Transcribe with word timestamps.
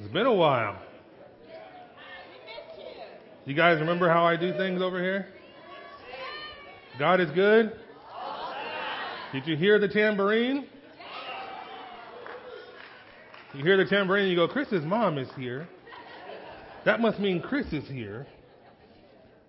It's 0.00 0.08
been 0.08 0.24
a 0.24 0.32
while. 0.32 0.80
You 3.44 3.54
guys 3.54 3.78
remember 3.80 4.08
how 4.08 4.24
I 4.24 4.34
do 4.34 4.52
things 4.54 4.80
over 4.80 4.98
here? 4.98 5.26
God 6.98 7.20
is 7.20 7.30
good. 7.32 7.72
Did 9.32 9.46
you 9.46 9.58
hear 9.58 9.78
the 9.78 9.88
tambourine? 9.88 10.66
You 13.52 13.62
hear 13.62 13.76
the 13.76 13.84
tambourine 13.84 14.22
and 14.22 14.30
you 14.30 14.36
go, 14.36 14.48
Chris's 14.48 14.84
mom 14.84 15.18
is 15.18 15.28
here. 15.36 15.68
That 16.86 17.00
must 17.00 17.18
mean 17.18 17.42
Chris 17.42 17.70
is 17.70 17.86
here. 17.86 18.26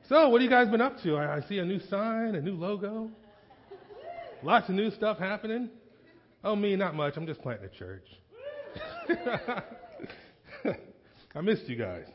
So, 0.10 0.28
what 0.28 0.42
have 0.42 0.52
you 0.52 0.56
guys 0.56 0.68
been 0.68 0.82
up 0.82 1.02
to? 1.04 1.16
I, 1.16 1.38
I 1.38 1.42
see 1.48 1.60
a 1.60 1.66
new 1.66 1.80
sign, 1.80 2.36
a 2.36 2.42
new 2.42 2.56
logo. 2.56 3.10
Lots 4.44 4.68
of 4.68 4.76
new 4.76 4.92
stuff 4.92 5.18
happening. 5.18 5.70
Oh, 6.44 6.58
me, 6.58 6.76
not 6.76 6.94
much. 6.94 7.16
I'm 7.16 7.26
just 7.26 7.42
planting 7.42 7.70
a 7.74 7.78
church. 7.78 8.08
I 11.36 11.42
missed 11.42 11.68
you 11.68 11.76
guys. 11.76 12.06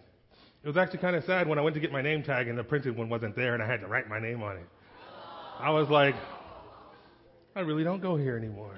It 0.62 0.68
was 0.68 0.76
actually 0.76 0.98
kind 0.98 1.16
of 1.16 1.24
sad 1.24 1.48
when 1.48 1.58
I 1.58 1.62
went 1.62 1.74
to 1.74 1.80
get 1.80 1.92
my 1.92 2.02
name 2.02 2.22
tag 2.22 2.48
and 2.48 2.58
the 2.58 2.64
printed 2.64 2.96
one 2.96 3.08
wasn't 3.08 3.36
there 3.36 3.54
and 3.54 3.62
I 3.62 3.66
had 3.66 3.80
to 3.80 3.86
write 3.86 4.08
my 4.08 4.18
name 4.18 4.42
on 4.42 4.56
it. 4.56 4.66
I 5.58 5.70
was 5.70 5.88
like, 5.88 6.14
I 7.54 7.60
really 7.60 7.84
don't 7.84 8.02
go 8.02 8.16
here 8.16 8.36
anymore. 8.36 8.74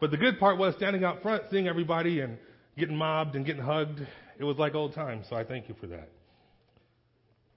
But 0.00 0.10
the 0.10 0.16
good 0.16 0.38
part 0.38 0.58
was 0.58 0.74
standing 0.76 1.04
out 1.04 1.22
front, 1.22 1.44
seeing 1.50 1.68
everybody 1.68 2.20
and 2.20 2.38
getting 2.78 2.96
mobbed 2.96 3.36
and 3.36 3.44
getting 3.44 3.62
hugged. 3.62 4.00
It 4.38 4.44
was 4.44 4.56
like 4.58 4.74
old 4.74 4.94
times, 4.94 5.26
so 5.28 5.36
I 5.36 5.44
thank 5.44 5.68
you 5.68 5.74
for 5.80 5.86
that. 5.88 6.08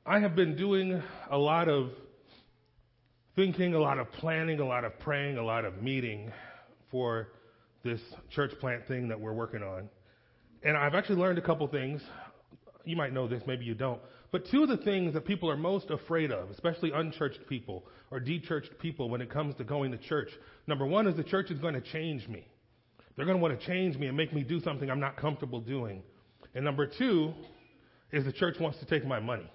I 0.05 0.19
have 0.19 0.35
been 0.35 0.55
doing 0.55 1.01
a 1.29 1.37
lot 1.37 1.67
of 1.67 1.91
thinking, 3.35 3.73
a 3.73 3.79
lot 3.79 3.99
of 3.99 4.11
planning, 4.13 4.59
a 4.59 4.65
lot 4.65 4.85
of 4.85 4.97
praying, 4.99 5.37
a 5.37 5.43
lot 5.43 5.65
of 5.65 5.81
meeting 5.81 6.31
for 6.89 7.27
this 7.83 7.99
church 8.31 8.51
plant 8.59 8.87
thing 8.87 9.09
that 9.09 9.19
we're 9.19 9.33
working 9.33 9.63
on. 9.63 9.89
And 10.63 10.75
I've 10.75 10.95
actually 10.95 11.17
learned 11.17 11.37
a 11.37 11.41
couple 11.41 11.67
things. 11.67 12.01
You 12.85 12.95
might 12.95 13.13
know 13.13 13.27
this, 13.27 13.43
maybe 13.45 13.65
you 13.65 13.75
don't. 13.75 13.99
But 14.31 14.49
two 14.49 14.63
of 14.63 14.69
the 14.69 14.77
things 14.77 15.13
that 15.13 15.25
people 15.25 15.49
are 15.49 15.57
most 15.57 15.89
afraid 15.89 16.31
of, 16.31 16.49
especially 16.49 16.91
unchurched 16.91 17.47
people 17.47 17.85
or 18.11 18.19
dechurched 18.19 18.77
people 18.79 19.09
when 19.09 19.21
it 19.21 19.29
comes 19.29 19.55
to 19.55 19.63
going 19.63 19.91
to 19.91 19.97
church, 19.97 20.29
number 20.67 20.85
one 20.85 21.07
is 21.07 21.15
the 21.15 21.23
church 21.23 21.51
is 21.51 21.59
going 21.59 21.73
to 21.73 21.81
change 21.81 22.27
me. 22.27 22.47
They're 23.15 23.25
going 23.25 23.37
to 23.37 23.41
want 23.41 23.59
to 23.59 23.65
change 23.65 23.97
me 23.97 24.07
and 24.07 24.15
make 24.15 24.33
me 24.33 24.43
do 24.43 24.59
something 24.59 24.89
I'm 24.89 24.99
not 24.99 25.17
comfortable 25.17 25.59
doing. 25.59 26.03
And 26.55 26.63
number 26.63 26.85
two 26.85 27.33
is 28.11 28.25
the 28.25 28.31
church 28.31 28.59
wants 28.59 28.79
to 28.79 28.85
take 28.85 29.05
my 29.05 29.19
money. 29.19 29.49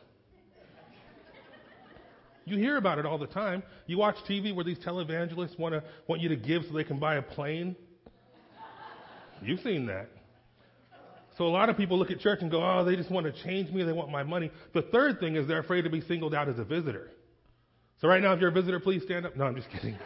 You 2.45 2.57
hear 2.57 2.77
about 2.77 2.99
it 2.99 3.07
all 3.07 3.19
the 3.19 3.27
time. 3.27 3.63
You 3.87 3.99
watch 3.99 4.17
TV 4.29 4.55
where 4.55 4.65
these 4.65 4.79
televangelists 4.79 5.59
want 5.59 5.75
to 5.75 5.85
want 6.09 6.21
you 6.21 6.29
to 6.29 6.37
give 6.37 6.65
so 6.65 6.75
they 6.75 6.85
can 6.85 6.99
buy 6.99 7.17
a 7.17 7.23
plane. 7.23 7.77
You've 9.43 9.61
seen 9.61 9.87
that. 9.87 10.09
So 11.39 11.47
a 11.47 11.49
lot 11.49 11.69
of 11.69 11.77
people 11.77 11.99
look 11.99 12.11
at 12.11 12.21
church 12.21 12.41
and 12.43 12.51
go, 12.51 12.63
"Oh, 12.63 12.85
they 12.85 12.97
just 12.97 13.11
want 13.11 13.27
to 13.27 13.33
change 13.45 13.71
me. 13.71 13.83
They 13.83 13.93
want 13.93 14.11
my 14.11 14.23
money." 14.23 14.51
The 14.75 14.83
third 14.83 15.19
thing 15.21 15.37
is 15.37 15.47
they're 15.49 15.61
afraid 15.61 15.83
to 15.83 15.91
be 15.91 16.01
singled 16.03 16.35
out 16.35 16.49
as 16.49 16.59
a 16.59 16.65
visitor. 16.65 17.11
So 18.01 18.09
right 18.09 18.21
now, 18.21 18.33
if 18.33 18.41
you're 18.41 18.51
a 18.51 18.53
visitor, 18.53 18.81
please 18.81 19.03
stand 19.05 19.27
up. 19.27 19.37
No, 19.37 19.45
I'm 19.45 19.55
just 19.55 19.71
kidding. 19.71 19.97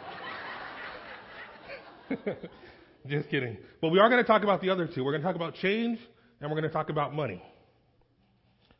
just 3.07 3.29
kidding. 3.29 3.57
But 3.81 3.89
we 3.89 3.99
are 3.99 4.09
going 4.09 4.23
to 4.23 4.27
talk 4.27 4.43
about 4.43 4.61
the 4.61 4.69
other 4.69 4.87
two. 4.87 5.03
We're 5.03 5.11
going 5.11 5.21
to 5.21 5.27
talk 5.27 5.35
about 5.35 5.55
change 5.55 5.99
and 6.39 6.49
we're 6.49 6.59
going 6.59 6.69
to 6.69 6.73
talk 6.73 6.89
about 6.89 7.13
money. 7.15 7.41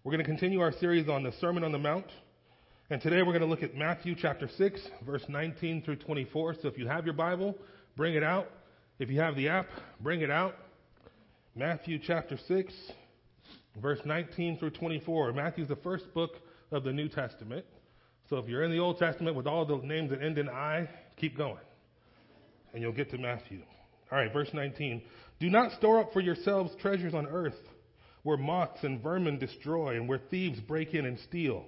We're 0.03 0.11
going 0.11 0.23
to 0.23 0.29
continue 0.29 0.61
our 0.61 0.71
series 0.71 1.09
on 1.09 1.23
the 1.23 1.31
Sermon 1.41 1.63
on 1.63 1.71
the 1.71 1.79
Mount. 1.79 2.05
And 2.89 3.01
today 3.01 3.17
we're 3.17 3.33
going 3.33 3.41
to 3.41 3.47
look 3.47 3.63
at 3.63 3.75
Matthew 3.75 4.15
chapter 4.15 4.47
6, 4.55 4.81
verse 5.05 5.23
19 5.27 5.81
through 5.81 5.97
24. 5.97 6.55
So 6.61 6.67
if 6.67 6.77
you 6.77 6.87
have 6.87 7.03
your 7.03 7.15
Bible, 7.15 7.57
bring 7.97 8.13
it 8.13 8.23
out. 8.23 8.47
If 8.99 9.09
you 9.09 9.19
have 9.19 9.35
the 9.35 9.49
app, 9.49 9.67
bring 9.99 10.21
it 10.21 10.31
out. 10.31 10.55
Matthew 11.57 11.97
chapter 11.97 12.37
6, 12.47 12.73
verse 13.81 13.97
19 14.05 14.59
through 14.59 14.69
24. 14.69 15.33
Matthew 15.33 15.63
is 15.63 15.69
the 15.69 15.75
first 15.77 16.13
book 16.13 16.33
of 16.71 16.83
the 16.83 16.93
New 16.93 17.09
Testament. 17.09 17.65
So 18.29 18.37
if 18.37 18.47
you're 18.47 18.63
in 18.63 18.69
the 18.69 18.77
Old 18.77 18.99
Testament 18.99 19.35
with 19.35 19.47
all 19.47 19.65
the 19.65 19.77
names 19.77 20.11
that 20.11 20.21
end 20.21 20.37
in 20.37 20.49
I, 20.49 20.87
keep 21.19 21.35
going. 21.35 21.57
And 22.73 22.83
you'll 22.83 22.91
get 22.91 23.09
to 23.09 23.17
Matthew. 23.17 23.63
All 24.11 24.19
right, 24.19 24.31
verse 24.31 24.49
19. 24.53 25.01
Do 25.39 25.49
not 25.49 25.71
store 25.71 25.99
up 25.99 26.13
for 26.13 26.19
yourselves 26.19 26.75
treasures 26.79 27.15
on 27.15 27.25
earth 27.25 27.57
where 28.21 28.37
moths 28.37 28.83
and 28.83 29.01
vermin 29.01 29.39
destroy 29.39 29.95
and 29.95 30.07
where 30.07 30.21
thieves 30.29 30.59
break 30.59 30.93
in 30.93 31.07
and 31.07 31.17
steal. 31.21 31.65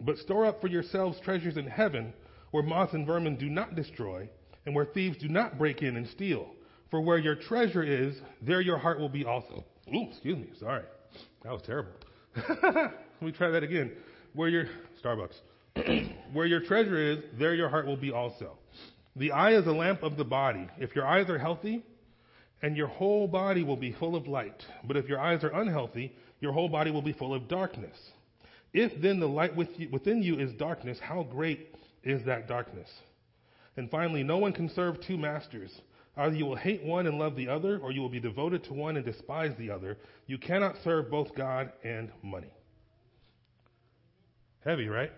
But 0.00 0.18
store 0.18 0.46
up 0.46 0.60
for 0.60 0.66
yourselves 0.66 1.16
treasures 1.22 1.56
in 1.56 1.68
heaven 1.68 2.12
where 2.50 2.64
moths 2.64 2.94
and 2.94 3.06
vermin 3.06 3.36
do 3.36 3.48
not 3.48 3.76
destroy 3.76 4.28
and 4.66 4.74
where 4.74 4.86
thieves 4.86 5.16
do 5.18 5.28
not 5.28 5.58
break 5.58 5.82
in 5.82 5.96
and 5.96 6.08
steal. 6.08 6.50
For 6.90 7.00
where 7.00 7.18
your 7.18 7.34
treasure 7.34 7.82
is, 7.82 8.14
there 8.42 8.60
your 8.60 8.78
heart 8.78 8.98
will 8.98 9.08
be 9.08 9.24
also. 9.24 9.64
Ooh, 9.94 10.08
excuse 10.10 10.38
me, 10.38 10.48
sorry. 10.58 10.84
That 11.42 11.52
was 11.52 11.62
terrible. 11.62 11.92
Let 12.36 13.22
me 13.22 13.32
try 13.32 13.50
that 13.50 13.62
again. 13.62 13.92
Where 14.34 14.48
your 14.48 14.66
Starbucks. 15.02 15.34
where 16.32 16.46
your 16.46 16.60
treasure 16.60 16.96
is, 16.96 17.18
there 17.38 17.54
your 17.54 17.68
heart 17.68 17.86
will 17.86 17.96
be 17.96 18.12
also. 18.12 18.58
The 19.16 19.32
eye 19.32 19.54
is 19.54 19.66
a 19.66 19.72
lamp 19.72 20.02
of 20.02 20.16
the 20.16 20.24
body. 20.24 20.68
If 20.78 20.94
your 20.94 21.06
eyes 21.06 21.28
are 21.28 21.38
healthy, 21.38 21.84
and 22.62 22.76
your 22.76 22.88
whole 22.88 23.28
body 23.28 23.62
will 23.62 23.76
be 23.76 23.92
full 23.92 24.16
of 24.16 24.26
light. 24.26 24.64
But 24.84 24.96
if 24.96 25.08
your 25.08 25.20
eyes 25.20 25.44
are 25.44 25.52
unhealthy, 25.52 26.14
your 26.40 26.52
whole 26.52 26.68
body 26.68 26.90
will 26.90 27.02
be 27.02 27.12
full 27.12 27.34
of 27.34 27.48
darkness. 27.48 27.96
If 28.72 29.00
then 29.00 29.20
the 29.20 29.28
light 29.28 29.56
within 29.56 30.22
you 30.22 30.38
is 30.38 30.52
darkness, 30.54 30.98
how 31.00 31.22
great 31.22 31.74
is 32.02 32.24
that 32.26 32.48
darkness? 32.48 32.88
And 33.76 33.90
finally, 33.90 34.22
no 34.22 34.38
one 34.38 34.52
can 34.52 34.68
serve 34.68 35.00
two 35.00 35.16
masters. 35.16 35.70
Either 36.18 36.34
you 36.34 36.44
will 36.44 36.56
hate 36.56 36.82
one 36.82 37.06
and 37.06 37.18
love 37.18 37.36
the 37.36 37.48
other, 37.48 37.78
or 37.78 37.92
you 37.92 38.00
will 38.00 38.08
be 38.08 38.18
devoted 38.18 38.64
to 38.64 38.74
one 38.74 38.96
and 38.96 39.06
despise 39.06 39.52
the 39.56 39.70
other. 39.70 39.96
You 40.26 40.36
cannot 40.36 40.74
serve 40.82 41.10
both 41.10 41.34
God 41.36 41.72
and 41.84 42.10
money. 42.22 42.52
Heavy, 44.64 44.88
right? 44.88 45.12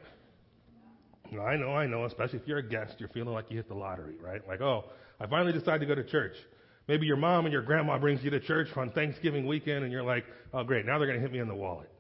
I 1.33 1.57
know, 1.57 1.75
I 1.75 1.87
know, 1.87 2.05
especially 2.05 2.41
if 2.41 2.47
you're 2.47 2.59
a 2.59 2.69
guest, 2.69 2.97
you're 2.99 3.09
feeling 3.09 3.33
like 3.33 3.51
you 3.51 3.57
hit 3.57 3.69
the 3.69 3.75
lottery, 3.75 4.17
right? 4.23 4.47
Like, 4.47 4.61
oh, 4.61 4.85
I 5.19 5.27
finally 5.27 5.53
decided 5.53 5.81
to 5.81 5.87
go 5.87 5.95
to 5.95 6.05
church. 6.05 6.37
Maybe 6.87 7.07
your 7.07 7.17
mom 7.17 7.47
and 7.47 7.53
your 7.53 7.63
grandma 7.63 7.99
brings 7.99 8.23
you 8.23 8.31
to 8.31 8.41
church 8.41 8.69
on 8.77 8.91
Thanksgiving 8.91 9.47
weekend 9.47 9.85
and 9.85 9.93
you're 9.93 10.03
like, 10.03 10.25
oh 10.53 10.65
great, 10.65 10.85
now 10.85 10.99
they're 10.99 11.07
going 11.07 11.19
to 11.19 11.23
hit 11.23 11.33
me 11.33 11.39
in 11.39 11.49
the 11.49 11.55
wallet. 11.55 11.91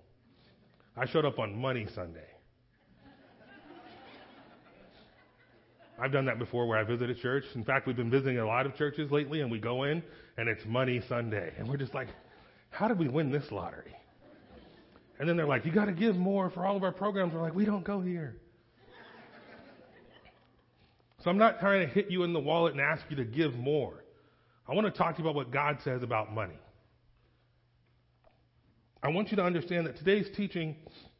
I 0.97 1.06
showed 1.06 1.25
up 1.25 1.38
on 1.38 1.56
Money 1.56 1.87
Sunday. 1.94 2.27
I've 6.00 6.12
done 6.12 6.25
that 6.27 6.38
before 6.38 6.66
where 6.66 6.78
I 6.78 6.83
visit 6.83 7.11
a 7.11 7.15
church. 7.15 7.44
In 7.55 7.65
fact, 7.65 7.87
we've 7.87 7.97
been 7.97 8.11
visiting 8.11 8.38
a 8.38 8.47
lot 8.47 8.65
of 8.65 8.75
churches 8.75 9.11
lately 9.11 9.43
and 9.43 9.50
we 9.50 9.59
go 9.59 9.84
in 9.84 10.03
and 10.38 10.49
it's 10.49 10.65
Money 10.65 11.03
Sunday. 11.09 11.53
And 11.59 11.69
we're 11.69 11.77
just 11.77 11.93
like, 11.93 12.09
how 12.71 12.88
did 12.88 12.99
we 12.99 13.09
win 13.09 13.31
this 13.31 13.53
lottery? 13.53 13.94
And 15.19 15.28
then 15.28 15.37
they're 15.37 15.47
like, 15.47 15.66
you 15.66 15.72
got 15.72 15.84
to 15.84 15.93
give 15.93 16.16
more 16.16 16.49
for 16.49 16.65
all 16.65 16.77
of 16.77 16.83
our 16.83 16.93
programs. 16.93 17.34
We're 17.34 17.43
like, 17.43 17.55
we 17.55 17.66
don't 17.66 17.84
go 17.84 18.00
here. 18.00 18.37
So 21.22 21.28
I'm 21.28 21.37
not 21.37 21.61
trying 21.61 21.87
to 21.87 21.93
hit 21.93 22.11
you 22.11 22.22
in 22.22 22.32
the 22.32 22.41
wallet 22.41 22.72
and 22.72 22.81
ask 22.81 23.03
you 23.11 23.17
to 23.17 23.25
give 23.25 23.55
more. 23.55 24.03
I 24.67 24.75
want 24.75 24.87
to 24.87 24.91
talk 24.91 25.17
to 25.17 25.22
you 25.22 25.28
about 25.28 25.37
what 25.37 25.50
God 25.50 25.78
says 25.84 26.03
about 26.03 26.32
money. 26.32 26.59
I 29.03 29.09
want 29.09 29.31
you 29.31 29.37
to 29.37 29.43
understand 29.44 29.87
that 29.87 29.99
today's 29.99 30.28
teaching, 30.34 30.77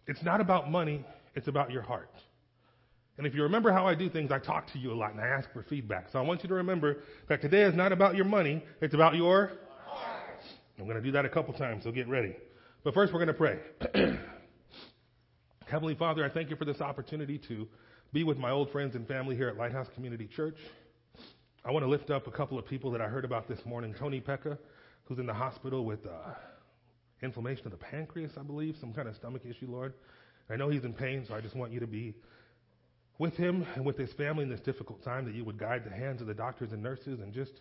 it's 0.07 0.23
not 0.23 0.41
about 0.41 0.71
money, 0.71 1.05
it's 1.35 1.49
about 1.49 1.71
your 1.71 1.83
heart. 1.83 2.11
And 3.21 3.27
if 3.27 3.35
you 3.35 3.43
remember 3.43 3.71
how 3.71 3.87
I 3.87 3.95
do 3.95 4.09
things, 4.09 4.33
I 4.33 4.39
talk 4.39 4.73
to 4.73 4.79
you 4.79 4.93
a 4.93 4.95
lot 4.95 5.13
and 5.13 5.21
I 5.21 5.27
ask 5.27 5.53
for 5.53 5.63
feedback. 5.63 6.07
So 6.11 6.19
I 6.19 6.23
want 6.23 6.43
you 6.43 6.49
to 6.49 6.55
remember 6.55 7.03
that 7.29 7.43
today 7.43 7.61
is 7.65 7.75
not 7.75 7.93
about 7.93 8.17
your 8.17 8.25
money, 8.25 8.65
it's 8.81 8.95
about 8.95 9.15
your 9.15 9.51
heart. 9.85 10.41
I'm 10.79 10.87
going 10.87 10.97
to 10.97 11.03
do 11.03 11.13
that 11.13 11.27
a 11.27 11.29
couple 11.29 11.53
times, 11.53 11.85
so 11.85 11.93
get 11.93 12.09
ready. 12.09 12.35
But 12.83 12.95
first, 12.95 13.13
we're 13.13 13.23
going 13.23 13.27
to 13.27 13.35
pray. 13.35 13.59
Heavenly 15.67 15.95
Father, 15.97 16.25
I 16.25 16.31
thank 16.31 16.49
you 16.49 16.57
for 16.57 16.65
this 16.65 16.81
opportunity 16.81 17.37
to 17.47 17.69
be 18.11 18.25
with 18.25 18.39
my 18.39 18.53
old 18.53 18.73
friends 18.73 18.95
and 18.95 19.07
family 19.07 19.37
here 19.37 19.49
at 19.49 19.59
Lighthouse 19.59 19.89
Community 19.95 20.27
Church. 20.27 20.57
I 21.63 21.73
want 21.73 21.85
to 21.85 21.91
lift 21.91 22.09
up 22.09 22.27
a 22.27 22.31
couple 22.31 22.59
of 22.59 22.65
people 22.65 22.91
that 22.93 23.03
I 23.03 23.09
heard 23.09 23.27
about 23.27 23.47
this 23.47 23.61
morning. 23.67 23.95
Tony 23.99 24.23
Pekka, 24.23 24.57
who's 25.05 25.19
in 25.19 25.27
the 25.27 25.35
hospital 25.35 25.85
with 25.85 26.07
uh, 26.07 26.33
inflammation 27.21 27.67
of 27.67 27.73
the 27.73 27.77
pancreas, 27.85 28.33
I 28.41 28.43
believe, 28.45 28.77
some 28.81 28.95
kind 28.95 29.09
of 29.09 29.15
stomach 29.15 29.43
issue, 29.45 29.67
Lord. 29.71 29.93
I 30.49 30.57
know 30.57 30.71
he's 30.71 30.85
in 30.85 30.95
pain, 30.95 31.27
so 31.29 31.35
I 31.35 31.43
just 31.43 31.55
want 31.55 31.71
you 31.71 31.81
to 31.81 31.87
be 31.87 32.15
with 33.21 33.37
him 33.37 33.67
and 33.75 33.85
with 33.85 33.99
his 33.99 34.11
family 34.15 34.43
in 34.43 34.49
this 34.49 34.61
difficult 34.61 35.05
time, 35.05 35.27
that 35.27 35.35
you 35.35 35.45
would 35.45 35.59
guide 35.59 35.85
the 35.85 35.91
hands 35.95 36.23
of 36.23 36.27
the 36.27 36.33
doctors 36.33 36.73
and 36.73 36.83
nurses 36.83 37.21
and 37.21 37.35
just 37.35 37.53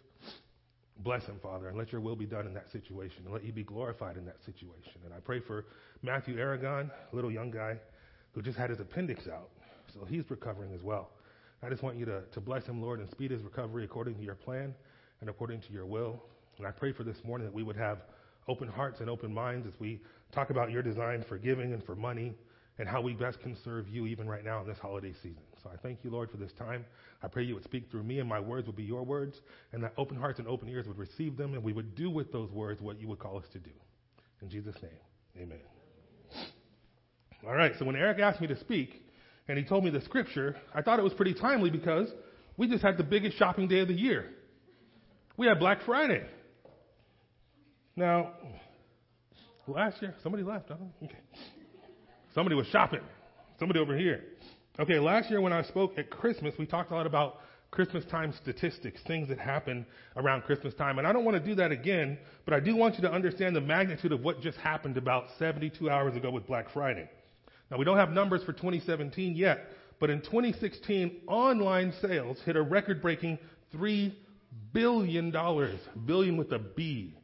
bless 1.00 1.26
him, 1.26 1.38
Father, 1.44 1.68
and 1.68 1.78
let 1.78 1.92
your 1.92 2.00
will 2.00 2.16
be 2.16 2.26
done 2.26 2.48
in 2.48 2.54
that 2.54 2.72
situation 2.72 3.24
and 3.26 3.34
let 3.34 3.44
you 3.44 3.52
be 3.52 3.64
glorified 3.64 4.16
in 4.16 4.24
that 4.26 4.42
situation. 4.46 4.94
And 5.04 5.14
I 5.14 5.20
pray 5.20 5.42
for 5.42 5.66
Matthew 6.02 6.40
Aragon, 6.40 6.90
a 7.12 7.16
little 7.16 7.30
young 7.30 7.52
guy 7.52 7.76
who 8.32 8.42
just 8.42 8.58
had 8.58 8.70
his 8.70 8.80
appendix 8.80 9.28
out, 9.28 9.50
so 9.94 10.06
he's 10.06 10.24
recovering 10.30 10.74
as 10.74 10.82
well. 10.82 11.10
I 11.62 11.68
just 11.68 11.84
want 11.84 11.98
you 11.98 12.06
to, 12.06 12.22
to 12.32 12.40
bless 12.40 12.66
him, 12.66 12.82
Lord, 12.82 13.02
and 13.02 13.10
speed 13.12 13.32
his 13.32 13.44
recovery 13.44 13.84
according 13.84 14.16
to 14.16 14.24
your 14.24 14.36
plan 14.36 14.74
and 15.20 15.30
according 15.30 15.60
to 15.60 15.74
your 15.74 15.86
will. 15.86 16.24
And 16.58 16.66
I 16.66 16.72
pray 16.72 16.94
for 16.94 17.04
this 17.04 17.18
morning 17.26 17.46
that 17.46 17.54
we 17.54 17.64
would 17.64 17.76
have 17.76 18.04
open 18.48 18.70
hearts 18.70 19.02
and 19.02 19.10
open 19.10 19.34
minds 19.34 19.68
as 19.68 19.74
we 19.78 20.00
talk 20.32 20.52
about 20.52 20.72
your 20.72 20.84
design 20.84 21.22
for 21.28 21.38
giving 21.38 21.74
and 21.74 21.84
for 21.84 21.98
money 21.98 22.34
and 22.78 22.88
how 22.88 23.02
we 23.02 23.12
best 23.12 23.42
can 23.42 23.58
serve 23.62 23.90
you 23.90 24.08
even 24.08 24.26
right 24.26 24.46
now 24.46 24.62
in 24.62 24.68
this 24.68 24.78
holiday 24.78 25.14
season. 25.22 25.44
So 25.64 25.70
I 25.70 25.78
thank 25.78 26.04
you, 26.04 26.10
Lord, 26.10 26.32
for 26.32 26.38
this 26.38 26.52
time. 26.54 26.86
I 27.22 27.28
pray 27.28 27.44
you 27.44 27.56
would 27.56 27.64
speak 27.64 27.92
through 27.92 28.04
me 28.04 28.20
and 28.20 28.30
my 28.30 28.40
words 28.40 28.68
would 28.68 28.76
be 28.76 28.84
your 28.84 29.04
words, 29.04 29.38
and 29.74 29.84
that 29.84 29.94
open 29.98 30.18
hearts 30.18 30.40
and 30.40 30.48
open 30.48 30.70
ears 30.70 30.88
would 30.88 30.98
receive 30.98 31.36
them, 31.38 31.54
and 31.54 31.64
we 31.64 31.74
would 31.74 31.96
do 31.96 32.10
with 32.10 32.32
those 32.32 32.50
words 32.52 32.82
what 32.82 33.00
you 33.00 33.08
would 33.08 33.20
call 33.20 33.38
us 33.38 33.46
to 33.54 33.60
do. 33.60 33.72
In 34.42 34.50
Jesus' 34.50 34.76
name, 34.82 34.92
amen. 35.42 35.60
All 37.46 37.56
right, 37.56 37.74
so 37.78 37.86
when 37.86 37.96
Eric 37.96 38.20
asked 38.20 38.40
me 38.42 38.48
to 38.48 38.60
speak, 38.60 39.04
and 39.48 39.58
he 39.58 39.64
told 39.64 39.84
me 39.84 39.90
the 39.90 40.02
scripture, 40.02 40.56
I 40.74 40.82
thought 40.82 41.00
it 41.00 41.04
was 41.04 41.14
pretty 41.14 41.34
timely 41.34 41.70
because 41.70 42.08
we 42.56 42.68
just 42.68 42.84
had 42.84 42.98
the 42.98 43.04
biggest 43.04 43.38
shopping 43.38 43.68
day 43.68 43.80
of 43.80 43.88
the 43.88 43.94
year. 43.94 44.28
We 45.38 45.48
had 45.48 45.60
Black 45.60 45.80
Friday. 45.86 46.24
Now, 47.96 48.34
last 49.68 50.02
year, 50.02 50.14
somebody 50.24 50.44
left. 50.44 50.70
Okay. 50.72 51.18
Somebody 52.34 52.56
was 52.56 52.68
shopping. 52.68 53.02
Somebody 53.58 53.80
over 53.80 53.98
here. 53.98 54.24
Okay, 54.80 54.98
last 54.98 55.30
year 55.30 55.42
when 55.42 55.52
I 55.52 55.62
spoke 55.64 55.98
at 55.98 56.10
Christmas, 56.10 56.54
we 56.58 56.66
talked 56.66 56.92
a 56.92 56.96
lot 56.96 57.06
about 57.06 57.42
Christmas 57.70 58.06
time 58.06 58.34
statistics, 58.42 59.02
things 59.06 59.28
that 59.28 59.38
happen 59.38 59.86
around 60.16 60.44
Christmas 60.44 60.74
time. 60.74 61.00
And 61.00 61.06
I 61.06 61.12
don't 61.12 61.26
want 61.26 61.36
to 61.36 61.44
do 61.44 61.54
that 61.56 61.74
again, 61.74 62.18
but 62.46 62.54
I 62.54 62.62
do 62.62 62.78
want 62.78 62.96
you 62.96 63.02
to 63.02 63.12
understand 63.12 63.58
the 63.58 63.62
magnitude 63.62 64.14
of 64.14 64.22
what 64.22 64.40
just 64.40 64.58
happened 64.60 64.96
about 64.96 65.26
72 65.38 65.90
hours 65.90 66.16
ago 66.16 66.32
with 66.32 66.48
Black 66.48 66.72
Friday. 66.72 67.10
Now, 67.70 67.76
we 67.76 67.84
don't 67.84 67.98
have 67.98 68.12
numbers 68.12 68.42
for 68.46 68.54
2017 68.54 69.36
yet, 69.36 69.68
but 70.00 70.10
in 70.10 70.22
2016, 70.22 71.24
online 71.28 71.94
sales 72.02 72.38
hit 72.46 72.56
a 72.56 72.62
record 72.62 73.02
breaking 73.02 73.38
$3 73.76 74.14
billion, 74.72 75.36
billion 76.06 76.38
with 76.38 76.54
a 76.54 76.60
B. 76.60 77.18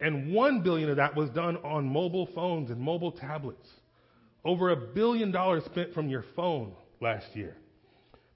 And 0.00 0.32
1 0.32 0.62
billion 0.62 0.88
of 0.88 0.96
that 0.96 1.14
was 1.14 1.28
done 1.28 1.58
on 1.58 1.86
mobile 1.86 2.30
phones 2.34 2.70
and 2.70 2.80
mobile 2.80 3.12
tablets. 3.12 3.68
Over 4.44 4.70
a 4.70 4.76
billion 4.76 5.30
dollars 5.30 5.64
spent 5.66 5.92
from 5.92 6.08
your 6.08 6.24
phone 6.34 6.72
last 7.00 7.26
year. 7.34 7.56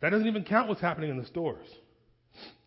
That 0.01 0.11
doesn't 0.11 0.27
even 0.27 0.45
count 0.45 0.69
what's 0.69 0.81
happening 0.81 1.11
in 1.11 1.17
the 1.17 1.27
stores. 1.27 1.67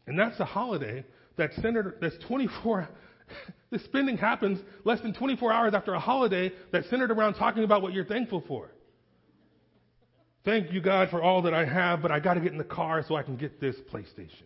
And 0.07 0.17
that's 0.17 0.39
a 0.39 0.45
holiday 0.45 1.05
that's 1.37 1.55
centered, 1.61 1.97
that's 2.01 2.17
24, 2.27 2.89
the 3.71 3.79
spending 3.79 4.17
happens 4.17 4.59
less 4.85 5.01
than 5.01 5.13
24 5.13 5.51
hours 5.51 5.73
after 5.73 5.93
a 5.93 5.99
holiday 5.99 6.51
that's 6.71 6.89
centered 6.89 7.11
around 7.11 7.35
talking 7.35 7.63
about 7.63 7.81
what 7.81 7.93
you're 7.93 8.05
thankful 8.05 8.43
for. 8.47 8.71
Thank 10.45 10.71
you, 10.71 10.81
God, 10.81 11.09
for 11.09 11.21
all 11.21 11.41
that 11.41 11.53
I 11.53 11.65
have, 11.65 12.01
but 12.01 12.09
I 12.09 12.19
got 12.19 12.35
to 12.35 12.39
get 12.39 12.53
in 12.53 12.57
the 12.57 12.63
car 12.63 13.03
so 13.05 13.15
I 13.15 13.23
can 13.23 13.35
get 13.35 13.59
this 13.59 13.75
PlayStation. 13.91 14.45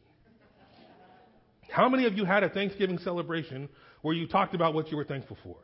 How 1.70 1.88
many 1.88 2.06
of 2.06 2.18
you 2.18 2.26
had 2.26 2.44
a 2.44 2.50
Thanksgiving 2.50 2.98
celebration 2.98 3.70
where 4.02 4.16
you 4.16 4.28
talked 4.28 4.56
about 4.56 4.74
what 4.74 4.90
you 4.92 4.98
were 4.98 5.06
thankful 5.06 5.38
for? 5.44 5.58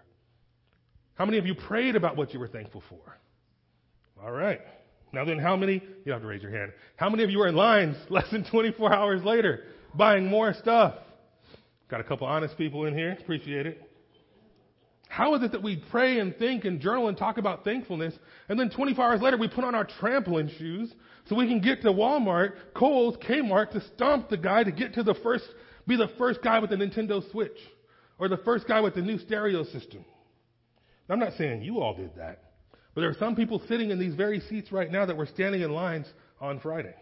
How 1.17 1.25
many 1.25 1.37
of 1.37 1.45
you 1.45 1.55
prayed 1.55 1.95
about 1.95 2.15
what 2.15 2.33
you 2.33 2.39
were 2.39 2.47
thankful 2.47 2.83
for? 2.89 3.17
All 4.23 4.31
right. 4.31 4.61
Now 5.13 5.25
then, 5.25 5.39
how 5.39 5.55
many, 5.55 5.81
you 6.05 6.11
have 6.11 6.21
to 6.21 6.27
raise 6.27 6.41
your 6.43 6.51
hand, 6.51 6.73
how 6.95 7.09
many 7.09 7.23
of 7.23 7.31
you 7.31 7.41
are 7.41 7.47
in 7.47 7.55
lines 7.55 7.97
less 8.09 8.29
than 8.31 8.43
24 8.43 8.93
hours 8.93 9.23
later 9.23 9.63
buying 9.95 10.27
more 10.27 10.53
stuff? 10.53 10.95
Got 11.89 12.01
a 12.01 12.03
couple 12.03 12.27
honest 12.27 12.57
people 12.57 12.85
in 12.85 12.93
here. 12.93 13.17
Appreciate 13.19 13.65
it. 13.65 13.81
How 15.07 15.33
is 15.35 15.41
it 15.41 15.53
that 15.53 15.63
we 15.63 15.77
pray 15.89 16.19
and 16.19 16.37
think 16.37 16.65
and 16.65 16.81
journal 16.81 17.07
and 17.07 17.17
talk 17.17 17.37
about 17.37 17.63
thankfulness, 17.63 18.13
and 18.49 18.59
then 18.59 18.69
24 18.69 19.05
hours 19.05 19.21
later 19.21 19.37
we 19.37 19.47
put 19.47 19.63
on 19.63 19.73
our 19.73 19.85
trampoline 19.85 20.55
shoes 20.57 20.93
so 21.27 21.35
we 21.35 21.47
can 21.47 21.61
get 21.61 21.81
to 21.81 21.87
Walmart, 21.87 22.53
Kohl's, 22.75 23.15
Kmart 23.17 23.71
to 23.71 23.81
stomp 23.95 24.29
the 24.29 24.37
guy 24.37 24.63
to 24.63 24.71
get 24.71 24.93
to 24.95 25.03
the 25.03 25.15
first, 25.15 25.45
be 25.87 25.95
the 25.95 26.09
first 26.17 26.41
guy 26.43 26.59
with 26.59 26.69
the 26.69 26.75
Nintendo 26.75 27.27
Switch, 27.31 27.57
or 28.19 28.27
the 28.27 28.37
first 28.37 28.67
guy 28.67 28.81
with 28.81 28.95
the 28.95 29.01
new 29.01 29.17
stereo 29.17 29.63
system? 29.63 30.03
I'm 31.09 31.19
not 31.19 31.33
saying 31.38 31.62
you 31.62 31.80
all 31.80 31.95
did 31.95 32.15
that, 32.18 32.44
but 32.94 33.01
there 33.01 33.09
are 33.09 33.18
some 33.18 33.36
people 33.36 33.62
sitting 33.68 33.92
in 33.92 34.00
these 34.00 34.15
very 34.15 34.42
seats 34.42 34.71
right 34.71 34.92
now 34.92 35.06
that 35.06 35.15
were 35.15 35.25
standing 35.25 35.62
in 35.62 35.71
lines 35.71 36.07
on 36.42 36.59
Friday. 36.59 36.95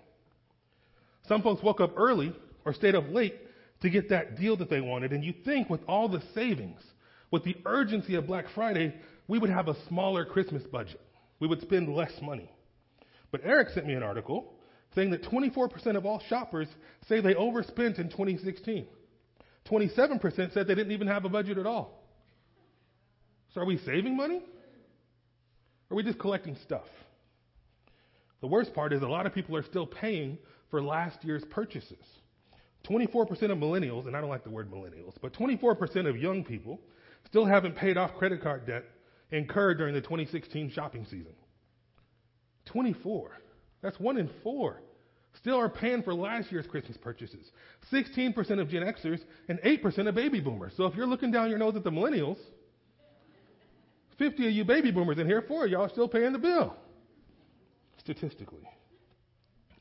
Some 1.27 1.41
folks 1.41 1.63
woke 1.63 1.81
up 1.81 1.93
early 1.97 2.33
or 2.65 2.73
stayed 2.73 2.95
up 2.95 3.05
late 3.09 3.35
to 3.81 3.89
get 3.89 4.09
that 4.09 4.37
deal 4.37 4.57
that 4.57 4.69
they 4.69 4.81
wanted, 4.81 5.11
and 5.11 5.23
you 5.23 5.33
think 5.43 5.69
with 5.69 5.81
all 5.87 6.07
the 6.07 6.21
savings, 6.33 6.81
with 7.31 7.43
the 7.43 7.57
urgency 7.65 8.15
of 8.15 8.27
Black 8.27 8.45
Friday, 8.53 8.93
we 9.27 9.39
would 9.39 9.49
have 9.49 9.67
a 9.67 9.87
smaller 9.87 10.23
Christmas 10.23 10.63
budget. 10.63 11.01
We 11.39 11.47
would 11.47 11.61
spend 11.61 11.93
less 11.93 12.13
money. 12.21 12.49
But 13.31 13.41
Eric 13.43 13.69
sent 13.69 13.87
me 13.87 13.93
an 13.93 14.03
article 14.03 14.53
saying 14.93 15.09
that 15.11 15.23
24% 15.23 15.97
of 15.97 16.05
all 16.05 16.21
shoppers 16.29 16.67
say 17.09 17.19
they 17.19 17.35
overspent 17.35 17.97
in 17.97 18.09
2016. 18.09 18.87
27% 19.69 20.53
said 20.53 20.67
they 20.67 20.75
didn't 20.75 20.91
even 20.91 21.07
have 21.07 21.25
a 21.25 21.29
budget 21.29 21.57
at 21.57 21.65
all. 21.65 22.04
So 23.55 23.61
are 23.61 23.65
we 23.65 23.77
saving 23.77 24.17
money? 24.17 24.41
Or 25.89 25.93
are 25.93 25.95
we 25.95 26.03
just 26.03 26.19
collecting 26.19 26.57
stuff? 26.57 26.87
The 28.41 28.47
worst 28.47 28.73
part 28.73 28.91
is 28.91 29.01
a 29.01 29.07
lot 29.07 29.25
of 29.25 29.33
people 29.33 29.55
are 29.55 29.63
still 29.63 29.87
paying 29.87 30.37
for 30.69 30.81
last 30.81 31.23
year's 31.23 31.43
purchases. 31.45 32.05
24% 32.83 33.31
of 33.31 33.57
millennials, 33.57 34.07
and 34.07 34.15
I 34.15 34.19
don't 34.19 34.29
like 34.29 34.43
the 34.43 34.49
word 34.49 34.69
millennials, 34.69 35.13
but 35.21 35.33
24% 35.33 36.07
of 36.07 36.17
young 36.17 36.43
people 36.43 36.81
still 37.27 37.45
haven't 37.45 37.77
paid 37.77 37.97
off 37.97 38.13
credit 38.15 38.43
card 38.43 38.67
debt 38.67 38.83
incurred 39.31 39.77
during 39.77 39.93
the 39.95 40.01
2016 40.01 40.69
shopping 40.71 41.05
season. 41.05 41.33
24. 42.65 43.31
That's 43.81 43.99
one 44.01 44.17
in 44.17 44.29
four. 44.43 44.81
Still 45.39 45.57
are 45.57 45.69
paying 45.69 46.03
for 46.03 46.13
last 46.13 46.51
year's 46.51 46.67
Christmas 46.67 46.97
purchases. 46.97 47.51
16% 47.91 48.35
of 48.59 48.69
Gen 48.69 48.83
Xers 48.83 49.21
and 49.47 49.59
8% 49.59 50.09
of 50.09 50.13
baby 50.15 50.41
boomers. 50.41 50.73
So 50.75 50.85
if 50.85 50.95
you're 50.95 51.07
looking 51.07 51.31
down 51.31 51.49
your 51.49 51.59
nose 51.59 51.75
at 51.75 51.83
the 51.83 51.91
millennials, 51.91 52.37
50 54.17 54.47
of 54.47 54.53
you 54.53 54.63
baby 54.65 54.91
boomers 54.91 55.17
in 55.17 55.27
here, 55.27 55.43
four 55.47 55.65
of 55.65 55.71
y'all 55.71 55.89
still 55.89 56.07
paying 56.07 56.33
the 56.33 56.39
bill. 56.39 56.75
Statistically. 57.99 58.67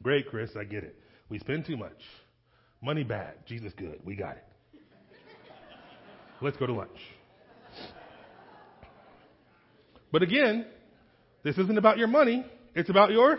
Great, 0.03 0.29
Chris, 0.29 0.51
I 0.59 0.65
get 0.65 0.85
it. 0.85 0.97
We 1.29 1.39
spend 1.39 1.67
too 1.67 1.77
much. 1.77 2.01
Money 2.83 3.05
bad. 3.05 3.35
Jesus 3.47 3.73
good. 3.77 4.01
We 4.05 4.17
got 4.17 4.37
it. 4.37 4.45
Let's 6.41 6.57
go 6.57 6.67
to 6.67 6.75
lunch. 6.75 6.99
But 10.13 10.23
again, 10.23 10.67
this 11.43 11.59
isn't 11.59 11.79
about 11.79 11.99
your 11.99 12.09
money, 12.09 12.45
it's 12.75 12.91
about 12.91 13.11
your. 13.11 13.39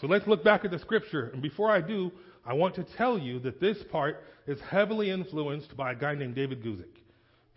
So 0.00 0.06
let's 0.06 0.26
look 0.26 0.42
back 0.42 0.64
at 0.64 0.70
the 0.70 0.78
scripture. 0.78 1.30
And 1.32 1.42
before 1.42 1.70
I 1.70 1.80
do, 1.80 2.10
I 2.46 2.54
want 2.54 2.76
to 2.76 2.84
tell 2.96 3.18
you 3.18 3.40
that 3.40 3.60
this 3.60 3.76
part 3.90 4.24
is 4.46 4.58
heavily 4.70 5.10
influenced 5.10 5.76
by 5.76 5.92
a 5.92 5.94
guy 5.94 6.14
named 6.14 6.34
David 6.34 6.62
Guzik. 6.62 6.99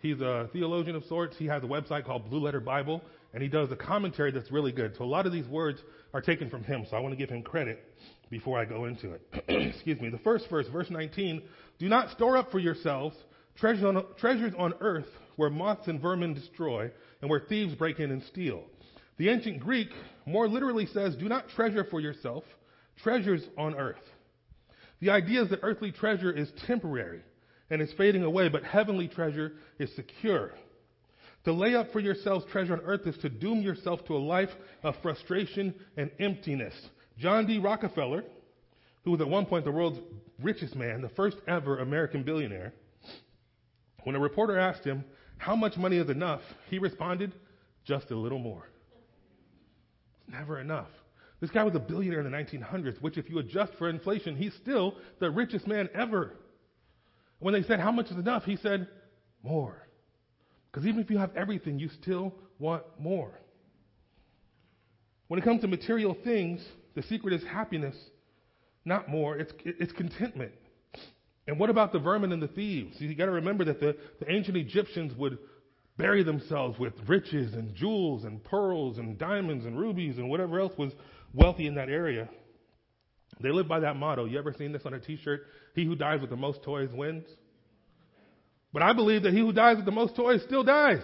He's 0.04 0.20
a 0.20 0.50
theologian 0.52 0.96
of 0.96 1.04
sorts. 1.06 1.34
He 1.38 1.46
has 1.46 1.64
a 1.64 1.66
website 1.66 2.04
called 2.04 2.28
Blue 2.28 2.38
Letter 2.38 2.60
Bible, 2.60 3.02
and 3.32 3.42
he 3.42 3.48
does 3.48 3.70
a 3.70 3.76
commentary 3.76 4.30
that's 4.32 4.52
really 4.52 4.70
good. 4.70 4.94
So 4.98 5.04
a 5.04 5.06
lot 5.06 5.24
of 5.24 5.32
these 5.32 5.46
words 5.46 5.78
are 6.12 6.20
taken 6.20 6.50
from 6.50 6.62
him, 6.62 6.84
so 6.90 6.94
I 6.94 7.00
want 7.00 7.14
to 7.14 7.16
give 7.16 7.30
him 7.30 7.42
credit 7.42 7.82
before 8.28 8.60
I 8.60 8.66
go 8.66 8.84
into 8.84 9.14
it. 9.14 9.22
Excuse 9.48 9.98
me. 10.02 10.10
The 10.10 10.18
first 10.18 10.50
verse, 10.50 10.66
verse 10.70 10.90
19 10.90 11.40
Do 11.78 11.88
not 11.88 12.10
store 12.10 12.36
up 12.36 12.52
for 12.52 12.58
yourselves 12.58 13.16
treasures 13.56 13.82
on, 13.82 14.04
treasures 14.18 14.52
on 14.58 14.74
earth 14.82 15.08
where 15.36 15.48
moths 15.48 15.88
and 15.88 16.02
vermin 16.02 16.34
destroy 16.34 16.90
and 17.22 17.30
where 17.30 17.40
thieves 17.40 17.74
break 17.74 17.98
in 17.98 18.10
and 18.10 18.22
steal. 18.24 18.62
The 19.16 19.30
ancient 19.30 19.58
Greek 19.60 19.88
more 20.26 20.46
literally 20.48 20.84
says, 20.84 21.16
Do 21.16 21.30
not 21.30 21.48
treasure 21.56 21.86
for 21.90 22.02
yourself 22.02 22.44
treasures 23.02 23.42
on 23.56 23.74
earth. 23.74 23.96
The 25.00 25.08
idea 25.08 25.44
is 25.44 25.48
that 25.48 25.60
earthly 25.62 25.92
treasure 25.92 26.30
is 26.30 26.52
temporary 26.66 27.22
and 27.70 27.80
is 27.80 27.92
fading 27.96 28.22
away, 28.22 28.48
but 28.48 28.64
heavenly 28.64 29.08
treasure 29.08 29.52
is 29.78 29.94
secure. 29.94 30.52
To 31.44 31.52
lay 31.52 31.74
up 31.74 31.92
for 31.92 32.00
yourselves 32.00 32.46
treasure 32.50 32.72
on 32.72 32.80
earth 32.80 33.06
is 33.06 33.18
to 33.18 33.28
doom 33.28 33.60
yourself 33.60 34.04
to 34.06 34.16
a 34.16 34.18
life 34.18 34.50
of 34.82 34.94
frustration 35.02 35.74
and 35.96 36.10
emptiness. 36.18 36.74
John 37.18 37.46
D. 37.46 37.58
Rockefeller, 37.58 38.24
who 39.04 39.10
was 39.10 39.20
at 39.20 39.28
one 39.28 39.46
point 39.46 39.64
the 39.64 39.72
world's 39.72 40.00
richest 40.42 40.74
man, 40.74 41.02
the 41.02 41.10
first 41.10 41.36
ever 41.46 41.78
American 41.78 42.22
billionaire, 42.22 42.72
when 44.04 44.16
a 44.16 44.20
reporter 44.20 44.58
asked 44.58 44.84
him, 44.84 45.04
How 45.36 45.54
much 45.54 45.76
money 45.76 45.98
is 45.98 46.08
enough? 46.08 46.40
he 46.70 46.78
responded, 46.78 47.32
Just 47.84 48.10
a 48.10 48.16
little 48.16 48.38
more. 48.38 48.68
It's 50.26 50.32
Never 50.32 50.60
enough. 50.60 50.88
This 51.40 51.50
guy 51.50 51.62
was 51.62 51.74
a 51.74 51.80
billionaire 51.80 52.20
in 52.20 52.30
the 52.30 52.36
1900s, 52.36 53.02
which, 53.02 53.18
if 53.18 53.28
you 53.28 53.38
adjust 53.38 53.74
for 53.74 53.90
inflation, 53.90 54.34
he's 54.36 54.54
still 54.54 54.96
the 55.20 55.30
richest 55.30 55.66
man 55.66 55.90
ever. 55.94 56.32
When 57.44 57.52
they 57.52 57.62
said, 57.62 57.78
How 57.78 57.92
much 57.92 58.06
is 58.06 58.16
enough? 58.16 58.44
He 58.44 58.56
said, 58.56 58.88
More. 59.42 59.86
Because 60.72 60.88
even 60.88 61.02
if 61.02 61.10
you 61.10 61.18
have 61.18 61.36
everything, 61.36 61.78
you 61.78 61.90
still 62.00 62.32
want 62.58 62.84
more. 62.98 63.38
When 65.28 65.38
it 65.38 65.44
comes 65.44 65.60
to 65.60 65.68
material 65.68 66.16
things, 66.24 66.66
the 66.94 67.02
secret 67.02 67.34
is 67.34 67.44
happiness, 67.44 67.96
not 68.86 69.10
more. 69.10 69.36
It's, 69.36 69.52
it's 69.62 69.92
contentment. 69.92 70.52
And 71.46 71.60
what 71.60 71.68
about 71.68 71.92
the 71.92 71.98
vermin 71.98 72.32
and 72.32 72.42
the 72.42 72.48
thieves? 72.48 72.98
You 72.98 73.14
got 73.14 73.26
to 73.26 73.32
remember 73.32 73.66
that 73.66 73.78
the, 73.78 73.94
the 74.20 74.32
ancient 74.32 74.56
Egyptians 74.56 75.12
would 75.18 75.36
bury 75.98 76.22
themselves 76.22 76.78
with 76.78 76.94
riches 77.06 77.52
and 77.52 77.74
jewels 77.74 78.24
and 78.24 78.42
pearls 78.42 78.96
and 78.96 79.18
diamonds 79.18 79.66
and 79.66 79.78
rubies 79.78 80.16
and 80.16 80.30
whatever 80.30 80.60
else 80.60 80.72
was 80.78 80.94
wealthy 81.34 81.66
in 81.66 81.74
that 81.74 81.90
area. 81.90 82.26
They 83.40 83.50
live 83.50 83.68
by 83.68 83.80
that 83.80 83.96
motto. 83.96 84.24
You 84.24 84.38
ever 84.38 84.54
seen 84.56 84.72
this 84.72 84.82
on 84.84 84.94
a 84.94 85.00
t-shirt? 85.00 85.42
He 85.74 85.84
who 85.84 85.96
dies 85.96 86.20
with 86.20 86.30
the 86.30 86.36
most 86.36 86.62
toys 86.62 86.88
wins. 86.92 87.26
But 88.72 88.82
I 88.82 88.92
believe 88.92 89.22
that 89.22 89.32
he 89.32 89.40
who 89.40 89.52
dies 89.52 89.76
with 89.76 89.84
the 89.84 89.92
most 89.92 90.16
toys 90.16 90.42
still 90.44 90.64
dies. 90.64 91.00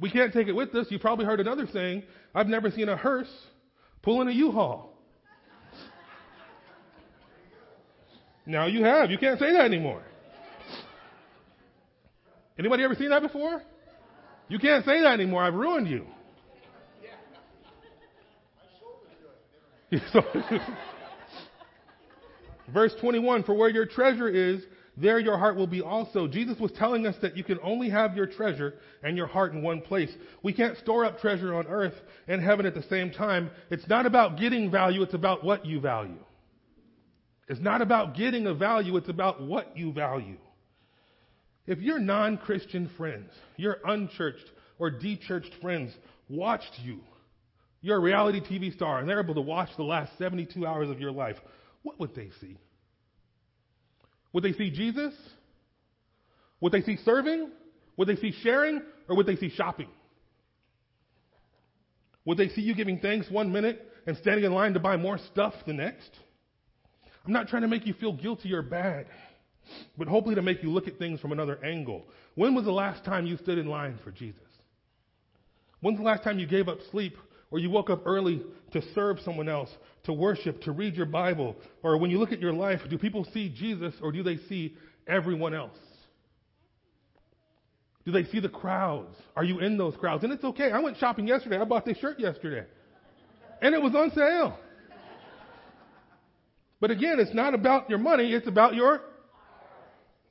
We 0.00 0.10
can't 0.10 0.32
take 0.32 0.48
it 0.48 0.52
with 0.52 0.74
us. 0.74 0.86
You 0.90 0.98
probably 0.98 1.24
heard 1.24 1.40
another 1.40 1.66
saying, 1.72 2.02
I've 2.34 2.46
never 2.46 2.70
seen 2.70 2.88
a 2.88 2.96
hearse 2.96 3.30
pulling 4.02 4.28
a 4.28 4.32
U-Haul. 4.32 4.92
now 8.44 8.66
you 8.66 8.84
have. 8.84 9.10
You 9.10 9.18
can't 9.18 9.38
say 9.38 9.52
that 9.52 9.64
anymore. 9.64 10.02
Anybody 12.58 12.84
ever 12.84 12.94
seen 12.94 13.10
that 13.10 13.22
before? 13.22 13.62
You 14.48 14.58
can't 14.58 14.84
say 14.84 15.00
that 15.00 15.14
anymore. 15.14 15.42
I've 15.42 15.54
ruined 15.54 15.88
you. 15.88 16.06
Verse 22.72 22.94
21 23.00 23.44
For 23.44 23.54
where 23.54 23.70
your 23.70 23.86
treasure 23.86 24.28
is, 24.28 24.62
there 24.96 25.18
your 25.18 25.36
heart 25.36 25.56
will 25.56 25.66
be 25.66 25.82
also. 25.82 26.28
Jesus 26.28 26.58
was 26.58 26.70
telling 26.72 27.06
us 27.06 27.16
that 27.20 27.36
you 27.36 27.42
can 27.42 27.58
only 27.62 27.90
have 27.90 28.16
your 28.16 28.26
treasure 28.26 28.74
and 29.02 29.16
your 29.16 29.26
heart 29.26 29.52
in 29.52 29.62
one 29.62 29.80
place. 29.80 30.10
We 30.42 30.52
can't 30.52 30.78
store 30.78 31.04
up 31.04 31.18
treasure 31.18 31.54
on 31.54 31.66
earth 31.66 31.94
and 32.28 32.40
heaven 32.40 32.64
at 32.64 32.74
the 32.74 32.84
same 32.84 33.10
time. 33.10 33.50
It's 33.70 33.88
not 33.88 34.06
about 34.06 34.38
getting 34.38 34.70
value, 34.70 35.02
it's 35.02 35.14
about 35.14 35.42
what 35.42 35.66
you 35.66 35.80
value. 35.80 36.22
It's 37.48 37.60
not 37.60 37.82
about 37.82 38.16
getting 38.16 38.46
a 38.46 38.54
value, 38.54 38.96
it's 38.96 39.08
about 39.08 39.42
what 39.42 39.76
you 39.76 39.92
value. 39.92 40.38
If 41.66 41.80
your 41.80 41.98
non 41.98 42.36
Christian 42.38 42.90
friends, 42.96 43.30
your 43.56 43.78
unchurched 43.84 44.50
or 44.78 44.90
de-churched 44.90 45.54
friends 45.60 45.92
watched 46.28 46.78
you, 46.82 47.00
you're 47.84 47.98
a 47.98 48.00
reality 48.00 48.40
TV 48.40 48.74
star, 48.74 48.98
and 48.98 49.06
they're 49.06 49.20
able 49.20 49.34
to 49.34 49.42
watch 49.42 49.68
the 49.76 49.82
last 49.82 50.16
72 50.16 50.66
hours 50.66 50.88
of 50.88 51.00
your 51.00 51.12
life, 51.12 51.36
what 51.82 52.00
would 52.00 52.14
they 52.14 52.30
see? 52.40 52.56
Would 54.32 54.42
they 54.42 54.54
see 54.54 54.70
Jesus? 54.70 55.12
Would 56.62 56.72
they 56.72 56.80
see 56.80 56.96
serving? 57.04 57.50
Would 57.98 58.08
they 58.08 58.16
see 58.16 58.32
sharing? 58.42 58.80
Or 59.06 59.16
would 59.16 59.26
they 59.26 59.36
see 59.36 59.50
shopping? 59.50 59.88
Would 62.24 62.38
they 62.38 62.48
see 62.48 62.62
you 62.62 62.74
giving 62.74 63.00
thanks 63.00 63.30
one 63.30 63.52
minute 63.52 63.86
and 64.06 64.16
standing 64.16 64.46
in 64.46 64.54
line 64.54 64.72
to 64.72 64.80
buy 64.80 64.96
more 64.96 65.18
stuff 65.18 65.52
the 65.66 65.74
next? 65.74 66.08
I'm 67.26 67.34
not 67.34 67.48
trying 67.48 67.62
to 67.62 67.68
make 67.68 67.86
you 67.86 67.92
feel 67.92 68.14
guilty 68.14 68.54
or 68.54 68.62
bad, 68.62 69.08
but 69.98 70.08
hopefully 70.08 70.36
to 70.36 70.42
make 70.42 70.62
you 70.62 70.70
look 70.70 70.88
at 70.88 70.98
things 70.98 71.20
from 71.20 71.32
another 71.32 71.62
angle. 71.62 72.06
When 72.34 72.54
was 72.54 72.64
the 72.64 72.72
last 72.72 73.04
time 73.04 73.26
you 73.26 73.36
stood 73.36 73.58
in 73.58 73.66
line 73.66 73.98
for 74.02 74.10
Jesus? 74.10 74.40
When's 75.82 75.98
the 75.98 76.04
last 76.04 76.24
time 76.24 76.38
you 76.38 76.46
gave 76.46 76.66
up 76.66 76.78
sleep 76.90 77.18
or 77.50 77.58
you 77.58 77.70
woke 77.70 77.90
up 77.90 78.06
early 78.06 78.42
to 78.72 78.82
serve 78.94 79.18
someone 79.20 79.48
else, 79.48 79.70
to 80.04 80.12
worship, 80.12 80.62
to 80.62 80.72
read 80.72 80.94
your 80.94 81.06
Bible, 81.06 81.56
or 81.82 81.96
when 81.96 82.10
you 82.10 82.18
look 82.18 82.32
at 82.32 82.40
your 82.40 82.52
life, 82.52 82.80
do 82.88 82.98
people 82.98 83.26
see 83.32 83.48
Jesus 83.48 83.94
or 84.02 84.12
do 84.12 84.22
they 84.22 84.36
see 84.48 84.76
everyone 85.06 85.54
else? 85.54 85.76
Do 88.04 88.12
they 88.12 88.24
see 88.24 88.40
the 88.40 88.48
crowds? 88.48 89.16
Are 89.34 89.44
you 89.44 89.60
in 89.60 89.78
those 89.78 89.96
crowds? 89.96 90.24
And 90.24 90.32
it's 90.32 90.44
okay. 90.44 90.70
I 90.70 90.80
went 90.80 90.98
shopping 90.98 91.26
yesterday. 91.26 91.56
I 91.56 91.64
bought 91.64 91.86
this 91.86 91.96
shirt 91.98 92.20
yesterday. 92.20 92.66
And 93.62 93.74
it 93.74 93.80
was 93.80 93.94
on 93.94 94.10
sale. 94.10 94.58
But 96.80 96.90
again, 96.90 97.18
it's 97.18 97.32
not 97.32 97.54
about 97.54 97.88
your 97.88 97.98
money, 97.98 98.30
it's 98.32 98.46
about 98.46 98.74
your. 98.74 99.00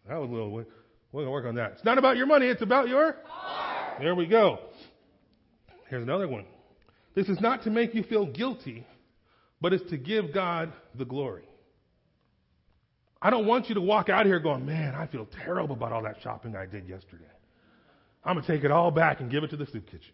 That 0.08 0.20
was 0.20 0.29
a 0.29 0.32
little. 0.32 0.51
We're 0.51 0.65
going 1.12 1.25
to 1.25 1.32
work 1.32 1.46
on 1.46 1.55
that. 1.55 1.72
It's 1.74 1.86
not 1.86 1.98
about 1.98 2.15
your 2.15 2.27
money, 2.27 2.46
it's 2.46 2.62
about 2.62 2.89
your. 2.89 3.15
There 4.00 4.13
we 4.13 4.27
go. 4.27 4.60
Here's 5.89 6.03
another 6.03 6.27
one. 6.27 6.46
This 7.15 7.29
is 7.29 7.39
not 7.39 7.63
to 7.63 7.70
make 7.70 7.93
you 7.93 8.03
feel 8.03 8.25
guilty, 8.25 8.86
but 9.62 9.74
it's 9.74 9.89
to 9.91 9.98
give 9.98 10.34
God 10.34 10.74
the 10.96 11.05
glory. 11.05 11.48
I 13.22 13.29
don't 13.29 13.48
want 13.48 13.70
you 13.70 13.75
to 13.75 13.82
walk 13.82 14.10
out 14.10 14.25
here 14.25 14.39
going, 14.39 14.65
man, 14.65 14.96
I 14.96 15.08
feel 15.08 15.27
terrible 15.46 15.75
about 15.75 15.93
all 15.93 16.03
that 16.03 16.17
shopping 16.22 16.55
I 16.55 16.65
did 16.65 16.89
yesterday. 16.89 17.24
I'm 18.24 18.36
going 18.36 18.46
to 18.46 18.51
take 18.51 18.63
it 18.63 18.72
all 18.72 18.91
back 18.91 19.22
and 19.22 19.32
give 19.32 19.43
it 19.43 19.50
to 19.51 19.58
the 19.58 19.65
soup 19.65 19.86
kitchen. 19.86 20.13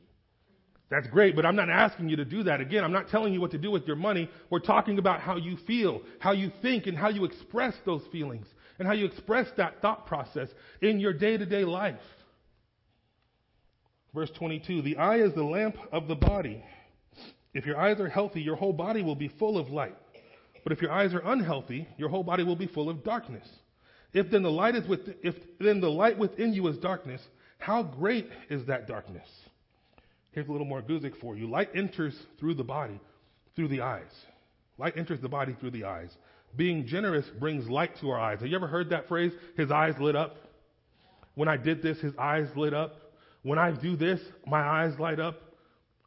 That's 0.89 1.07
great, 1.07 1.35
but 1.35 1.45
I'm 1.45 1.55
not 1.55 1.69
asking 1.69 2.09
you 2.09 2.15
to 2.17 2.25
do 2.25 2.43
that. 2.43 2.61
Again, 2.61 2.83
I'm 2.83 2.91
not 2.91 3.09
telling 3.09 3.33
you 3.33 3.41
what 3.41 3.51
to 3.51 3.59
do 3.59 3.69
with 3.69 3.85
your 3.85 3.95
money. 3.95 4.29
We're 4.49 4.59
talking 4.59 4.97
about 4.97 5.21
how 5.21 5.37
you 5.37 5.57
feel, 5.67 6.01
how 6.19 6.31
you 6.31 6.51
think, 6.61 6.87
and 6.87 6.97
how 6.97 7.09
you 7.09 7.25
express 7.25 7.75
those 7.85 8.01
feelings, 8.11 8.47
and 8.79 8.87
how 8.87 8.93
you 8.93 9.05
express 9.05 9.47
that 9.57 9.81
thought 9.81 10.07
process 10.07 10.49
in 10.81 10.99
your 10.99 11.13
day 11.13 11.37
to 11.37 11.45
day 11.45 11.63
life. 11.63 11.99
Verse 14.15 14.31
22 14.37 14.81
The 14.81 14.97
eye 14.97 15.19
is 15.19 15.33
the 15.35 15.43
lamp 15.43 15.77
of 15.91 16.07
the 16.07 16.15
body. 16.15 16.63
If 17.53 17.65
your 17.65 17.77
eyes 17.77 17.99
are 17.99 18.09
healthy, 18.09 18.41
your 18.41 18.55
whole 18.55 18.73
body 18.73 19.01
will 19.01 19.15
be 19.15 19.27
full 19.27 19.57
of 19.57 19.69
light. 19.69 19.95
But 20.63 20.73
if 20.73 20.81
your 20.81 20.91
eyes 20.91 21.13
are 21.13 21.21
unhealthy, 21.23 21.87
your 21.97 22.09
whole 22.09 22.23
body 22.23 22.43
will 22.43 22.55
be 22.55 22.67
full 22.67 22.89
of 22.89 23.03
darkness. 23.03 23.47
If 24.13 24.29
then 24.29 24.43
the 24.43 24.51
light 24.51 24.75
is 24.75 24.87
with, 24.87 25.01
if 25.23 25.35
then 25.59 25.81
the 25.81 25.89
light 25.89 26.17
within 26.17 26.53
you 26.53 26.67
is 26.67 26.77
darkness, 26.77 27.21
how 27.57 27.83
great 27.83 28.29
is 28.49 28.65
that 28.67 28.87
darkness? 28.87 29.27
Here's 30.31 30.47
a 30.47 30.51
little 30.51 30.67
more 30.67 30.81
Guzik 30.81 31.19
for 31.19 31.35
you. 31.35 31.49
Light 31.49 31.69
enters 31.75 32.15
through 32.39 32.55
the 32.55 32.63
body, 32.63 32.99
through 33.55 33.69
the 33.69 33.81
eyes. 33.81 34.11
Light 34.77 34.97
enters 34.97 35.19
the 35.21 35.29
body 35.29 35.55
through 35.59 35.71
the 35.71 35.85
eyes. 35.85 36.09
Being 36.55 36.85
generous 36.85 37.25
brings 37.39 37.67
light 37.67 37.99
to 37.99 38.09
our 38.09 38.19
eyes. 38.19 38.39
Have 38.39 38.47
you 38.47 38.55
ever 38.55 38.67
heard 38.67 38.89
that 38.89 39.07
phrase? 39.07 39.33
His 39.57 39.71
eyes 39.71 39.95
lit 39.99 40.15
up. 40.15 40.37
When 41.35 41.47
I 41.47 41.57
did 41.57 41.81
this, 41.81 41.99
his 41.99 42.13
eyes 42.17 42.47
lit 42.55 42.73
up. 42.73 42.95
When 43.43 43.59
I 43.59 43.71
do 43.71 43.95
this, 43.95 44.19
my 44.45 44.61
eyes 44.61 44.97
light 44.99 45.19
up 45.19 45.48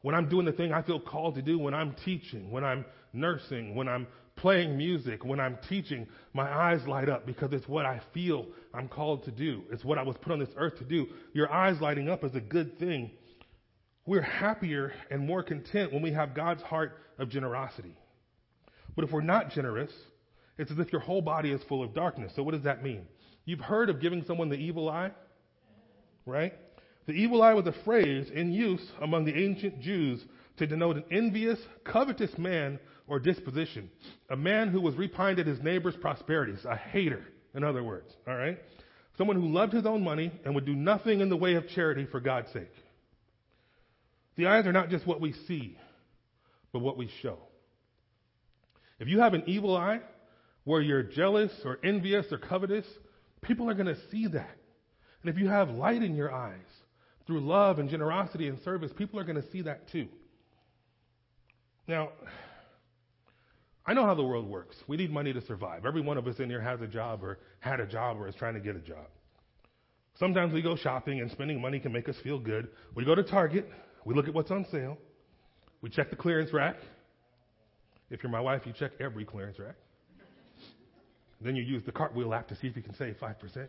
when 0.02 0.14
I'm 0.14 0.28
doing 0.28 0.44
the 0.44 0.52
thing 0.52 0.72
I 0.72 0.82
feel 0.82 1.00
called 1.00 1.36
to 1.36 1.42
do, 1.42 1.58
when 1.58 1.74
I'm 1.74 1.94
teaching, 2.04 2.50
when 2.50 2.64
I'm 2.64 2.84
nursing, 3.12 3.74
when 3.74 3.88
I'm 3.88 4.06
playing 4.36 4.76
music, 4.76 5.24
when 5.24 5.40
I'm 5.40 5.58
teaching, 5.68 6.06
my 6.32 6.50
eyes 6.50 6.86
light 6.86 7.08
up 7.08 7.26
because 7.26 7.52
it's 7.52 7.68
what 7.68 7.86
I 7.86 8.00
feel 8.12 8.46
I'm 8.74 8.88
called 8.88 9.24
to 9.24 9.30
do. 9.30 9.62
It's 9.70 9.84
what 9.84 9.98
I 9.98 10.02
was 10.02 10.16
put 10.20 10.32
on 10.32 10.38
this 10.38 10.48
earth 10.56 10.78
to 10.78 10.84
do. 10.84 11.06
Your 11.32 11.52
eyes 11.52 11.80
lighting 11.80 12.08
up 12.08 12.24
is 12.24 12.34
a 12.34 12.40
good 12.40 12.78
thing. 12.78 13.10
We're 14.06 14.22
happier 14.22 14.92
and 15.10 15.24
more 15.26 15.42
content 15.42 15.92
when 15.92 16.02
we 16.02 16.12
have 16.12 16.34
God's 16.34 16.62
heart 16.62 16.98
of 17.18 17.28
generosity. 17.28 17.96
But 18.96 19.04
if 19.04 19.12
we're 19.12 19.20
not 19.20 19.50
generous, 19.50 19.92
it's 20.58 20.70
as 20.70 20.78
if 20.78 20.92
your 20.92 21.00
whole 21.00 21.22
body 21.22 21.50
is 21.50 21.62
full 21.68 21.82
of 21.82 21.94
darkness. 21.94 22.32
So 22.34 22.42
what 22.42 22.52
does 22.52 22.64
that 22.64 22.82
mean? 22.82 23.06
You've 23.44 23.60
heard 23.60 23.90
of 23.90 24.00
giving 24.00 24.24
someone 24.24 24.48
the 24.48 24.56
evil 24.56 24.88
eye, 24.88 25.12
right? 26.26 26.54
The 27.06 27.12
evil 27.12 27.42
eye 27.42 27.54
was 27.54 27.66
a 27.66 27.74
phrase 27.84 28.30
in 28.32 28.52
use 28.52 28.84
among 29.00 29.24
the 29.24 29.34
ancient 29.34 29.80
Jews 29.80 30.24
to 30.58 30.66
denote 30.66 30.96
an 30.96 31.04
envious, 31.10 31.58
covetous 31.84 32.36
man 32.38 32.78
or 33.08 33.18
disposition. 33.18 33.90
A 34.30 34.36
man 34.36 34.68
who 34.68 34.80
was 34.80 34.94
repined 34.94 35.40
at 35.40 35.46
his 35.46 35.60
neighbor's 35.62 35.96
prosperities, 35.96 36.64
a 36.64 36.76
hater, 36.76 37.24
in 37.54 37.64
other 37.64 37.82
words, 37.82 38.14
all 38.26 38.36
right? 38.36 38.58
Someone 39.18 39.36
who 39.36 39.52
loved 39.52 39.72
his 39.72 39.84
own 39.84 40.04
money 40.04 40.32
and 40.44 40.54
would 40.54 40.64
do 40.64 40.74
nothing 40.74 41.20
in 41.20 41.28
the 41.28 41.36
way 41.36 41.54
of 41.54 41.68
charity 41.68 42.06
for 42.06 42.20
God's 42.20 42.52
sake. 42.52 42.72
The 44.36 44.46
eyes 44.46 44.66
are 44.66 44.72
not 44.72 44.88
just 44.88 45.06
what 45.06 45.20
we 45.20 45.32
see, 45.46 45.76
but 46.72 46.78
what 46.78 46.96
we 46.96 47.10
show. 47.20 47.38
If 48.98 49.08
you 49.08 49.20
have 49.20 49.34
an 49.34 49.42
evil 49.46 49.76
eye 49.76 50.00
where 50.64 50.80
you're 50.80 51.02
jealous 51.02 51.52
or 51.64 51.78
envious 51.82 52.26
or 52.30 52.38
covetous, 52.38 52.86
people 53.42 53.68
are 53.68 53.74
going 53.74 53.92
to 53.92 54.10
see 54.10 54.28
that. 54.28 54.56
And 55.22 55.30
if 55.30 55.38
you 55.38 55.48
have 55.48 55.70
light 55.70 56.02
in 56.02 56.14
your 56.14 56.32
eyes, 56.32 56.56
through 57.32 57.40
love 57.40 57.78
and 57.78 57.88
generosity 57.88 58.48
and 58.48 58.60
service, 58.60 58.92
people 58.96 59.18
are 59.18 59.24
going 59.24 59.40
to 59.40 59.50
see 59.50 59.62
that 59.62 59.90
too. 59.90 60.06
Now, 61.88 62.10
I 63.86 63.94
know 63.94 64.04
how 64.04 64.14
the 64.14 64.22
world 64.22 64.46
works. 64.46 64.76
We 64.86 64.98
need 64.98 65.10
money 65.10 65.32
to 65.32 65.40
survive. 65.40 65.86
Every 65.86 66.02
one 66.02 66.18
of 66.18 66.26
us 66.26 66.38
in 66.38 66.50
here 66.50 66.60
has 66.60 66.82
a 66.82 66.86
job 66.86 67.24
or 67.24 67.38
had 67.60 67.80
a 67.80 67.86
job 67.86 68.18
or 68.18 68.28
is 68.28 68.34
trying 68.34 68.54
to 68.54 68.60
get 68.60 68.76
a 68.76 68.80
job. 68.80 69.06
Sometimes 70.18 70.52
we 70.52 70.60
go 70.60 70.76
shopping 70.76 71.20
and 71.20 71.30
spending 71.30 71.60
money 71.60 71.80
can 71.80 71.90
make 71.90 72.06
us 72.08 72.16
feel 72.22 72.38
good. 72.38 72.68
We 72.94 73.04
go 73.04 73.14
to 73.14 73.22
Target, 73.22 73.68
we 74.04 74.14
look 74.14 74.28
at 74.28 74.34
what's 74.34 74.50
on 74.50 74.66
sale, 74.70 74.98
we 75.80 75.88
check 75.88 76.10
the 76.10 76.16
clearance 76.16 76.52
rack. 76.52 76.76
If 78.10 78.22
you're 78.22 78.30
my 78.30 78.40
wife, 78.40 78.62
you 78.66 78.74
check 78.78 78.92
every 79.00 79.24
clearance 79.24 79.58
rack. 79.58 79.76
Then 81.40 81.56
you 81.56 81.62
use 81.62 81.82
the 81.84 81.92
cartwheel 81.92 82.34
app 82.34 82.46
to 82.48 82.56
see 82.56 82.66
if 82.66 82.76
you 82.76 82.82
can 82.82 82.94
save 82.94 83.16
5%. 83.18 83.66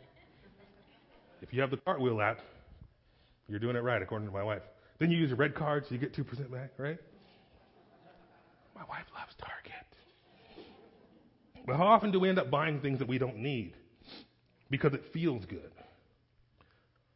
If 1.42 1.54
you 1.54 1.62
have 1.62 1.72
the 1.72 1.78
cartwheel 1.78 2.22
app, 2.22 2.40
you're 3.48 3.60
doing 3.60 3.76
it 3.76 3.84
right, 3.84 4.02
according 4.02 4.28
to 4.28 4.34
my 4.34 4.44
wife. 4.44 4.62
Then 5.00 5.12
you 5.12 5.18
use 5.18 5.32
a 5.32 5.36
red 5.36 5.56
card, 5.56 5.84
so 5.88 5.94
you 5.94 6.00
get 6.00 6.16
2% 6.16 6.52
back, 6.52 6.72
right? 6.78 6.98
My 8.76 8.84
wife 8.90 9.06
loves 9.14 9.34
Target. 9.38 9.74
But 11.66 11.78
how 11.78 11.88
often 11.88 12.12
do 12.12 12.20
we 12.20 12.30
end 12.30 12.40
up 12.40 12.50
buying 12.50 12.82
things 12.82 13.00
that 13.00 13.08
we 13.08 13.18
don't 13.18 13.38
need 13.38 13.74
because 14.70 14.94
it 14.94 15.04
feels 15.14 15.46
good? 15.46 15.72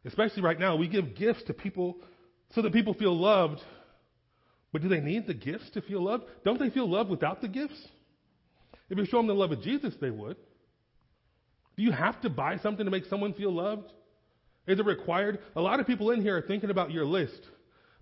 Especially 0.06 0.42
right 0.42 0.60
now, 0.60 0.76
we 0.76 0.88
give 0.88 1.16
gifts 1.16 1.44
to 1.48 1.54
people 1.54 1.98
so 2.54 2.62
that 2.62 2.72
people 2.72 2.94
feel 2.94 3.18
loved. 3.18 3.60
But 4.72 4.82
do 4.82 4.90
they 4.90 5.02
need 5.02 5.28
the 5.28 5.34
gifts 5.34 5.70
to 5.74 5.82
feel 5.82 6.04
loved? 6.04 6.24
Don't 6.46 6.60
they 6.60 6.70
feel 6.70 6.90
loved 6.90 7.10
without 7.10 7.42
the 7.42 7.48
gifts? 7.48 7.80
If 8.90 8.98
you 8.98 9.06
show 9.06 9.18
them 9.18 9.28
the 9.28 9.34
love 9.34 9.52
of 9.52 9.62
Jesus, 9.62 9.94
they 10.00 10.12
would. 10.12 10.38
Do 11.76 11.84
you 11.84 11.92
have 11.92 12.22
to 12.22 12.30
buy 12.30 12.58
something 12.58 12.86
to 12.86 12.92
make 12.92 13.06
someone 13.06 13.34
feel 13.34 13.52
loved? 13.52 13.92
Is 14.68 14.80
it 14.80 14.86
required? 14.86 15.40
A 15.56 15.62
lot 15.62 15.80
of 15.80 15.88
people 15.88 16.12
in 16.12 16.22
here 16.22 16.38
are 16.38 16.42
thinking 16.42 16.70
about 16.70 16.92
your 16.92 17.06
list. 17.06 17.42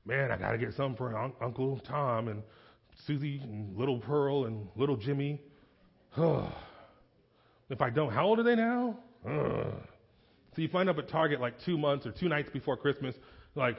Man, 0.05 0.31
I 0.31 0.37
got 0.37 0.51
to 0.51 0.57
get 0.57 0.73
something 0.73 0.97
for 0.97 1.15
un- 1.17 1.33
Uncle 1.41 1.79
Tom 1.79 2.27
and 2.27 2.43
Susie 3.05 3.39
and 3.43 3.77
little 3.77 3.99
Pearl 3.99 4.45
and 4.45 4.67
little 4.75 4.97
Jimmy. 4.97 5.41
if 6.17 7.81
I 7.81 7.89
don't, 7.89 8.11
how 8.11 8.25
old 8.25 8.39
are 8.39 8.43
they 8.43 8.55
now? 8.55 8.97
So 10.55 10.61
you 10.61 10.69
find 10.69 10.89
up 10.89 10.97
at 10.97 11.09
Target 11.09 11.41
like 11.41 11.59
two 11.65 11.77
months 11.77 12.05
or 12.05 12.11
two 12.11 12.29
nights 12.29 12.49
before 12.51 12.77
Christmas, 12.77 13.15
like, 13.55 13.77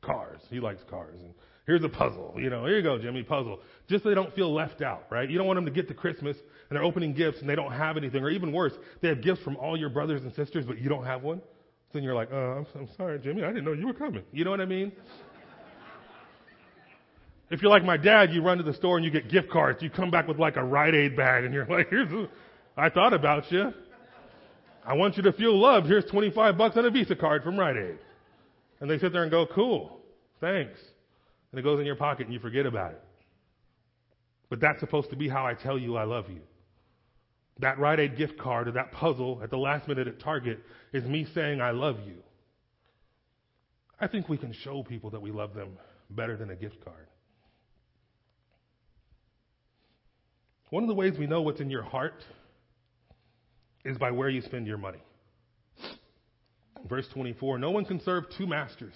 cars. 0.00 0.40
He 0.50 0.60
likes 0.60 0.82
cars. 0.88 1.18
And 1.20 1.34
here's 1.66 1.82
a 1.82 1.88
puzzle. 1.88 2.34
You 2.38 2.50
know, 2.50 2.64
here 2.66 2.76
you 2.76 2.82
go, 2.82 2.98
Jimmy, 2.98 3.22
puzzle. 3.22 3.60
Just 3.88 4.04
so 4.04 4.10
they 4.10 4.14
don't 4.14 4.34
feel 4.34 4.52
left 4.52 4.82
out, 4.82 5.06
right? 5.10 5.28
You 5.28 5.38
don't 5.38 5.46
want 5.46 5.56
them 5.56 5.64
to 5.64 5.72
get 5.72 5.88
to 5.88 5.94
Christmas 5.94 6.36
and 6.36 6.76
they're 6.76 6.84
opening 6.84 7.14
gifts 7.14 7.40
and 7.40 7.48
they 7.48 7.56
don't 7.56 7.72
have 7.72 7.96
anything. 7.96 8.22
Or 8.22 8.30
even 8.30 8.52
worse, 8.52 8.74
they 9.00 9.08
have 9.08 9.22
gifts 9.22 9.42
from 9.42 9.56
all 9.56 9.76
your 9.76 9.88
brothers 9.88 10.22
and 10.22 10.32
sisters, 10.34 10.64
but 10.64 10.78
you 10.78 10.88
don't 10.88 11.04
have 11.04 11.22
one. 11.22 11.40
Then 11.94 12.02
you're 12.02 12.14
like, 12.14 12.32
uh, 12.32 12.36
I'm, 12.36 12.66
I'm 12.74 12.88
sorry, 12.96 13.20
Jimmy. 13.20 13.44
I 13.44 13.48
didn't 13.48 13.64
know 13.64 13.72
you 13.72 13.86
were 13.86 13.94
coming. 13.94 14.24
You 14.32 14.44
know 14.44 14.50
what 14.50 14.60
I 14.60 14.64
mean? 14.64 14.90
If 17.50 17.62
you're 17.62 17.70
like 17.70 17.84
my 17.84 17.96
dad, 17.96 18.32
you 18.32 18.42
run 18.42 18.58
to 18.58 18.64
the 18.64 18.74
store 18.74 18.96
and 18.96 19.04
you 19.04 19.12
get 19.12 19.30
gift 19.30 19.48
cards. 19.48 19.80
You 19.80 19.90
come 19.90 20.10
back 20.10 20.26
with 20.26 20.38
like 20.38 20.56
a 20.56 20.64
Rite 20.64 20.94
Aid 20.94 21.16
bag 21.16 21.44
and 21.44 21.54
you're 21.54 21.66
like, 21.68 21.88
here's, 21.88 22.10
a, 22.10 22.28
I 22.76 22.90
thought 22.90 23.12
about 23.14 23.50
you. 23.52 23.72
I 24.84 24.94
want 24.94 25.16
you 25.16 25.22
to 25.22 25.32
feel 25.32 25.56
loved. 25.56 25.86
Here's 25.86 26.04
25 26.06 26.58
bucks 26.58 26.76
on 26.76 26.84
a 26.84 26.90
Visa 26.90 27.14
card 27.14 27.44
from 27.44 27.56
Rite 27.56 27.76
Aid. 27.76 27.98
And 28.80 28.90
they 28.90 28.98
sit 28.98 29.12
there 29.12 29.22
and 29.22 29.30
go, 29.30 29.46
cool, 29.46 30.00
thanks. 30.40 30.80
And 31.52 31.60
it 31.60 31.62
goes 31.62 31.78
in 31.78 31.86
your 31.86 31.94
pocket 31.94 32.26
and 32.26 32.34
you 32.34 32.40
forget 32.40 32.66
about 32.66 32.90
it. 32.90 33.02
But 34.50 34.58
that's 34.58 34.80
supposed 34.80 35.10
to 35.10 35.16
be 35.16 35.28
how 35.28 35.46
I 35.46 35.54
tell 35.54 35.78
you 35.78 35.96
I 35.96 36.04
love 36.04 36.28
you. 36.28 36.40
That 37.60 37.78
Rite 37.78 38.00
Aid 38.00 38.16
gift 38.16 38.38
card 38.38 38.68
or 38.68 38.72
that 38.72 38.92
puzzle 38.92 39.40
at 39.42 39.50
the 39.50 39.58
last 39.58 39.86
minute 39.86 40.08
at 40.08 40.20
Target 40.20 40.60
is 40.92 41.04
me 41.04 41.26
saying 41.34 41.60
I 41.60 41.70
love 41.70 41.98
you. 42.06 42.16
I 44.00 44.08
think 44.08 44.28
we 44.28 44.36
can 44.36 44.52
show 44.52 44.82
people 44.82 45.10
that 45.10 45.22
we 45.22 45.30
love 45.30 45.54
them 45.54 45.78
better 46.10 46.36
than 46.36 46.50
a 46.50 46.56
gift 46.56 46.84
card. 46.84 47.06
One 50.70 50.82
of 50.82 50.88
the 50.88 50.94
ways 50.94 51.16
we 51.16 51.28
know 51.28 51.42
what's 51.42 51.60
in 51.60 51.70
your 51.70 51.84
heart 51.84 52.24
is 53.84 53.96
by 53.98 54.10
where 54.10 54.28
you 54.28 54.40
spend 54.40 54.66
your 54.66 54.78
money. 54.78 55.02
Verse 56.88 57.06
24 57.14 57.58
No 57.58 57.70
one 57.70 57.84
can 57.84 58.00
serve 58.00 58.24
two 58.36 58.46
masters. 58.46 58.94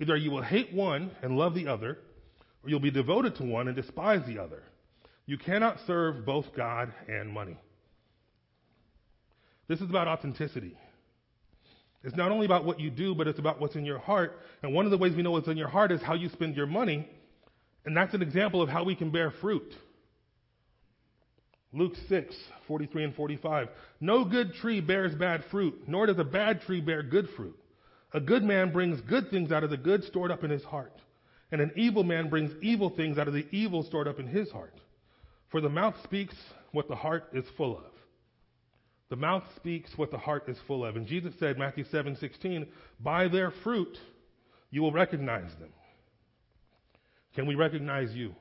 Either 0.00 0.16
you 0.16 0.30
will 0.30 0.42
hate 0.42 0.72
one 0.72 1.10
and 1.22 1.36
love 1.36 1.54
the 1.54 1.66
other, 1.66 1.98
or 2.62 2.70
you'll 2.70 2.80
be 2.80 2.90
devoted 2.90 3.34
to 3.36 3.44
one 3.44 3.66
and 3.66 3.76
despise 3.76 4.24
the 4.26 4.38
other. 4.38 4.62
You 5.26 5.38
cannot 5.38 5.78
serve 5.86 6.24
both 6.24 6.54
God 6.56 6.92
and 7.08 7.30
money. 7.32 7.58
This 9.72 9.80
is 9.80 9.88
about 9.88 10.06
authenticity. 10.06 10.76
It's 12.04 12.14
not 12.14 12.30
only 12.30 12.44
about 12.44 12.66
what 12.66 12.78
you 12.78 12.90
do, 12.90 13.14
but 13.14 13.26
it's 13.26 13.38
about 13.38 13.58
what's 13.58 13.74
in 13.74 13.86
your 13.86 13.98
heart. 13.98 14.38
And 14.62 14.74
one 14.74 14.84
of 14.84 14.90
the 14.90 14.98
ways 14.98 15.16
we 15.16 15.22
know 15.22 15.30
what's 15.30 15.48
in 15.48 15.56
your 15.56 15.68
heart 15.68 15.90
is 15.92 16.02
how 16.02 16.12
you 16.12 16.28
spend 16.28 16.56
your 16.56 16.66
money. 16.66 17.08
And 17.86 17.96
that's 17.96 18.12
an 18.12 18.20
example 18.20 18.60
of 18.60 18.68
how 18.68 18.84
we 18.84 18.94
can 18.94 19.10
bear 19.10 19.30
fruit. 19.30 19.72
Luke 21.72 21.94
6, 22.06 22.34
43 22.68 23.04
and 23.04 23.14
45. 23.14 23.68
No 23.98 24.26
good 24.26 24.52
tree 24.56 24.82
bears 24.82 25.14
bad 25.14 25.42
fruit, 25.50 25.84
nor 25.86 26.04
does 26.04 26.18
a 26.18 26.24
bad 26.24 26.60
tree 26.60 26.82
bear 26.82 27.02
good 27.02 27.30
fruit. 27.34 27.58
A 28.12 28.20
good 28.20 28.42
man 28.42 28.72
brings 28.72 29.00
good 29.00 29.30
things 29.30 29.52
out 29.52 29.64
of 29.64 29.70
the 29.70 29.78
good 29.78 30.04
stored 30.04 30.30
up 30.30 30.44
in 30.44 30.50
his 30.50 30.64
heart, 30.64 30.92
and 31.50 31.62
an 31.62 31.72
evil 31.76 32.04
man 32.04 32.28
brings 32.28 32.52
evil 32.60 32.90
things 32.90 33.16
out 33.16 33.26
of 33.26 33.32
the 33.32 33.46
evil 33.52 33.84
stored 33.84 34.06
up 34.06 34.20
in 34.20 34.26
his 34.26 34.50
heart. 34.50 34.74
For 35.48 35.62
the 35.62 35.70
mouth 35.70 35.94
speaks 36.04 36.34
what 36.72 36.88
the 36.88 36.94
heart 36.94 37.24
is 37.32 37.46
full 37.56 37.78
of. 37.78 37.91
The 39.12 39.16
mouth 39.16 39.42
speaks 39.56 39.90
what 39.96 40.10
the 40.10 40.16
heart 40.16 40.48
is 40.48 40.56
full 40.66 40.86
of. 40.86 40.96
And 40.96 41.06
Jesus 41.06 41.34
said, 41.38 41.58
Matthew 41.58 41.84
7, 41.90 42.16
16, 42.16 42.66
by 42.98 43.28
their 43.28 43.50
fruit 43.62 43.98
you 44.70 44.80
will 44.80 44.90
recognize 44.90 45.50
them. 45.60 45.68
Can 47.34 47.46
we 47.46 47.54
recognize 47.54 48.14
you? 48.14 48.34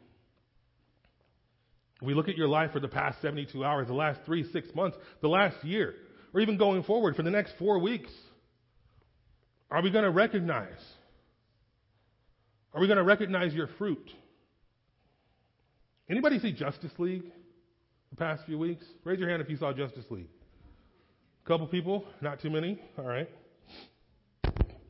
we 2.01 2.13
look 2.13 2.29
at 2.29 2.37
your 2.37 2.47
life 2.47 2.71
for 2.71 2.79
the 2.79 2.87
past 2.87 3.21
72 3.21 3.65
hours, 3.65 3.87
the 3.87 3.93
last 3.93 4.21
three, 4.25 4.49
six 4.53 4.73
months, 4.73 4.95
the 5.19 5.27
last 5.27 5.61
year, 5.65 5.93
or 6.33 6.39
even 6.39 6.57
going 6.57 6.83
forward 6.83 7.17
for 7.17 7.23
the 7.23 7.29
next 7.29 7.51
four 7.59 7.77
weeks, 7.77 8.09
are 9.69 9.81
we 9.81 9.91
going 9.91 10.05
to 10.05 10.09
recognize? 10.09 10.79
Are 12.73 12.79
we 12.79 12.87
going 12.87 12.95
to 12.95 13.03
recognize 13.03 13.53
your 13.53 13.67
fruit? 13.77 14.09
Anybody 16.09 16.39
see 16.39 16.53
Justice 16.53 16.93
League 16.97 17.25
the 18.09 18.15
past 18.15 18.45
few 18.45 18.57
weeks? 18.57 18.85
Raise 19.03 19.19
your 19.19 19.27
hand 19.27 19.41
if 19.41 19.49
you 19.49 19.57
saw 19.57 19.73
Justice 19.73 20.05
League. 20.09 20.29
Couple 21.51 21.67
people, 21.67 22.05
not 22.21 22.39
too 22.39 22.49
many. 22.49 22.79
All 22.97 23.03
right. 23.03 23.29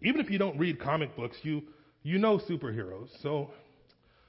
Even 0.04 0.22
if 0.22 0.30
you 0.30 0.38
don't 0.38 0.60
read 0.60 0.80
comic 0.80 1.16
books, 1.16 1.36
you 1.42 1.64
you 2.04 2.20
know 2.20 2.38
superheroes. 2.38 3.10
So 3.24 3.50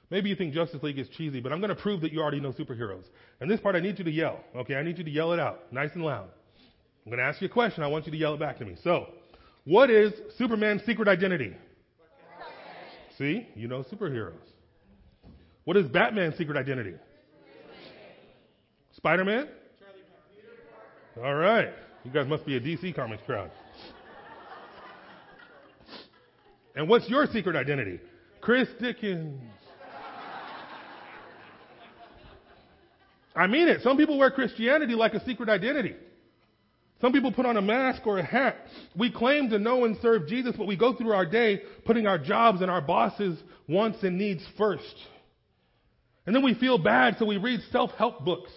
Maybe 0.09 0.29
you 0.29 0.35
think 0.35 0.51
Justice 0.51 0.81
League 0.81 0.97
is 0.97 1.07
cheesy, 1.09 1.39
but 1.39 1.51
I'm 1.51 1.59
going 1.59 1.69
to 1.69 1.75
prove 1.75 2.01
that 2.01 2.11
you 2.11 2.21
already 2.21 2.39
know 2.39 2.51
superheroes. 2.51 3.03
And 3.39 3.49
this 3.49 3.59
part, 3.59 3.75
I 3.75 3.79
need 3.79 3.99
you 3.99 4.05
to 4.05 4.11
yell. 4.11 4.39
Okay, 4.55 4.75
I 4.75 4.81
need 4.81 4.97
you 4.97 5.03
to 5.03 5.11
yell 5.11 5.31
it 5.31 5.39
out, 5.39 5.71
nice 5.71 5.91
and 5.93 6.03
loud. 6.03 6.27
I'm 7.05 7.11
going 7.11 7.19
to 7.19 7.23
ask 7.23 7.39
you 7.39 7.47
a 7.47 7.51
question. 7.51 7.83
I 7.83 7.87
want 7.87 8.07
you 8.07 8.11
to 8.11 8.17
yell 8.17 8.33
it 8.33 8.39
back 8.39 8.57
to 8.59 8.65
me. 8.65 8.77
So, 8.83 9.09
what 9.65 9.91
is 9.91 10.11
Superman's 10.37 10.83
secret 10.85 11.07
identity? 11.07 11.55
See, 13.17 13.47
you 13.55 13.67
know 13.67 13.83
superheroes. 13.83 14.33
What 15.65 15.77
is 15.77 15.85
Batman's 15.87 16.37
secret 16.37 16.57
identity? 16.57 16.95
Spider 18.93 19.23
Man? 19.23 19.47
All 21.23 21.35
right. 21.35 21.69
You 22.03 22.11
guys 22.11 22.27
must 22.27 22.45
be 22.45 22.57
a 22.57 22.59
DC 22.59 22.93
Comics 22.95 23.23
crowd. 23.25 23.49
And 26.75 26.89
what's 26.89 27.07
your 27.07 27.27
secret 27.27 27.55
identity? 27.55 27.99
Chris 28.41 28.67
Dickens. 28.81 29.41
I 33.35 33.47
mean 33.47 33.67
it. 33.67 33.81
Some 33.81 33.97
people 33.97 34.17
wear 34.17 34.31
Christianity 34.31 34.95
like 34.95 35.13
a 35.13 35.23
secret 35.23 35.49
identity. 35.49 35.95
Some 36.99 37.13
people 37.13 37.31
put 37.31 37.45
on 37.45 37.57
a 37.57 37.61
mask 37.61 38.05
or 38.05 38.19
a 38.19 38.23
hat. 38.23 38.57
We 38.97 39.11
claim 39.11 39.49
to 39.49 39.59
know 39.59 39.85
and 39.85 39.97
serve 40.01 40.27
Jesus, 40.27 40.55
but 40.57 40.67
we 40.67 40.75
go 40.75 40.93
through 40.95 41.13
our 41.13 41.25
day 41.25 41.61
putting 41.85 42.05
our 42.05 42.17
jobs 42.17 42.61
and 42.61 42.69
our 42.69 42.81
bosses' 42.81 43.41
wants 43.67 44.03
and 44.03 44.17
needs 44.17 44.45
first. 44.57 44.95
And 46.25 46.35
then 46.35 46.43
we 46.43 46.53
feel 46.53 46.77
bad, 46.77 47.15
so 47.17 47.25
we 47.25 47.37
read 47.37 47.61
self-help 47.71 48.23
books. 48.23 48.51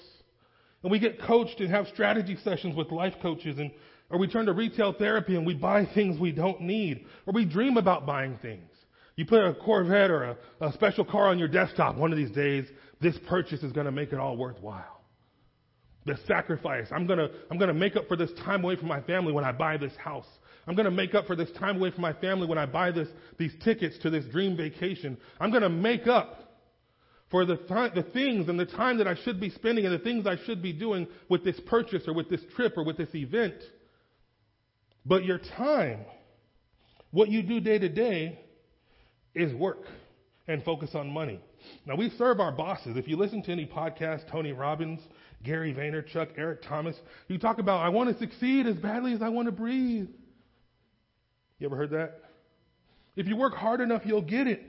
And 0.82 0.92
we 0.92 0.98
get 0.98 1.20
coached 1.20 1.60
and 1.60 1.70
have 1.70 1.88
strategy 1.88 2.36
sessions 2.44 2.76
with 2.76 2.90
life 2.90 3.14
coaches 3.20 3.58
and 3.58 3.70
or 4.10 4.18
we 4.18 4.28
turn 4.28 4.46
to 4.46 4.52
retail 4.52 4.92
therapy 4.92 5.34
and 5.34 5.46
we 5.46 5.54
buy 5.54 5.84
things 5.84 6.18
we 6.18 6.32
don't 6.32 6.60
need. 6.60 7.06
Or 7.26 7.32
we 7.32 7.44
dream 7.44 7.76
about 7.76 8.06
buying 8.06 8.38
things. 8.40 8.70
You 9.16 9.26
put 9.26 9.44
a 9.44 9.54
Corvette 9.54 10.10
or 10.10 10.24
a, 10.24 10.36
a 10.60 10.72
special 10.74 11.04
car 11.04 11.28
on 11.28 11.38
your 11.38 11.48
desktop 11.48 11.96
one 11.96 12.12
of 12.12 12.18
these 12.18 12.30
days, 12.30 12.66
this 13.00 13.16
purchase 13.26 13.62
is 13.62 13.72
going 13.72 13.86
to 13.86 13.92
make 13.92 14.12
it 14.12 14.18
all 14.18 14.36
worthwhile. 14.36 15.02
The 16.04 16.18
sacrifice. 16.28 16.86
I'm 16.92 17.06
going 17.06 17.18
to, 17.18 17.30
I'm 17.50 17.58
going 17.58 17.68
to 17.68 17.74
make 17.74 17.96
up 17.96 18.06
for 18.06 18.16
this 18.16 18.30
time 18.44 18.62
away 18.62 18.76
from 18.76 18.88
my 18.88 19.00
family 19.00 19.32
when 19.32 19.44
I 19.44 19.52
buy 19.52 19.76
this 19.76 19.96
house. 19.96 20.26
I'm 20.68 20.74
going 20.74 20.84
to 20.84 20.90
make 20.90 21.14
up 21.14 21.26
for 21.26 21.34
this 21.34 21.50
time 21.52 21.76
away 21.76 21.90
from 21.90 22.02
my 22.02 22.12
family 22.12 22.46
when 22.46 22.58
I 22.58 22.66
buy 22.66 22.90
this, 22.90 23.08
these 23.38 23.52
tickets 23.64 23.98
to 24.02 24.10
this 24.10 24.24
dream 24.26 24.56
vacation. 24.56 25.16
I'm 25.40 25.50
going 25.50 25.62
to 25.62 25.68
make 25.68 26.06
up 26.06 26.45
for 27.30 27.44
the, 27.44 27.56
th- 27.56 27.94
the 27.94 28.06
things 28.12 28.48
and 28.48 28.58
the 28.58 28.66
time 28.66 28.98
that 28.98 29.08
I 29.08 29.14
should 29.24 29.40
be 29.40 29.50
spending 29.50 29.84
and 29.84 29.94
the 29.94 30.02
things 30.02 30.26
I 30.26 30.36
should 30.44 30.62
be 30.62 30.72
doing 30.72 31.08
with 31.28 31.44
this 31.44 31.58
purchase 31.66 32.04
or 32.06 32.14
with 32.14 32.28
this 32.28 32.40
trip 32.54 32.76
or 32.76 32.84
with 32.84 32.96
this 32.96 33.14
event. 33.14 33.56
But 35.04 35.24
your 35.24 35.38
time, 35.38 36.04
what 37.10 37.28
you 37.28 37.42
do 37.42 37.60
day 37.60 37.78
to 37.78 37.88
day, 37.88 38.38
is 39.34 39.52
work 39.54 39.84
and 40.48 40.62
focus 40.64 40.90
on 40.94 41.10
money. 41.10 41.40
Now, 41.84 41.96
we 41.96 42.10
serve 42.10 42.40
our 42.40 42.52
bosses. 42.52 42.96
If 42.96 43.08
you 43.08 43.16
listen 43.16 43.42
to 43.42 43.52
any 43.52 43.66
podcast, 43.66 44.30
Tony 44.30 44.52
Robbins, 44.52 45.00
Gary 45.42 45.74
Vaynerchuk, 45.74 46.30
Eric 46.36 46.62
Thomas, 46.62 46.96
you 47.28 47.38
talk 47.38 47.58
about, 47.58 47.84
I 47.84 47.88
want 47.88 48.12
to 48.12 48.18
succeed 48.18 48.66
as 48.66 48.76
badly 48.76 49.12
as 49.12 49.22
I 49.22 49.28
want 49.28 49.46
to 49.46 49.52
breathe. 49.52 50.08
You 51.58 51.66
ever 51.66 51.76
heard 51.76 51.90
that? 51.90 52.20
If 53.16 53.26
you 53.26 53.36
work 53.36 53.54
hard 53.54 53.80
enough, 53.80 54.02
you'll 54.04 54.22
get 54.22 54.46
it. 54.46 54.62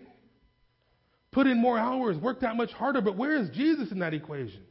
Put 1.38 1.45
in 1.45 1.62
more 1.62 1.78
hours, 1.78 2.17
work 2.17 2.39
that 2.39 2.56
much 2.56 2.73
harder, 2.73 3.00
but 3.00 3.15
where 3.15 3.36
is 3.36 3.52
Jesus 3.52 3.91
in 3.91 4.00
that 4.00 4.15
equation? 4.15 4.63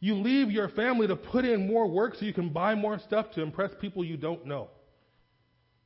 You 0.00 0.16
leave 0.16 0.50
your 0.50 0.68
family 0.68 1.06
to 1.06 1.14
put 1.14 1.44
in 1.44 1.68
more 1.68 1.86
work 1.86 2.16
so 2.16 2.24
you 2.24 2.32
can 2.32 2.48
buy 2.48 2.74
more 2.74 2.98
stuff 2.98 3.30
to 3.34 3.42
impress 3.42 3.70
people 3.80 4.04
you 4.04 4.16
don't 4.16 4.46
know. 4.46 4.66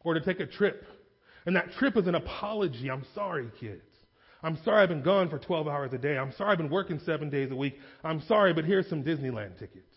Or 0.05 0.15
to 0.15 0.23
take 0.23 0.41
a 0.41 0.47
trip. 0.47 0.87
And 1.45 1.55
that 1.55 1.71
trip 1.73 1.99
is 1.99 2.07
an 2.07 2.15
apology. 2.15 2.91
I'm 2.91 3.05
sorry, 3.15 3.51
kids. 3.61 3.83
I'm 4.43 4.57
sorry 4.65 4.85
I've 4.85 4.88
been 4.88 5.03
gone 5.03 5.29
for 5.29 5.38
12 5.38 5.69
hours 5.69 5.93
a 5.93 5.99
day. 5.99 6.17
I'm 6.17 6.33
sorry 6.33 6.53
I've 6.53 6.57
been 6.57 6.71
working 6.71 6.99
seven 7.05 7.29
days 7.29 7.51
a 7.51 7.57
week. 7.57 7.79
I'm 8.03 8.23
sorry, 8.23 8.55
but 8.55 8.65
here's 8.65 8.88
some 8.88 9.05
Disneyland 9.05 9.59
tickets. 9.59 9.95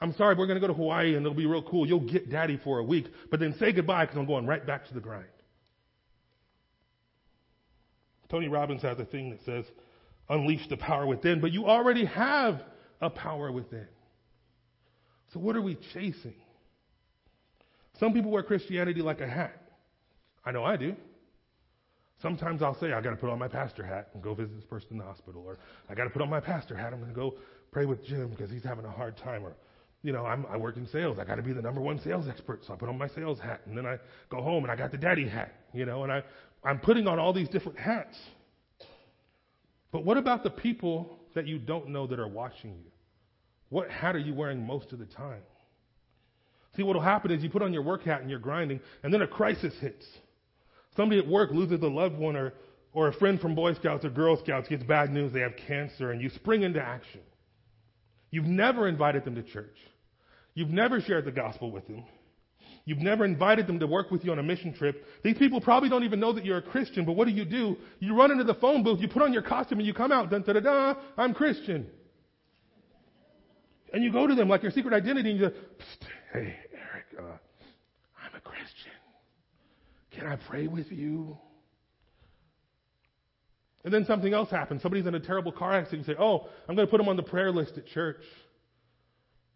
I'm 0.00 0.14
sorry, 0.14 0.36
we're 0.36 0.46
going 0.46 0.60
to 0.60 0.64
go 0.64 0.72
to 0.72 0.74
Hawaii 0.74 1.16
and 1.16 1.26
it'll 1.26 1.34
be 1.34 1.46
real 1.46 1.64
cool. 1.64 1.88
You'll 1.88 2.08
get 2.08 2.30
daddy 2.30 2.60
for 2.62 2.78
a 2.78 2.84
week, 2.84 3.08
but 3.32 3.40
then 3.40 3.52
say 3.58 3.72
goodbye 3.72 4.04
because 4.04 4.16
I'm 4.16 4.26
going 4.26 4.46
right 4.46 4.64
back 4.64 4.86
to 4.86 4.94
the 4.94 5.00
grind. 5.00 5.26
Tony 8.30 8.48
Robbins 8.48 8.82
has 8.82 8.98
a 8.98 9.04
thing 9.04 9.30
that 9.30 9.44
says, 9.44 9.64
unleash 10.28 10.68
the 10.68 10.76
power 10.76 11.06
within, 11.06 11.40
but 11.40 11.52
you 11.52 11.66
already 11.66 12.04
have 12.04 12.62
a 13.00 13.10
power 13.10 13.50
within. 13.50 13.88
So 15.32 15.40
what 15.40 15.56
are 15.56 15.62
we 15.62 15.76
chasing? 15.92 16.34
Some 17.98 18.12
people 18.12 18.30
wear 18.30 18.42
Christianity 18.42 19.02
like 19.02 19.20
a 19.20 19.26
hat. 19.26 19.60
I 20.44 20.52
know 20.52 20.64
I 20.64 20.76
do. 20.76 20.96
Sometimes 22.22 22.62
I'll 22.62 22.78
say, 22.78 22.92
I 22.92 23.00
got 23.00 23.10
to 23.10 23.16
put 23.16 23.30
on 23.30 23.38
my 23.38 23.48
pastor 23.48 23.82
hat 23.82 24.10
and 24.14 24.22
go 24.22 24.34
visit 24.34 24.54
this 24.54 24.64
person 24.64 24.88
in 24.92 24.98
the 24.98 25.04
hospital. 25.04 25.42
Or 25.44 25.58
I 25.88 25.94
got 25.94 26.04
to 26.04 26.10
put 26.10 26.22
on 26.22 26.30
my 26.30 26.40
pastor 26.40 26.76
hat. 26.76 26.92
I'm 26.92 27.00
going 27.00 27.12
to 27.12 27.18
go 27.18 27.34
pray 27.72 27.86
with 27.86 28.04
Jim 28.04 28.28
because 28.28 28.50
he's 28.50 28.64
having 28.64 28.84
a 28.84 28.90
hard 28.90 29.16
time. 29.16 29.44
Or, 29.44 29.54
you 30.02 30.12
know, 30.12 30.26
I'm, 30.26 30.44
I 30.46 30.56
work 30.56 30.76
in 30.76 30.86
sales. 30.88 31.18
I 31.18 31.24
got 31.24 31.36
to 31.36 31.42
be 31.42 31.52
the 31.52 31.62
number 31.62 31.80
one 31.80 32.00
sales 32.00 32.28
expert. 32.28 32.64
So 32.66 32.74
I 32.74 32.76
put 32.76 32.88
on 32.88 32.98
my 32.98 33.08
sales 33.08 33.38
hat. 33.40 33.62
And 33.66 33.76
then 33.76 33.86
I 33.86 33.98
go 34.28 34.42
home 34.42 34.64
and 34.64 34.72
I 34.72 34.76
got 34.76 34.90
the 34.90 34.98
daddy 34.98 35.28
hat, 35.28 35.54
you 35.72 35.86
know, 35.86 36.02
and 36.02 36.12
I 36.12 36.22
I'm 36.62 36.78
putting 36.78 37.06
on 37.06 37.18
all 37.18 37.32
these 37.32 37.48
different 37.48 37.78
hats. 37.78 38.16
But 39.92 40.04
what 40.04 40.16
about 40.16 40.42
the 40.42 40.50
people 40.50 41.18
that 41.34 41.46
you 41.46 41.58
don't 41.58 41.88
know 41.88 42.06
that 42.06 42.18
are 42.18 42.28
watching 42.28 42.70
you? 42.70 42.90
What 43.70 43.90
hat 43.90 44.14
are 44.14 44.20
you 44.20 44.34
wearing 44.34 44.66
most 44.66 44.92
of 44.92 44.98
the 44.98 45.06
time? 45.06 45.42
See, 46.76 46.82
what 46.82 46.94
will 46.94 47.02
happen 47.02 47.30
is 47.30 47.42
you 47.42 47.50
put 47.50 47.62
on 47.62 47.72
your 47.72 47.82
work 47.82 48.04
hat 48.04 48.20
and 48.20 48.30
you're 48.30 48.38
grinding, 48.38 48.80
and 49.02 49.12
then 49.12 49.22
a 49.22 49.26
crisis 49.26 49.74
hits. 49.80 50.06
Somebody 50.96 51.20
at 51.20 51.26
work 51.26 51.50
loses 51.50 51.80
a 51.82 51.88
loved 51.88 52.16
one, 52.16 52.36
or, 52.36 52.54
or 52.92 53.08
a 53.08 53.12
friend 53.12 53.40
from 53.40 53.54
Boy 53.54 53.74
Scouts 53.74 54.04
or 54.04 54.10
Girl 54.10 54.36
Scouts 54.36 54.68
gets 54.68 54.84
bad 54.84 55.12
news 55.12 55.32
they 55.32 55.40
have 55.40 55.56
cancer, 55.56 56.10
and 56.12 56.20
you 56.20 56.30
spring 56.30 56.62
into 56.62 56.80
action. 56.80 57.20
You've 58.30 58.46
never 58.46 58.86
invited 58.86 59.24
them 59.24 59.34
to 59.36 59.42
church. 59.42 59.76
You've 60.54 60.70
never 60.70 61.00
shared 61.00 61.24
the 61.24 61.32
gospel 61.32 61.70
with 61.70 61.86
them. 61.86 62.04
You've 62.84 62.98
never 62.98 63.24
invited 63.24 63.66
them 63.66 63.78
to 63.80 63.86
work 63.86 64.10
with 64.10 64.24
you 64.24 64.32
on 64.32 64.38
a 64.38 64.42
mission 64.42 64.72
trip. 64.72 65.06
These 65.22 65.38
people 65.38 65.60
probably 65.60 65.88
don't 65.88 66.04
even 66.04 66.18
know 66.18 66.32
that 66.32 66.44
you're 66.44 66.58
a 66.58 66.62
Christian, 66.62 67.04
but 67.04 67.12
what 67.12 67.26
do 67.26 67.32
you 67.32 67.44
do? 67.44 67.76
You 67.98 68.16
run 68.16 68.30
into 68.30 68.44
the 68.44 68.54
phone 68.54 68.82
booth, 68.82 69.00
you 69.00 69.08
put 69.08 69.22
on 69.22 69.32
your 69.32 69.42
costume, 69.42 69.78
and 69.78 69.86
you 69.86 69.94
come 69.94 70.12
out, 70.12 70.30
dun 70.30 70.42
da 70.42 70.54
da 70.54 70.60
da, 70.60 70.94
I'm 71.16 71.34
Christian. 71.34 71.86
And 73.92 74.02
you 74.02 74.12
go 74.12 74.26
to 74.26 74.34
them 74.34 74.48
like 74.48 74.62
your 74.62 74.72
secret 74.72 74.94
identity, 74.94 75.30
and 75.30 75.40
you 75.40 75.48
go, 75.48 75.54
hey, 76.32 76.56
Eric, 76.72 77.06
uh, 77.18 77.22
I'm 77.22 78.34
a 78.36 78.40
Christian. 78.40 78.92
Can 80.12 80.26
I 80.26 80.36
pray 80.36 80.66
with 80.66 80.90
you? 80.90 81.36
And 83.84 83.92
then 83.92 84.04
something 84.04 84.34
else 84.34 84.50
happens. 84.50 84.82
Somebody's 84.82 85.06
in 85.06 85.14
a 85.14 85.20
terrible 85.20 85.52
car 85.52 85.72
accident. 85.72 86.06
You 86.06 86.14
say, 86.14 86.18
Oh, 86.20 86.48
I'm 86.68 86.74
going 86.74 86.86
to 86.86 86.90
put 86.90 86.98
them 86.98 87.08
on 87.08 87.16
the 87.16 87.22
prayer 87.22 87.50
list 87.50 87.78
at 87.78 87.86
church. 87.86 88.22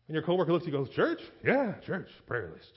And 0.09 0.15
your 0.15 0.23
coworker 0.23 0.53
looks 0.53 0.65
at 0.67 0.73
you 0.73 0.79
and 0.79 0.87
goes, 0.87 0.95
Church? 0.95 1.21
Yeah, 1.45 1.75
church, 1.85 2.09
prayer 2.27 2.51
list. 2.55 2.73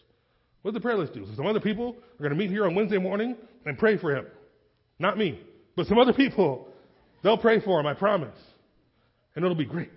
What 0.62 0.72
does 0.72 0.76
the 0.76 0.82
prayer 0.82 0.98
list 0.98 1.14
do? 1.14 1.26
So 1.26 1.36
some 1.36 1.48
other 1.48 1.60
people 1.60 1.96
are 2.20 2.24
going 2.24 2.32
to 2.32 2.36
meet 2.36 2.50
here 2.50 2.66
on 2.66 2.76
Wednesday 2.76 2.98
morning 2.98 3.36
and 3.66 3.78
pray 3.78 3.98
for 3.98 4.16
him. 4.16 4.26
Not 5.00 5.18
me, 5.18 5.40
but 5.76 5.88
some 5.88 5.98
other 5.98 6.14
people. 6.24 6.68
They'll 7.24 7.38
pray 7.38 7.60
for 7.60 7.80
him, 7.80 7.86
I 7.86 7.94
promise. 7.94 8.38
And 9.36 9.44
it'll 9.44 9.56
be 9.56 9.66
great. 9.66 9.92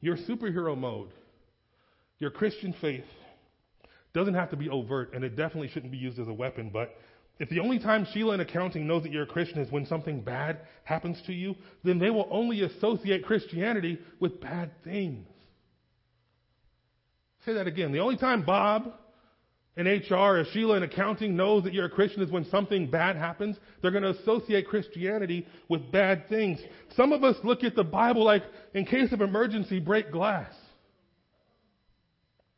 Your 0.00 0.16
superhero 0.16 0.78
mode, 0.78 1.10
your 2.18 2.30
Christian 2.30 2.74
faith, 2.80 3.04
doesn't 4.14 4.34
have 4.34 4.50
to 4.50 4.56
be 4.56 4.68
overt, 4.68 5.12
and 5.12 5.24
it 5.24 5.36
definitely 5.36 5.68
shouldn't 5.68 5.92
be 5.92 5.98
used 5.98 6.18
as 6.18 6.28
a 6.28 6.32
weapon, 6.32 6.70
but 6.72 6.96
if 7.38 7.48
the 7.48 7.60
only 7.60 7.78
time 7.78 8.06
Sheila 8.12 8.34
in 8.34 8.40
accounting 8.40 8.86
knows 8.86 9.04
that 9.04 9.12
you're 9.12 9.22
a 9.22 9.26
Christian 9.26 9.60
is 9.60 9.70
when 9.70 9.86
something 9.86 10.20
bad 10.20 10.60
happens 10.84 11.20
to 11.26 11.32
you, 11.32 11.54
then 11.84 11.98
they 11.98 12.10
will 12.10 12.26
only 12.30 12.62
associate 12.62 13.24
Christianity 13.24 13.98
with 14.18 14.40
bad 14.40 14.72
things. 14.82 15.26
Say 17.44 17.54
that 17.54 17.66
again. 17.66 17.92
The 17.92 18.00
only 18.00 18.16
time 18.16 18.44
Bob 18.44 18.92
in 19.76 19.86
HR 19.86 20.40
or 20.40 20.44
Sheila 20.52 20.76
in 20.76 20.82
accounting 20.82 21.36
knows 21.36 21.62
that 21.64 21.72
you're 21.72 21.86
a 21.86 21.90
Christian 21.90 22.22
is 22.22 22.30
when 22.30 22.44
something 22.46 22.90
bad 22.90 23.16
happens. 23.16 23.56
They're 23.80 23.92
going 23.92 24.02
to 24.02 24.10
associate 24.10 24.66
Christianity 24.66 25.46
with 25.68 25.92
bad 25.92 26.28
things. 26.28 26.58
Some 26.96 27.12
of 27.12 27.22
us 27.22 27.36
look 27.44 27.62
at 27.62 27.76
the 27.76 27.84
Bible 27.84 28.24
like, 28.24 28.42
in 28.74 28.84
case 28.84 29.12
of 29.12 29.20
emergency, 29.20 29.78
break 29.78 30.10
glass. 30.10 30.52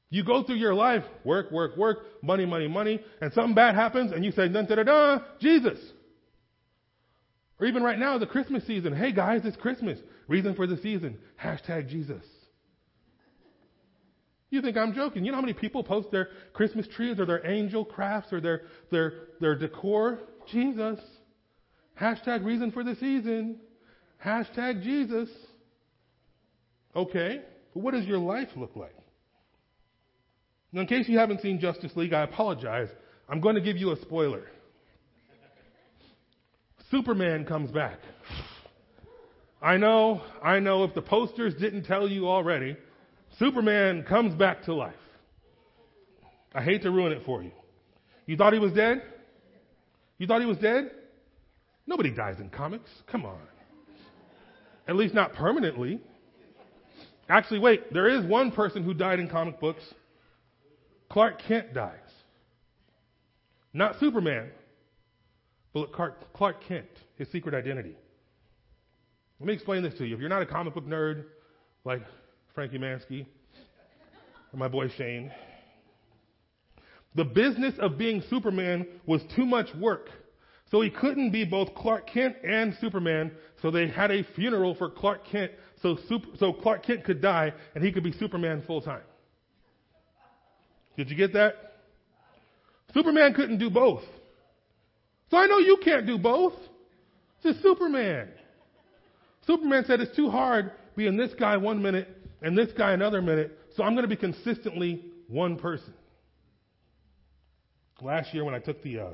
You 0.09 0.25
go 0.25 0.43
through 0.43 0.57
your 0.57 0.75
life, 0.75 1.05
work, 1.23 1.53
work, 1.53 1.77
work, 1.77 1.99
money, 2.23 2.47
money, 2.47 2.67
money, 2.67 3.01
and 3.21 3.33
something 3.33 3.55
bad 3.55 3.75
happens, 3.75 4.13
and 4.13 4.25
you 4.25 4.33
say, 4.33 4.49
da 4.49 4.63
da 4.63 4.75
da 4.75 4.83
da, 4.83 5.19
Jesus. 5.41 5.79
Or 7.61 7.67
even 7.67 7.83
right 7.83 7.99
now, 7.99 8.17
the 8.19 8.27
Christmas 8.27 8.67
season. 8.67 8.97
Hey 8.97 9.13
guys, 9.13 9.43
it's 9.45 9.57
Christmas. 9.59 9.99
Reason 10.27 10.55
for 10.55 10.67
the 10.67 10.79
season. 10.79 11.19
Hashtag 11.41 11.89
Jesus. 11.89 12.25
You 14.51 14.61
think 14.61 14.77
I'm 14.77 14.93
joking? 14.95 15.25
You 15.25 15.31
know 15.31 15.37
how 15.37 15.43
many 15.43 15.55
people 15.55 15.85
post 15.85 16.11
their 16.11 16.29
Christmas 16.53 16.87
trees 16.89 17.21
or 17.21 17.27
their 17.27 17.47
angel 17.49 17.85
crafts 17.85 18.33
or 18.33 18.41
their, 18.41 18.63
their, 18.91 19.13
their 19.41 19.55
decor? 19.55 20.19
Jesus. 20.51 20.99
Hashtag 22.01 22.45
reason 22.45 22.73
for 22.73 22.83
the 22.83 22.97
season. 22.97 23.61
Hashtag 24.25 24.83
Jesus. 24.83 25.29
Okay, 26.97 27.43
but 27.73 27.83
what 27.83 27.95
does 27.95 28.05
your 28.05 28.19
life 28.19 28.49
look 28.57 28.75
like? 28.75 28.97
Now, 30.73 30.83
in 30.83 30.87
case 30.89 31.09
you 31.09 31.19
haven't 31.19 31.41
seen 31.41 31.61
Justice 31.61 31.93
League, 31.95 32.13
I 32.13 32.23
apologize. 32.23 32.89
I'm 33.29 33.41
going 33.41 33.55
to 33.55 33.61
give 33.61 33.77
you 33.77 33.93
a 33.93 33.97
spoiler. 34.01 34.47
Superman 36.91 37.45
comes 37.45 37.71
back. 37.71 37.99
I 39.63 39.77
know, 39.77 40.23
I 40.43 40.59
know 40.59 40.85
if 40.85 40.95
the 40.95 41.03
posters 41.03 41.55
didn't 41.55 41.85
tell 41.85 42.09
you 42.09 42.29
already, 42.29 42.77
Superman 43.39 44.05
comes 44.05 44.35
back 44.35 44.65
to 44.65 44.75
life. 44.75 44.95
I 46.55 46.63
hate 46.63 46.83
to 46.83 46.91
ruin 46.91 47.13
it 47.13 47.23
for 47.25 47.43
you. 47.43 47.53
You 48.27 48.37
thought 48.37 48.53
he 48.53 48.59
was 48.59 48.73
dead? 48.73 49.03
You 50.19 50.27
thought 50.27 50.41
he 50.41 50.47
was 50.47 50.59
dead? 50.59 50.91
Nobody 51.87 52.11
dies 52.11 52.39
in 52.39 52.51
comics. 52.51 52.91
Come 53.11 53.25
on. 53.25 53.41
At 54.87 54.97
least 54.97 55.15
not 55.15 55.35
permanently. 55.35 56.01
Actually, 57.29 57.61
wait, 57.61 57.93
there 57.93 58.09
is 58.09 58.25
one 58.25 58.51
person 58.51 58.83
who 58.83 58.93
died 58.93 59.21
in 59.21 59.29
comic 59.29 59.61
books 59.61 59.83
Clark 61.09 61.43
Kent 61.47 61.75
dies. 61.75 61.99
Not 63.73 63.99
Superman, 63.99 64.51
but 65.73 65.93
Clark, 65.93 66.33
Clark 66.33 66.65
Kent, 66.65 66.89
his 67.17 67.29
secret 67.31 67.55
identity. 67.55 67.97
Let 69.39 69.47
me 69.47 69.53
explain 69.53 69.83
this 69.83 69.95
to 69.95 70.07
you. 70.07 70.15
If 70.15 70.21
you're 70.21 70.29
not 70.29 70.43
a 70.43 70.47
comic 70.47 70.75
book 70.75 70.87
nerd 70.87 71.25
like 71.85 72.03
Frankie 72.55 72.79
Mansky 72.79 73.27
my 74.53 74.69
boy 74.69 74.89
Shane, 74.97 75.31
the 77.15 77.25
business 77.25 77.75
of 77.79 77.99
being 77.99 78.23
Superman 78.31 78.87
was 79.07 79.23
too 79.37 79.45
much 79.45 79.69
work. 79.75 80.09
So 80.71 80.81
he 80.81 80.91
couldn't 80.91 81.33
be 81.33 81.45
both 81.45 81.75
Clark 81.75 82.09
Kent 82.09 82.37
and 82.45 82.77
Superman, 82.81 83.33
so 83.61 83.73
they 83.73 83.89
had 83.89 84.13
a 84.13 84.23
funeral 84.37 84.77
for 84.77 84.89
Clark 84.89 85.27
Kent 85.27 85.53
so, 85.83 85.99
super, 86.09 86.29
so 86.39 86.53
Clark 86.53 86.85
Kent 86.85 87.05
could 87.05 87.21
die 87.21 87.53
and 87.75 87.83
he 87.83 87.91
could 87.91 88.05
be 88.05 88.13
Superman 88.13 88.63
full 88.67 88.81
time. 88.81 89.03
Did 90.97 91.11
you 91.11 91.17
get 91.17 91.33
that? 91.33 91.55
Superman 92.93 93.35
couldn't 93.35 93.59
do 93.59 93.71
both. 93.71 94.03
So 95.31 95.39
I 95.39 95.47
know 95.47 95.59
you 95.59 95.79
can't 95.83 96.07
do 96.07 96.19
both. 96.19 96.53
It's 97.37 97.55
just 97.55 97.63
Superman. 97.63 98.29
Superman 99.47 99.85
said 99.87 100.01
it's 100.01 100.15
too 100.15 100.29
hard 100.29 100.73
being 100.97 101.17
this 101.17 101.33
guy 101.35 101.57
one 101.57 101.83
minute 101.83 102.09
and 102.43 102.57
this 102.57 102.71
guy 102.77 102.93
another 102.93 103.23
minute, 103.23 103.59
so 103.77 103.83
I'm 103.83 103.95
going 103.95 104.09
to 104.09 104.09
be 104.09 104.17
consistently 104.17 105.05
one 105.29 105.57
person. 105.57 105.95
Last 108.01 108.33
year 108.33 108.45
when 108.45 108.55
I 108.55 108.59
took 108.59 108.83
the, 108.83 108.99
uh, 108.99 109.09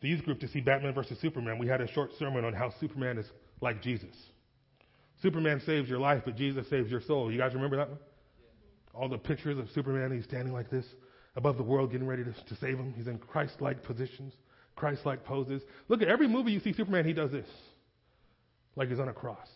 the 0.00 0.08
youth 0.08 0.24
group 0.24 0.40
to 0.40 0.48
see 0.48 0.60
Batman 0.60 0.94
versus 0.94 1.18
Superman, 1.20 1.58
we 1.58 1.68
had 1.68 1.80
a 1.80 1.86
short 1.92 2.10
sermon 2.18 2.44
on 2.44 2.52
how 2.52 2.72
Superman 2.80 3.18
is 3.18 3.26
like 3.60 3.82
Jesus. 3.82 4.14
Superman 5.22 5.62
saves 5.64 5.88
your 5.88 6.00
life, 6.00 6.22
but 6.24 6.36
Jesus 6.36 6.68
saves 6.68 6.90
your 6.90 7.00
soul. 7.00 7.30
You 7.30 7.38
guys 7.38 7.54
remember 7.54 7.76
that 7.76 7.88
one? 7.88 7.98
all 8.94 9.08
the 9.08 9.18
pictures 9.18 9.58
of 9.58 9.68
Superman. 9.74 10.12
He's 10.12 10.24
standing 10.24 10.52
like 10.52 10.70
this 10.70 10.86
above 11.36 11.56
the 11.56 11.62
world, 11.62 11.90
getting 11.90 12.06
ready 12.06 12.24
to, 12.24 12.32
to 12.32 12.56
save 12.60 12.78
him. 12.78 12.94
He's 12.96 13.08
in 13.08 13.18
Christ 13.18 13.60
like 13.60 13.82
positions, 13.82 14.32
Christ 14.76 15.04
like 15.04 15.24
poses. 15.24 15.62
Look 15.88 16.02
at 16.02 16.08
every 16.08 16.28
movie 16.28 16.52
you 16.52 16.60
see 16.60 16.72
Superman, 16.72 17.04
he 17.04 17.12
does 17.12 17.32
this. 17.32 17.46
Like 18.76 18.88
he's 18.88 19.00
on 19.00 19.08
a 19.08 19.12
cross. 19.12 19.48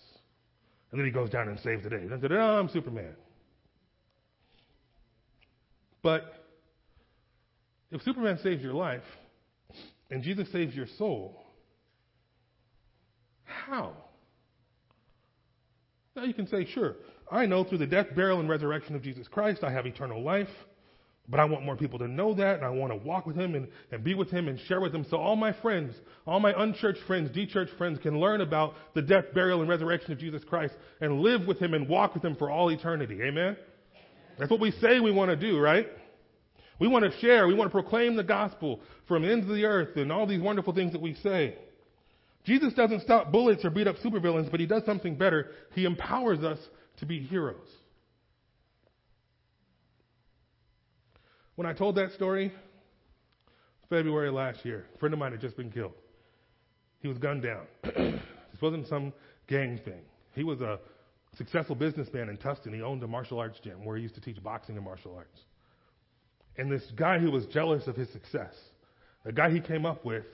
And 0.91 0.99
then 0.99 1.07
he 1.07 1.13
goes 1.13 1.31
down 1.31 1.49
and 1.49 1.59
saves 1.61 1.85
the 1.85 1.91
day. 1.91 2.07
Then 2.07 2.21
said, 2.21 2.33
oh, 2.33 2.59
I'm 2.59 2.69
Superman. 2.69 3.15
But 6.03 6.47
if 7.91 8.03
Superman 8.03 8.39
saves 8.43 8.63
your 8.63 8.73
life 8.75 9.03
and 10.11 10.23
Jesus 10.23 10.51
saves 10.51 10.75
your 10.75 10.87
soul, 10.97 11.43
how? 13.45 13.93
Now 16.17 16.25
you 16.25 16.35
can 16.35 16.47
say, 16.47 16.65
sure, 16.65 16.97
I 17.31 17.47
know 17.47 17.65
through 17.65 17.79
the 17.79 17.87
death, 17.87 18.07
burial, 18.15 18.41
and 18.41 18.49
resurrection 18.49 18.97
of 18.97 19.03
Jesus 19.03 19.29
Christ, 19.29 19.63
I 19.63 19.71
have 19.71 19.87
eternal 19.87 20.23
life. 20.23 20.49
But 21.31 21.41
I 21.41 21.45
want 21.45 21.65
more 21.65 21.77
people 21.77 21.99
to 21.99 22.09
know 22.09 22.33
that, 22.35 22.57
and 22.57 22.65
I 22.65 22.71
want 22.71 22.91
to 22.91 22.97
walk 22.97 23.27
with 23.27 23.37
Him 23.37 23.55
and, 23.55 23.69
and 23.93 24.03
be 24.03 24.15
with 24.15 24.31
Him 24.31 24.49
and 24.49 24.59
share 24.61 24.81
with 24.81 24.95
Him 24.95 25.05
so 25.11 25.19
all 25.19 25.37
my 25.37 25.53
friends, 25.61 25.95
all 26.27 26.41
my 26.41 26.55
unchurched 26.57 27.03
friends, 27.07 27.31
de-church 27.31 27.69
friends 27.77 27.99
can 28.03 28.19
learn 28.19 28.41
about 28.41 28.75
the 28.95 29.03
death, 29.03 29.27
burial, 29.35 29.61
and 29.61 29.69
resurrection 29.69 30.13
of 30.13 30.19
Jesus 30.19 30.43
Christ 30.45 30.75
and 31.03 31.21
live 31.21 31.47
with 31.47 31.59
Him 31.59 31.75
and 31.75 31.87
walk 31.87 32.15
with 32.15 32.25
Him 32.25 32.35
for 32.37 32.51
all 32.51 32.71
eternity. 32.71 33.21
Amen? 33.23 33.59
That's 34.39 34.51
what 34.51 34.61
we 34.61 34.71
say 34.71 35.01
we 35.01 35.11
want 35.13 35.31
to 35.31 35.37
do, 35.37 35.59
right? 35.59 35.87
We 36.79 36.89
want 36.89 37.05
to 37.05 37.19
share, 37.19 37.47
we 37.47 37.55
want 37.55 37.71
to 37.71 37.73
proclaim 37.73 38.17
the 38.17 38.25
gospel 38.25 38.81
from 39.07 39.23
the 39.23 39.31
ends 39.31 39.49
of 39.49 39.55
the 39.55 39.65
earth 39.65 39.97
and 39.97 40.11
all 40.11 40.27
these 40.27 40.41
wonderful 40.41 40.73
things 40.73 40.93
that 40.93 41.03
we 41.03 41.15
say. 41.15 41.57
Jesus 42.45 42.73
doesn't 42.73 43.03
stop 43.03 43.31
bullets 43.31 43.65
or 43.65 43.71
beat 43.71 43.87
up 43.87 43.97
supervillains, 43.97 44.51
but 44.51 44.61
He 44.61 44.67
does 44.67 44.85
something 44.87 45.17
better. 45.17 45.51
He 45.75 45.85
empowers 45.85 46.39
us 46.39 46.59
to 46.99 47.07
be 47.07 47.21
heroes. 47.21 47.69
When 51.59 51.67
I 51.67 51.73
told 51.73 51.97
that 51.97 52.13
story, 52.13 52.53
February 53.91 54.31
last 54.31 54.65
year, 54.65 54.87
a 54.95 54.99
friend 54.99 55.13
of 55.13 55.19
mine 55.19 55.33
had 55.33 55.41
just 55.41 55.57
been 55.57 55.73
killed. 55.73 55.95
He 57.01 57.09
was 57.09 57.19
gunned 57.19 57.43
down. 57.43 57.67
this 57.83 58.63
wasn't 58.63 58.87
some 58.87 59.13
gang 59.49 59.81
thing. 59.85 60.03
He 60.37 60.45
was 60.45 60.61
a 60.61 60.79
successful 61.37 61.75
businessman 61.75 62.29
in 62.29 62.37
Tustin. 62.37 62.73
He 62.73 62.81
owned 62.81 63.03
a 63.03 63.09
martial 63.09 63.41
arts 63.41 63.59
gym 63.59 63.85
where 63.85 63.97
he 63.97 64.05
used 64.05 64.15
to 64.15 64.21
teach 64.21 64.41
boxing 64.41 64.77
and 64.77 64.85
martial 64.85 65.17
arts. 65.17 65.41
And 66.59 66.71
this 66.71 66.93
guy 66.95 67.19
who 67.19 67.33
was 67.33 67.45
jealous 67.47 67.89
of 67.89 67.97
his 67.97 68.09
success, 68.11 68.55
the 69.25 69.33
guy 69.33 69.51
he 69.51 69.59
came 69.59 69.85
up 69.85 70.05
with 70.05 70.27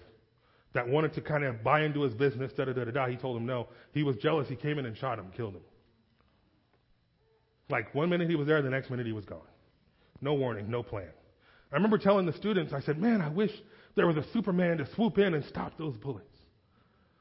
that 0.75 0.87
wanted 0.87 1.15
to 1.15 1.23
kind 1.23 1.45
of 1.45 1.65
buy 1.65 1.85
into 1.85 2.03
his 2.03 2.13
business, 2.13 2.53
da 2.55 2.67
da 2.67 2.75
da 2.75 2.85
da 2.85 2.91
da, 2.91 3.07
he 3.07 3.17
told 3.17 3.39
him 3.39 3.47
no. 3.47 3.69
He 3.95 4.03
was 4.03 4.17
jealous. 4.19 4.47
He 4.47 4.57
came 4.57 4.79
in 4.79 4.85
and 4.85 4.95
shot 4.95 5.19
him, 5.19 5.33
killed 5.35 5.55
him. 5.55 5.65
Like 7.71 7.95
one 7.95 8.11
minute 8.11 8.29
he 8.29 8.37
was 8.37 8.47
there, 8.47 8.61
the 8.61 8.69
next 8.69 8.91
minute 8.91 9.07
he 9.07 9.13
was 9.13 9.25
gone. 9.25 9.41
No 10.25 10.33
warning, 10.33 10.71
no 10.71 10.83
plan. 10.83 11.11
I 11.71 11.75
remember 11.75 11.99
telling 11.99 12.25
the 12.25 12.33
students, 12.33 12.73
I 12.73 12.81
said, 12.81 12.99
man, 12.99 13.21
I 13.21 13.29
wish 13.29 13.51
there 13.95 14.07
was 14.07 14.17
a 14.17 14.25
Superman 14.33 14.79
to 14.79 14.87
swoop 14.95 15.19
in 15.19 15.35
and 15.35 15.45
stop 15.45 15.77
those 15.77 15.99
bullets. 15.99 16.25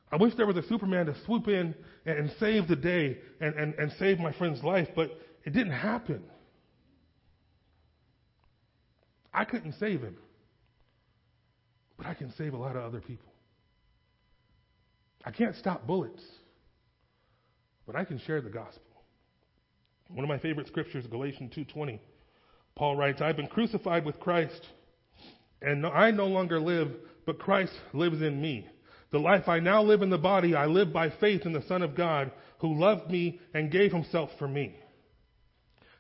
I 0.10 0.16
wish 0.16 0.36
there 0.36 0.48
was 0.48 0.56
a 0.56 0.66
Superman 0.70 1.08
to 1.08 1.16
swoop 1.26 1.50
in 1.50 1.76
and, 2.06 2.18
and 2.18 2.32
save 2.40 2.70
the 2.70 2.78
day 2.78 3.18
and, 3.42 3.56
and, 3.56 3.74
and 3.74 3.92
save 4.00 4.20
my 4.20 4.32
friend's 4.32 4.64
life, 4.64 4.88
but 4.96 5.20
it 5.44 5.52
didn't 5.52 5.74
happen. 5.74 6.24
I 9.34 9.44
couldn't 9.44 9.74
save 9.82 10.02
him, 10.02 10.16
but 11.98 12.06
I 12.06 12.14
can 12.14 12.34
save 12.38 12.54
a 12.54 12.58
lot 12.58 12.78
of 12.78 12.84
other 12.84 13.02
people. 13.02 13.34
I 15.26 15.32
can't 15.32 15.58
stop 15.58 15.86
bullets, 15.86 16.24
but 17.86 17.98
I 17.98 18.06
can 18.06 18.20
share 18.20 18.40
the 18.40 18.50
gospel. 18.50 18.82
One 20.08 20.24
of 20.24 20.30
my 20.30 20.38
favorite 20.38 20.68
scriptures, 20.68 21.06
Galatians 21.08 21.52
2:20. 21.54 22.00
Paul 22.76 22.96
writes, 22.96 23.22
"I've 23.22 23.38
been 23.38 23.48
crucified 23.48 24.06
with 24.06 24.20
Christ, 24.20 24.68
and 25.62 25.86
I 25.86 26.12
no 26.12 26.28
longer 26.28 26.60
live, 26.60 26.92
but 27.26 27.40
Christ 27.40 27.74
lives 27.94 28.22
in 28.22 28.42
me. 28.42 28.68
The 29.12 29.20
life 29.20 29.48
I 29.48 29.60
now 29.60 29.84
live 29.84 30.02
in 30.02 30.10
the 30.10 30.18
body, 30.18 30.56
I 30.56 30.66
live 30.66 30.92
by 30.92 31.10
faith 31.10 31.46
in 31.46 31.54
the 31.54 31.62
Son 31.62 31.84
of 31.84 31.96
God, 31.96 32.32
who 32.60 32.74
loved 32.80 33.12
me 33.12 33.40
and 33.54 33.72
gave 33.72 33.92
himself 33.92 34.38
for 34.40 34.48
me." 34.48 34.76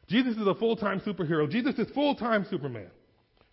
Jesus 0.08 0.36
is 0.36 0.48
a 0.48 0.56
full-time 0.56 1.00
superhero. 1.00 1.50
Jesus 1.50 1.78
is 1.80 1.90
full-time 1.92 2.46
Superman. 2.46 2.90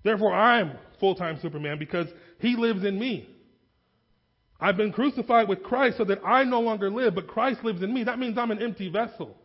Therefore, 0.03 0.33
I'm 0.33 0.79
full-time 0.99 1.39
Superman 1.41 1.79
because 1.79 2.09
he 2.39 2.57
lives 2.57 2.85
in 2.85 2.99
me. 2.99 3.29
I've 4.59 4.77
been 4.77 4.93
crucified 4.93 5.49
with 5.49 5.63
Christ 5.63 5.99
so 5.99 6.05
that 6.05 6.21
I 6.25 6.45
no 6.45 6.61
longer 6.61 6.91
live, 6.91 7.15
but 7.15 7.29
Christ 7.29 7.65
lives 7.65 7.83
in 7.83 7.93
me. 7.95 8.05
That 8.05 8.19
means 8.19 8.37
I'm 8.37 8.51
an 8.51 8.63
empty 8.63 8.89
vessel. 8.89 9.37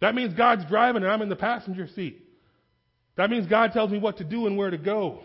That 0.00 0.14
means 0.14 0.34
God's 0.34 0.64
driving 0.64 1.02
and 1.02 1.12
I'm 1.12 1.22
in 1.22 1.28
the 1.28 1.36
passenger 1.36 1.86
seat. 1.86 2.27
That 3.18 3.30
means 3.30 3.48
God 3.48 3.72
tells 3.72 3.90
me 3.90 3.98
what 3.98 4.18
to 4.18 4.24
do 4.24 4.46
and 4.46 4.56
where 4.56 4.70
to 4.70 4.78
go. 4.78 5.24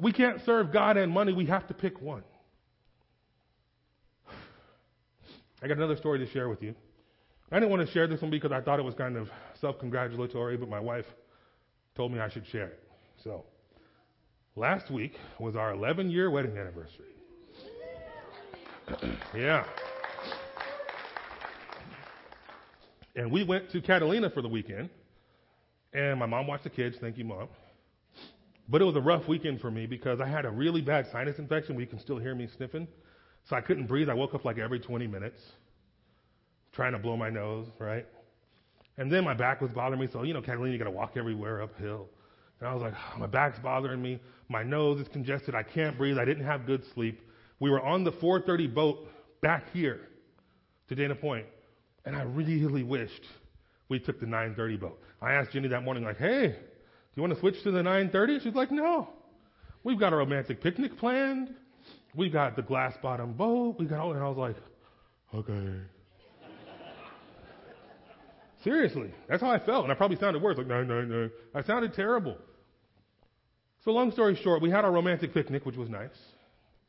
We 0.00 0.12
can't 0.12 0.40
serve 0.46 0.72
God 0.72 0.96
and 0.96 1.10
money. 1.10 1.32
We 1.32 1.46
have 1.46 1.66
to 1.66 1.74
pick 1.74 2.00
one. 2.00 2.22
I 5.60 5.66
got 5.66 5.76
another 5.76 5.96
story 5.96 6.20
to 6.20 6.30
share 6.30 6.48
with 6.48 6.62
you. 6.62 6.76
I 7.50 7.56
didn't 7.56 7.70
want 7.70 7.84
to 7.84 7.92
share 7.92 8.06
this 8.06 8.22
one 8.22 8.30
because 8.30 8.52
I 8.52 8.60
thought 8.60 8.78
it 8.78 8.84
was 8.84 8.94
kind 8.94 9.16
of 9.16 9.28
self 9.60 9.80
congratulatory, 9.80 10.56
but 10.56 10.68
my 10.68 10.78
wife 10.78 11.04
told 11.96 12.12
me 12.12 12.20
I 12.20 12.30
should 12.30 12.46
share 12.46 12.68
it. 12.68 12.82
So, 13.24 13.46
last 14.54 14.88
week 14.88 15.14
was 15.40 15.56
our 15.56 15.72
11 15.72 16.08
year 16.08 16.30
wedding 16.30 16.56
anniversary. 16.56 17.06
yeah. 19.36 19.64
And 23.16 23.32
we 23.32 23.42
went 23.42 23.70
to 23.72 23.80
Catalina 23.80 24.30
for 24.30 24.40
the 24.40 24.48
weekend. 24.48 24.88
And 25.92 26.18
my 26.18 26.26
mom 26.26 26.46
watched 26.46 26.64
the 26.64 26.70
kids. 26.70 26.96
Thank 27.00 27.18
you, 27.18 27.24
mom. 27.24 27.48
But 28.68 28.80
it 28.80 28.84
was 28.84 28.96
a 28.96 29.00
rough 29.00 29.28
weekend 29.28 29.60
for 29.60 29.70
me 29.70 29.86
because 29.86 30.20
I 30.20 30.26
had 30.26 30.44
a 30.44 30.50
really 30.50 30.80
bad 30.80 31.06
sinus 31.10 31.38
infection 31.38 31.78
you 31.78 31.86
can 31.86 31.98
still 31.98 32.18
hear 32.18 32.34
me 32.34 32.46
sniffing. 32.56 32.88
So 33.44 33.56
I 33.56 33.60
couldn't 33.60 33.86
breathe. 33.86 34.08
I 34.08 34.14
woke 34.14 34.34
up 34.34 34.44
like 34.44 34.58
every 34.58 34.78
20 34.78 35.06
minutes 35.06 35.42
trying 36.72 36.92
to 36.92 36.98
blow 36.98 37.16
my 37.16 37.28
nose, 37.28 37.66
right? 37.78 38.06
And 38.96 39.10
then 39.10 39.24
my 39.24 39.34
back 39.34 39.60
was 39.60 39.72
bothering 39.72 40.00
me. 40.00 40.08
So, 40.10 40.22
you 40.22 40.32
know, 40.32 40.40
Catalina, 40.40 40.72
you 40.72 40.78
got 40.78 40.84
to 40.84 40.90
walk 40.90 41.16
everywhere 41.16 41.60
uphill. 41.62 42.08
And 42.60 42.68
I 42.68 42.72
was 42.72 42.82
like, 42.82 42.94
oh, 42.94 43.18
my 43.18 43.26
back's 43.26 43.58
bothering 43.58 44.00
me. 44.00 44.20
My 44.48 44.62
nose 44.62 45.00
is 45.00 45.08
congested. 45.08 45.54
I 45.54 45.62
can't 45.62 45.98
breathe. 45.98 46.18
I 46.18 46.24
didn't 46.24 46.44
have 46.44 46.66
good 46.66 46.84
sleep. 46.94 47.20
We 47.58 47.70
were 47.70 47.80
on 47.80 48.04
the 48.04 48.12
430 48.12 48.68
boat 48.68 49.08
back 49.40 49.70
here 49.72 50.00
to 50.88 50.94
Dana 50.94 51.14
Point, 51.14 51.46
and 52.04 52.14
I 52.16 52.22
really 52.22 52.82
wished 52.82 53.24
we 53.92 54.00
took 54.00 54.18
the 54.18 54.26
930 54.26 54.76
boat. 54.78 54.98
I 55.20 55.34
asked 55.34 55.52
Jenny 55.52 55.68
that 55.68 55.84
morning, 55.84 56.02
like, 56.02 56.18
hey, 56.18 56.48
do 56.48 56.54
you 57.14 57.22
want 57.22 57.34
to 57.34 57.40
switch 57.40 57.62
to 57.62 57.70
the 57.70 57.82
930? 57.82 58.40
She's 58.40 58.54
like, 58.54 58.72
no. 58.72 59.08
We've 59.84 60.00
got 60.00 60.12
a 60.12 60.16
romantic 60.16 60.62
picnic 60.62 60.96
planned. 60.96 61.54
We've 62.14 62.32
got 62.32 62.56
the 62.56 62.62
glass 62.62 62.94
bottom 63.02 63.34
boat. 63.34 63.76
We 63.78 63.84
got 63.84 64.00
all, 64.00 64.12
and 64.12 64.22
I 64.22 64.28
was 64.28 64.38
like, 64.38 64.56
okay. 65.34 65.80
Seriously, 68.64 69.12
that's 69.28 69.42
how 69.42 69.50
I 69.50 69.58
felt, 69.58 69.84
and 69.84 69.92
I 69.92 69.94
probably 69.94 70.16
sounded 70.16 70.40
worse, 70.40 70.56
like 70.56 70.68
nine 70.68 70.86
nine 70.86 71.08
nine. 71.08 71.30
I 71.54 71.62
sounded 71.62 71.94
terrible. 71.94 72.38
So 73.84 73.90
long 73.90 74.12
story 74.12 74.38
short, 74.42 74.62
we 74.62 74.70
had 74.70 74.84
our 74.84 74.92
romantic 74.92 75.34
picnic, 75.34 75.66
which 75.66 75.76
was 75.76 75.90
nice, 75.90 76.16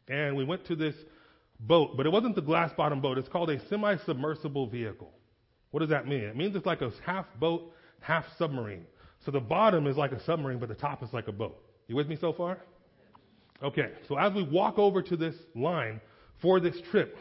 and 0.07 0.37
we 0.37 0.45
went 0.45 0.65
to 0.67 0.75
this 0.75 0.95
boat, 1.59 1.97
but 1.97 2.05
it 2.05 2.11
wasn't 2.11 2.35
the 2.35 2.41
glass 2.41 2.71
bottom 2.77 3.01
boat. 3.01 3.17
It's 3.17 3.27
called 3.27 3.49
a 3.49 3.59
semi-submersible 3.67 4.67
vehicle. 4.67 5.11
What 5.73 5.79
does 5.79 5.89
that 5.89 6.07
mean? 6.07 6.21
It 6.21 6.37
means 6.37 6.55
it's 6.55 6.67
like 6.67 6.83
a 6.83 6.91
half 7.03 7.25
boat, 7.39 7.73
half 7.99 8.25
submarine. 8.37 8.85
So 9.25 9.31
the 9.31 9.39
bottom 9.39 9.87
is 9.87 9.97
like 9.97 10.11
a 10.11 10.23
submarine, 10.23 10.59
but 10.59 10.69
the 10.69 10.75
top 10.75 11.01
is 11.01 11.11
like 11.11 11.27
a 11.27 11.31
boat. 11.31 11.59
You 11.87 11.95
with 11.95 12.07
me 12.07 12.15
so 12.15 12.31
far? 12.31 12.59
Okay, 13.63 13.89
so 14.07 14.15
as 14.15 14.31
we 14.35 14.43
walk 14.43 14.77
over 14.77 15.01
to 15.01 15.17
this 15.17 15.33
line 15.55 15.99
for 16.43 16.59
this 16.59 16.75
trip, 16.91 17.17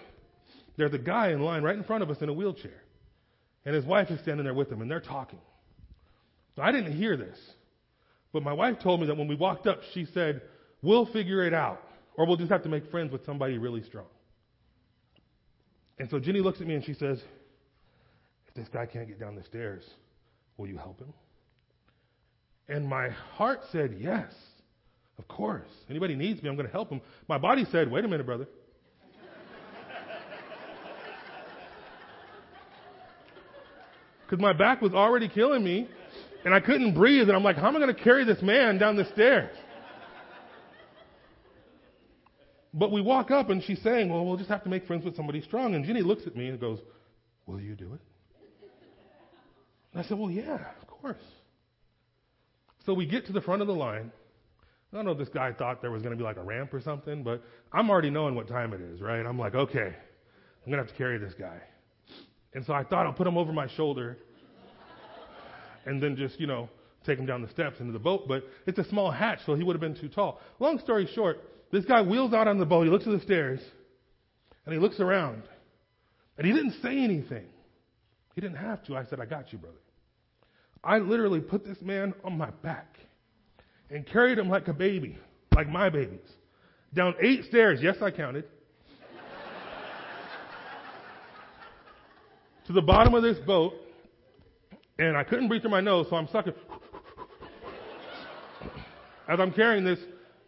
there's 0.76 0.92
a 0.92 0.98
guy 0.98 1.30
in 1.30 1.40
line 1.40 1.62
right 1.62 1.74
in 1.74 1.82
front 1.82 2.02
of 2.02 2.10
us 2.10 2.18
in 2.20 2.28
a 2.28 2.32
wheelchair. 2.34 2.82
And 3.64 3.74
his 3.74 3.86
wife 3.86 4.10
is 4.10 4.20
standing 4.20 4.44
there 4.44 4.52
with 4.52 4.70
him, 4.70 4.82
and 4.82 4.90
they're 4.90 5.00
talking. 5.00 5.38
So 6.54 6.60
I 6.60 6.72
didn't 6.72 6.94
hear 6.94 7.16
this. 7.16 7.38
But 8.34 8.42
my 8.42 8.52
wife 8.52 8.80
told 8.80 9.00
me 9.00 9.06
that 9.06 9.16
when 9.16 9.28
we 9.28 9.34
walked 9.34 9.66
up, 9.66 9.80
she 9.94 10.04
said, 10.04 10.42
We'll 10.82 11.06
figure 11.06 11.42
it 11.46 11.54
out, 11.54 11.80
or 12.16 12.26
we'll 12.26 12.36
just 12.36 12.50
have 12.50 12.64
to 12.64 12.68
make 12.68 12.90
friends 12.90 13.12
with 13.12 13.24
somebody 13.24 13.56
really 13.56 13.82
strong. 13.82 14.08
And 15.98 16.10
so 16.10 16.18
Jenny 16.18 16.40
looks 16.40 16.60
at 16.60 16.66
me 16.66 16.74
and 16.74 16.84
she 16.84 16.92
says, 16.92 17.22
this 18.54 18.68
guy 18.68 18.86
can't 18.86 19.08
get 19.08 19.18
down 19.18 19.34
the 19.34 19.42
stairs, 19.44 19.82
will 20.56 20.66
you 20.66 20.76
help 20.76 20.98
him? 21.00 21.12
And 22.68 22.86
my 22.86 23.10
heart 23.10 23.60
said, 23.70 23.96
Yes, 23.98 24.32
of 25.18 25.26
course. 25.28 25.68
Anybody 25.90 26.14
needs 26.14 26.42
me, 26.42 26.48
I'm 26.48 26.56
going 26.56 26.66
to 26.66 26.72
help 26.72 26.90
him. 26.90 27.00
My 27.28 27.38
body 27.38 27.66
said, 27.70 27.90
Wait 27.90 28.04
a 28.04 28.08
minute, 28.08 28.26
brother. 28.26 28.46
Because 34.26 34.40
my 34.40 34.54
back 34.54 34.80
was 34.80 34.94
already 34.94 35.28
killing 35.28 35.62
me 35.62 35.86
and 36.46 36.54
I 36.54 36.60
couldn't 36.60 36.94
breathe. 36.94 37.28
And 37.28 37.36
I'm 37.36 37.44
like, 37.44 37.56
How 37.56 37.68
am 37.68 37.76
I 37.76 37.80
going 37.80 37.94
to 37.94 38.02
carry 38.02 38.24
this 38.24 38.40
man 38.40 38.78
down 38.78 38.96
the 38.96 39.04
stairs? 39.12 39.54
But 42.74 42.90
we 42.90 43.02
walk 43.02 43.30
up 43.30 43.50
and 43.50 43.62
she's 43.62 43.82
saying, 43.82 44.08
Well, 44.08 44.24
we'll 44.24 44.38
just 44.38 44.48
have 44.48 44.62
to 44.64 44.70
make 44.70 44.86
friends 44.86 45.04
with 45.04 45.16
somebody 45.16 45.42
strong. 45.42 45.74
And 45.74 45.84
Jenny 45.84 46.00
looks 46.02 46.26
at 46.26 46.34
me 46.34 46.48
and 46.48 46.58
goes, 46.58 46.78
Will 47.46 47.60
you 47.60 47.74
do 47.74 47.92
it? 47.92 48.00
And 49.92 50.04
I 50.04 50.08
said, 50.08 50.18
Well, 50.18 50.30
yeah, 50.30 50.58
of 50.80 50.86
course. 50.86 51.22
So 52.84 52.94
we 52.94 53.06
get 53.06 53.26
to 53.26 53.32
the 53.32 53.40
front 53.40 53.62
of 53.62 53.68
the 53.68 53.74
line. 53.74 54.10
I 54.92 54.96
don't 54.96 55.06
know 55.06 55.12
if 55.12 55.18
this 55.18 55.28
guy 55.28 55.52
thought 55.52 55.80
there 55.80 55.90
was 55.90 56.02
going 56.02 56.12
to 56.12 56.18
be 56.18 56.24
like 56.24 56.36
a 56.36 56.42
ramp 56.42 56.74
or 56.74 56.80
something, 56.80 57.22
but 57.22 57.42
I'm 57.72 57.88
already 57.88 58.10
knowing 58.10 58.34
what 58.34 58.46
time 58.46 58.74
it 58.74 58.80
is, 58.80 59.00
right? 59.00 59.24
I'm 59.24 59.38
like, 59.38 59.54
okay, 59.54 59.86
I'm 59.86 60.70
going 60.70 60.78
to 60.78 60.84
have 60.84 60.88
to 60.88 60.94
carry 60.94 61.16
this 61.16 61.32
guy. 61.38 61.60
And 62.52 62.64
so 62.66 62.74
I 62.74 62.84
thought 62.84 63.06
I'll 63.06 63.14
put 63.14 63.26
him 63.26 63.38
over 63.38 63.52
my 63.52 63.68
shoulder 63.68 64.18
and 65.86 66.02
then 66.02 66.16
just, 66.16 66.38
you 66.38 66.46
know, 66.46 66.68
take 67.06 67.18
him 67.18 67.24
down 67.24 67.40
the 67.40 67.48
steps 67.48 67.80
into 67.80 67.92
the 67.92 67.98
boat. 67.98 68.28
But 68.28 68.44
it's 68.66 68.78
a 68.78 68.84
small 68.84 69.10
hatch, 69.10 69.38
so 69.46 69.54
he 69.54 69.62
would 69.62 69.74
have 69.74 69.80
been 69.80 69.98
too 69.98 70.08
tall. 70.08 70.40
Long 70.60 70.78
story 70.78 71.08
short, 71.14 71.40
this 71.70 71.86
guy 71.86 72.02
wheels 72.02 72.34
out 72.34 72.46
on 72.46 72.58
the 72.58 72.66
boat. 72.66 72.84
He 72.84 72.90
looks 72.90 73.06
at 73.06 73.12
the 73.12 73.20
stairs 73.20 73.60
and 74.66 74.74
he 74.74 74.78
looks 74.80 75.00
around. 75.00 75.42
And 76.36 76.46
he 76.46 76.52
didn't 76.52 76.76
say 76.82 76.98
anything. 76.98 77.46
He 78.34 78.40
didn't 78.40 78.56
have 78.56 78.82
to. 78.84 78.96
I 78.96 79.04
said, 79.04 79.20
I 79.20 79.26
got 79.26 79.52
you, 79.52 79.58
brother. 79.58 79.76
I 80.84 80.98
literally 80.98 81.40
put 81.40 81.64
this 81.64 81.80
man 81.80 82.14
on 82.24 82.36
my 82.36 82.50
back 82.62 82.96
and 83.90 84.06
carried 84.06 84.38
him 84.38 84.48
like 84.48 84.68
a 84.68 84.72
baby, 84.72 85.16
like 85.54 85.68
my 85.68 85.90
babies, 85.90 86.20
down 86.94 87.14
eight 87.20 87.44
stairs. 87.44 87.80
Yes, 87.82 87.96
I 88.02 88.10
counted. 88.10 88.44
to 92.66 92.72
the 92.72 92.82
bottom 92.82 93.14
of 93.14 93.22
this 93.22 93.38
boat, 93.40 93.74
and 94.98 95.16
I 95.16 95.24
couldn't 95.24 95.48
breathe 95.48 95.62
through 95.62 95.70
my 95.72 95.80
nose, 95.80 96.06
so 96.08 96.16
I'm 96.16 96.28
sucking. 96.28 96.54
As 99.28 99.40
I'm 99.40 99.52
carrying 99.52 99.84
this, 99.84 99.98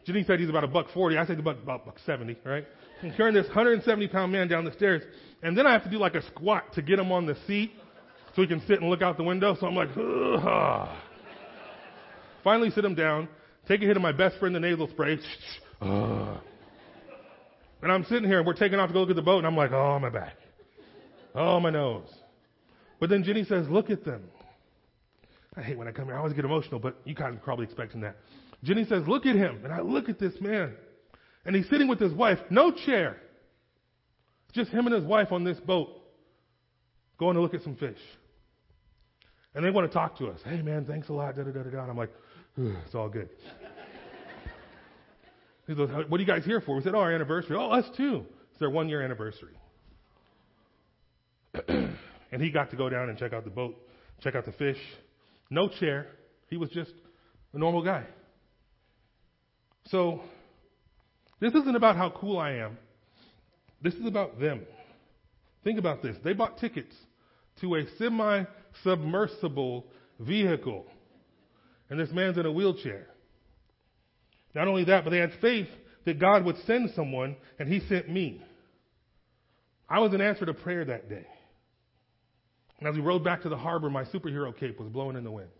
Jenny 0.04 0.24
said 0.24 0.40
he's 0.40 0.48
about 0.48 0.64
a 0.64 0.68
buck 0.68 0.86
forty. 0.92 1.16
I 1.16 1.26
said 1.26 1.38
about 1.38 1.62
about 1.62 1.84
buck 1.84 1.98
seventy, 2.04 2.36
right? 2.44 2.66
I'm 3.02 3.12
carrying 3.14 3.34
this 3.34 3.46
170 3.46 4.08
pound 4.08 4.32
man 4.32 4.48
down 4.48 4.64
the 4.64 4.72
stairs, 4.72 5.02
and 5.44 5.56
then 5.56 5.66
I 5.66 5.72
have 5.72 5.84
to 5.84 5.90
do 5.90 5.98
like 5.98 6.14
a 6.14 6.22
squat 6.28 6.72
to 6.74 6.82
get 6.82 6.98
him 6.98 7.12
on 7.12 7.26
the 7.26 7.36
seat 7.46 7.72
so 8.34 8.42
he 8.42 8.48
can 8.48 8.60
sit 8.66 8.80
and 8.80 8.90
look 8.90 9.02
out 9.02 9.16
the 9.16 9.22
window. 9.22 9.56
So 9.60 9.66
I'm 9.66 9.76
like, 9.76 9.90
Ugh. 9.96 10.88
finally 12.42 12.70
sit 12.70 12.84
him 12.84 12.94
down, 12.96 13.28
take 13.68 13.80
a 13.82 13.84
hit 13.84 13.96
of 13.96 14.02
my 14.02 14.12
best 14.12 14.38
friend 14.38 14.54
the 14.54 14.60
nasal 14.60 14.88
spray, 14.88 15.18
Ugh. 15.80 16.38
and 17.82 17.92
I'm 17.92 18.04
sitting 18.04 18.24
here 18.28 18.38
and 18.38 18.46
we're 18.46 18.54
taking 18.54 18.78
off 18.80 18.88
to 18.88 18.92
go 18.92 19.00
look 19.00 19.10
at 19.10 19.16
the 19.16 19.22
boat, 19.22 19.38
and 19.38 19.46
I'm 19.46 19.56
like, 19.56 19.70
oh 19.70 19.98
my 20.00 20.10
back, 20.10 20.36
oh 21.34 21.60
my 21.60 21.70
nose. 21.70 22.08
But 22.98 23.10
then 23.10 23.22
Jenny 23.22 23.44
says, 23.44 23.68
look 23.68 23.90
at 23.90 24.04
them. 24.04 24.24
I 25.56 25.62
hate 25.62 25.78
when 25.78 25.86
I 25.86 25.92
come 25.92 26.06
here. 26.06 26.14
I 26.14 26.18
always 26.18 26.32
get 26.32 26.44
emotional, 26.44 26.80
but 26.80 26.96
you 27.04 27.14
guys 27.14 27.32
are 27.34 27.38
probably 27.38 27.64
expecting 27.64 28.00
that. 28.00 28.16
Jenny 28.64 28.84
says, 28.86 29.06
Look 29.06 29.26
at 29.26 29.36
him. 29.36 29.60
And 29.62 29.72
I 29.72 29.80
look 29.80 30.08
at 30.08 30.18
this 30.18 30.32
man. 30.40 30.74
And 31.44 31.54
he's 31.54 31.68
sitting 31.68 31.86
with 31.86 32.00
his 32.00 32.12
wife, 32.12 32.38
no 32.50 32.72
chair. 32.72 33.18
Just 34.54 34.70
him 34.70 34.86
and 34.86 34.94
his 34.94 35.04
wife 35.04 35.32
on 35.32 35.44
this 35.44 35.58
boat 35.60 35.90
going 37.18 37.34
to 37.34 37.42
look 37.42 37.54
at 37.54 37.62
some 37.62 37.76
fish. 37.76 37.98
And 39.54 39.64
they 39.64 39.70
want 39.70 39.88
to 39.88 39.92
talk 39.92 40.18
to 40.18 40.28
us. 40.28 40.40
Hey, 40.44 40.62
man, 40.62 40.84
thanks 40.84 41.08
a 41.08 41.12
lot. 41.12 41.36
Da, 41.36 41.42
da, 41.42 41.50
da, 41.50 41.62
da. 41.62 41.82
And 41.82 41.90
I'm 41.90 41.96
like, 41.96 42.12
it's 42.56 42.94
all 42.94 43.08
good. 43.08 43.28
he 45.66 45.74
goes, 45.74 45.90
what 46.08 46.18
are 46.18 46.20
you 46.20 46.26
guys 46.26 46.44
here 46.44 46.60
for? 46.60 46.76
We 46.76 46.82
said, 46.82 46.94
oh, 46.94 47.00
our 47.00 47.12
anniversary. 47.12 47.56
Oh, 47.56 47.70
us 47.70 47.84
too. 47.96 48.24
It's 48.50 48.60
their 48.60 48.70
one 48.70 48.88
year 48.88 49.02
anniversary. 49.02 49.54
and 51.68 52.42
he 52.42 52.50
got 52.50 52.70
to 52.70 52.76
go 52.76 52.88
down 52.88 53.08
and 53.08 53.18
check 53.18 53.32
out 53.32 53.44
the 53.44 53.50
boat, 53.50 53.76
check 54.22 54.34
out 54.34 54.44
the 54.44 54.52
fish. 54.52 54.78
No 55.50 55.68
chair. 55.68 56.06
He 56.48 56.56
was 56.56 56.70
just 56.70 56.92
a 57.52 57.58
normal 57.58 57.82
guy. 57.82 58.04
So, 59.88 60.22
this 61.40 61.54
isn't 61.54 61.76
about 61.76 61.96
how 61.96 62.10
cool 62.10 62.38
I 62.38 62.52
am. 62.52 62.78
This 63.84 63.94
is 63.94 64.06
about 64.06 64.40
them. 64.40 64.62
Think 65.62 65.78
about 65.78 66.02
this. 66.02 66.16
They 66.24 66.32
bought 66.32 66.58
tickets 66.58 66.96
to 67.60 67.76
a 67.76 67.84
semi 67.98 68.44
submersible 68.82 69.86
vehicle. 70.18 70.86
And 71.90 72.00
this 72.00 72.10
man's 72.10 72.38
in 72.38 72.46
a 72.46 72.50
wheelchair. 72.50 73.06
Not 74.54 74.68
only 74.68 74.84
that, 74.84 75.04
but 75.04 75.10
they 75.10 75.18
had 75.18 75.32
faith 75.40 75.68
that 76.06 76.18
God 76.18 76.46
would 76.46 76.56
send 76.66 76.92
someone, 76.96 77.36
and 77.58 77.68
He 77.68 77.80
sent 77.88 78.08
me. 78.08 78.42
I 79.88 80.00
was 80.00 80.14
an 80.14 80.22
answer 80.22 80.46
to 80.46 80.54
prayer 80.54 80.86
that 80.86 81.10
day. 81.10 81.26
And 82.78 82.88
as 82.88 82.94
we 82.94 83.02
rode 83.02 83.22
back 83.22 83.42
to 83.42 83.50
the 83.50 83.56
harbor, 83.56 83.90
my 83.90 84.04
superhero 84.04 84.56
cape 84.56 84.80
was 84.80 84.88
blowing 84.88 85.16
in 85.16 85.24
the 85.24 85.30
wind. 85.30 85.50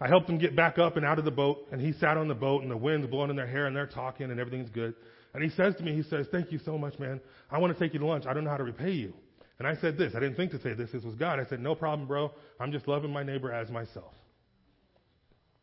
I 0.00 0.08
helped 0.08 0.26
them 0.26 0.38
get 0.38 0.54
back 0.54 0.78
up 0.78 0.96
and 0.96 1.04
out 1.04 1.18
of 1.18 1.24
the 1.24 1.30
boat, 1.30 1.66
and 1.72 1.80
he 1.80 1.92
sat 1.92 2.16
on 2.16 2.28
the 2.28 2.34
boat, 2.34 2.62
and 2.62 2.70
the 2.70 2.76
wind's 2.76 3.08
blowing 3.08 3.30
in 3.30 3.36
their 3.36 3.46
hair, 3.46 3.66
and 3.66 3.74
they're 3.74 3.86
talking, 3.86 4.30
and 4.30 4.38
everything's 4.38 4.70
good. 4.70 4.94
And 5.34 5.42
he 5.42 5.50
says 5.50 5.74
to 5.76 5.82
me, 5.82 5.94
he 5.94 6.02
says, 6.04 6.26
Thank 6.30 6.52
you 6.52 6.58
so 6.64 6.78
much, 6.78 6.98
man. 6.98 7.20
I 7.50 7.58
want 7.58 7.76
to 7.76 7.78
take 7.78 7.92
you 7.92 8.00
to 8.00 8.06
lunch. 8.06 8.24
I 8.26 8.32
don't 8.32 8.44
know 8.44 8.50
how 8.50 8.56
to 8.56 8.64
repay 8.64 8.92
you. 8.92 9.12
And 9.58 9.68
I 9.68 9.76
said 9.76 9.98
this. 9.98 10.14
I 10.14 10.20
didn't 10.20 10.36
think 10.36 10.52
to 10.52 10.60
say 10.60 10.74
this. 10.74 10.90
This 10.92 11.04
was 11.04 11.14
God. 11.14 11.38
I 11.40 11.44
said, 11.44 11.60
No 11.60 11.74
problem, 11.74 12.06
bro. 12.08 12.32
I'm 12.60 12.72
just 12.72 12.88
loving 12.88 13.12
my 13.12 13.22
neighbor 13.22 13.52
as 13.52 13.70
myself. 13.70 14.14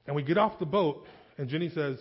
And 0.07 0.15
we 0.15 0.23
get 0.23 0.37
off 0.37 0.59
the 0.59 0.65
boat, 0.65 1.05
and 1.37 1.49
Jenny 1.49 1.69
says, 1.69 1.97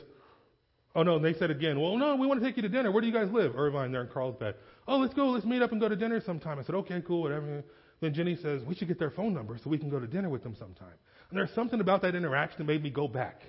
Oh, 0.96 1.04
no. 1.04 1.16
And 1.16 1.24
they 1.24 1.34
said 1.34 1.50
again, 1.50 1.80
Well, 1.80 1.96
no, 1.96 2.16
we 2.16 2.26
want 2.26 2.40
to 2.40 2.46
take 2.46 2.56
you 2.56 2.62
to 2.62 2.68
dinner. 2.68 2.90
Where 2.90 3.00
do 3.00 3.06
you 3.06 3.12
guys 3.12 3.30
live? 3.30 3.56
Irvine, 3.56 3.92
there 3.92 4.02
in 4.02 4.08
Carlsbad. 4.08 4.56
Oh, 4.88 4.98
let's 4.98 5.14
go. 5.14 5.28
Let's 5.30 5.46
meet 5.46 5.62
up 5.62 5.72
and 5.72 5.80
go 5.80 5.88
to 5.88 5.96
dinner 5.96 6.20
sometime. 6.20 6.58
I 6.58 6.62
said, 6.62 6.74
Okay, 6.74 7.02
cool, 7.06 7.22
whatever. 7.22 7.62
Then 8.00 8.14
Jenny 8.14 8.36
says, 8.36 8.62
We 8.64 8.74
should 8.74 8.88
get 8.88 8.98
their 8.98 9.10
phone 9.10 9.32
number 9.32 9.58
so 9.62 9.70
we 9.70 9.78
can 9.78 9.90
go 9.90 10.00
to 10.00 10.06
dinner 10.06 10.28
with 10.28 10.42
them 10.42 10.56
sometime. 10.58 10.94
And 11.30 11.38
there's 11.38 11.54
something 11.54 11.80
about 11.80 12.02
that 12.02 12.16
interaction 12.16 12.58
that 12.58 12.72
made 12.72 12.82
me 12.82 12.90
go 12.90 13.06
back 13.06 13.42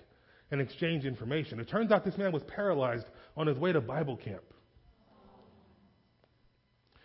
and 0.52 0.62
exchange 0.62 1.06
information. 1.06 1.60
It 1.60 1.70
turns 1.70 1.92
out 1.92 2.04
this 2.04 2.18
man 2.18 2.32
was 2.32 2.44
paralyzed 2.44 3.06
on 3.36 3.48
his 3.48 3.58
way 3.58 3.72
to 3.72 3.82
Bible 3.82 4.18
camp. 4.18 4.44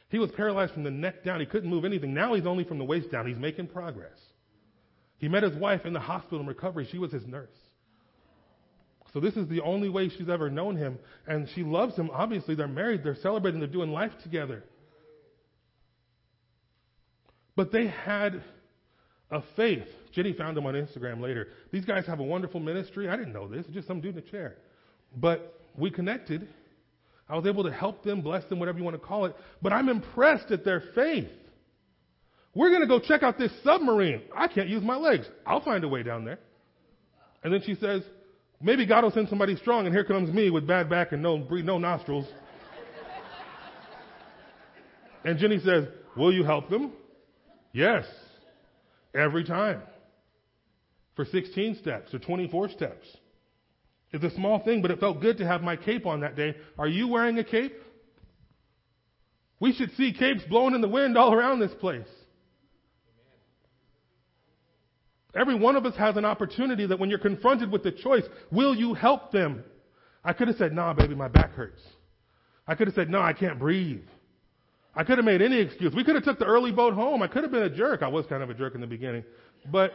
He 0.08 0.18
was 0.18 0.30
paralyzed 0.30 0.72
from 0.72 0.84
the 0.84 0.90
neck 0.90 1.24
down. 1.24 1.40
He 1.40 1.46
couldn't 1.46 1.68
move 1.68 1.84
anything. 1.84 2.14
Now 2.14 2.34
he's 2.34 2.46
only 2.46 2.64
from 2.64 2.78
the 2.78 2.84
waist 2.84 3.10
down. 3.10 3.26
He's 3.26 3.38
making 3.38 3.68
progress. 3.68 4.18
He 5.18 5.28
met 5.28 5.42
his 5.42 5.54
wife 5.54 5.84
in 5.84 5.92
the 5.92 6.00
hospital 6.00 6.40
in 6.40 6.46
recovery. 6.46 6.88
She 6.90 6.98
was 6.98 7.10
his 7.10 7.26
nurse. 7.26 7.48
So 9.12 9.20
this 9.20 9.34
is 9.34 9.48
the 9.48 9.62
only 9.62 9.88
way 9.88 10.10
she's 10.10 10.28
ever 10.28 10.50
known 10.50 10.76
him. 10.76 10.98
And 11.26 11.48
she 11.54 11.62
loves 11.62 11.96
him. 11.96 12.10
Obviously, 12.12 12.54
they're 12.54 12.68
married. 12.68 13.02
They're 13.02 13.16
celebrating. 13.16 13.60
They're 13.60 13.68
doing 13.68 13.90
life 13.90 14.12
together. 14.22 14.62
But 17.56 17.72
they 17.72 17.86
had 17.86 18.42
a 19.30 19.42
faith. 19.56 19.88
Jenny 20.12 20.34
found 20.34 20.56
him 20.56 20.66
on 20.66 20.74
Instagram 20.74 21.20
later. 21.20 21.48
These 21.72 21.84
guys 21.84 22.06
have 22.06 22.20
a 22.20 22.24
wonderful 22.24 22.60
ministry. 22.60 23.08
I 23.08 23.16
didn't 23.16 23.32
know 23.32 23.48
this. 23.48 23.66
Just 23.72 23.88
some 23.88 24.00
dude 24.00 24.16
in 24.16 24.22
a 24.22 24.30
chair. 24.30 24.56
But 25.16 25.58
we 25.78 25.90
connected. 25.90 26.48
I 27.28 27.36
was 27.36 27.46
able 27.46 27.64
to 27.64 27.72
help 27.72 28.04
them, 28.04 28.20
bless 28.20 28.44
them, 28.44 28.58
whatever 28.58 28.78
you 28.78 28.84
want 28.84 29.00
to 29.00 29.04
call 29.04 29.24
it. 29.26 29.34
But 29.60 29.72
I'm 29.72 29.88
impressed 29.88 30.50
at 30.50 30.64
their 30.64 30.82
faith. 30.94 31.28
We're 32.54 32.70
going 32.70 32.80
to 32.82 32.86
go 32.86 33.00
check 33.00 33.22
out 33.22 33.36
this 33.36 33.52
submarine. 33.62 34.22
I 34.34 34.48
can't 34.48 34.68
use 34.68 34.82
my 34.82 34.96
legs. 34.96 35.26
I'll 35.44 35.60
find 35.60 35.84
a 35.84 35.88
way 35.88 36.02
down 36.02 36.24
there. 36.24 36.38
And 37.42 37.52
then 37.52 37.62
she 37.64 37.74
says, 37.74 38.02
maybe 38.60 38.86
God 38.86 39.04
will 39.04 39.10
send 39.10 39.28
somebody 39.28 39.56
strong, 39.56 39.86
and 39.86 39.94
here 39.94 40.04
comes 40.04 40.32
me 40.32 40.50
with 40.50 40.66
bad 40.66 40.88
back 40.88 41.12
and 41.12 41.22
no, 41.22 41.36
no 41.36 41.78
nostrils. 41.78 42.26
and 45.24 45.38
Jenny 45.38 45.58
says, 45.58 45.84
will 46.16 46.32
you 46.32 46.44
help 46.44 46.70
them? 46.70 46.92
Yes. 47.72 48.06
Every 49.14 49.44
time. 49.44 49.82
For 51.14 51.24
16 51.24 51.76
steps 51.80 52.14
or 52.14 52.18
24 52.18 52.70
steps. 52.70 53.06
It's 54.16 54.32
a 54.32 54.36
small 54.36 54.58
thing, 54.60 54.82
but 54.82 54.90
it 54.90 54.98
felt 54.98 55.20
good 55.20 55.38
to 55.38 55.46
have 55.46 55.62
my 55.62 55.76
cape 55.76 56.06
on 56.06 56.20
that 56.20 56.36
day. 56.36 56.56
Are 56.78 56.88
you 56.88 57.08
wearing 57.08 57.38
a 57.38 57.44
cape? 57.44 57.74
We 59.60 59.72
should 59.72 59.94
see 59.96 60.12
capes 60.12 60.42
blowing 60.44 60.74
in 60.74 60.80
the 60.80 60.88
wind 60.88 61.16
all 61.16 61.32
around 61.32 61.60
this 61.60 61.72
place. 61.74 62.08
Every 65.34 65.54
one 65.54 65.76
of 65.76 65.84
us 65.84 65.94
has 65.96 66.16
an 66.16 66.24
opportunity 66.24 66.86
that 66.86 66.98
when 66.98 67.10
you're 67.10 67.18
confronted 67.18 67.70
with 67.70 67.82
the 67.82 67.92
choice, 67.92 68.24
will 68.50 68.74
you 68.74 68.94
help 68.94 69.32
them? 69.32 69.64
I 70.24 70.32
could 70.32 70.48
have 70.48 70.56
said, 70.56 70.72
nah, 70.72 70.94
baby, 70.94 71.14
my 71.14 71.28
back 71.28 71.52
hurts. 71.52 71.82
I 72.66 72.74
could 72.74 72.88
have 72.88 72.94
said, 72.94 73.10
no, 73.10 73.20
I 73.20 73.32
can't 73.32 73.58
breathe. 73.58 74.04
I 74.94 75.04
could 75.04 75.18
have 75.18 75.26
made 75.26 75.42
any 75.42 75.58
excuse. 75.58 75.94
We 75.94 76.04
could 76.04 76.14
have 76.14 76.24
took 76.24 76.38
the 76.38 76.46
early 76.46 76.72
boat 76.72 76.94
home. 76.94 77.22
I 77.22 77.28
could 77.28 77.42
have 77.42 77.52
been 77.52 77.64
a 77.64 77.70
jerk. 77.70 78.02
I 78.02 78.08
was 78.08 78.24
kind 78.26 78.42
of 78.42 78.48
a 78.48 78.54
jerk 78.54 78.74
in 78.74 78.80
the 78.80 78.86
beginning. 78.86 79.24
But 79.70 79.92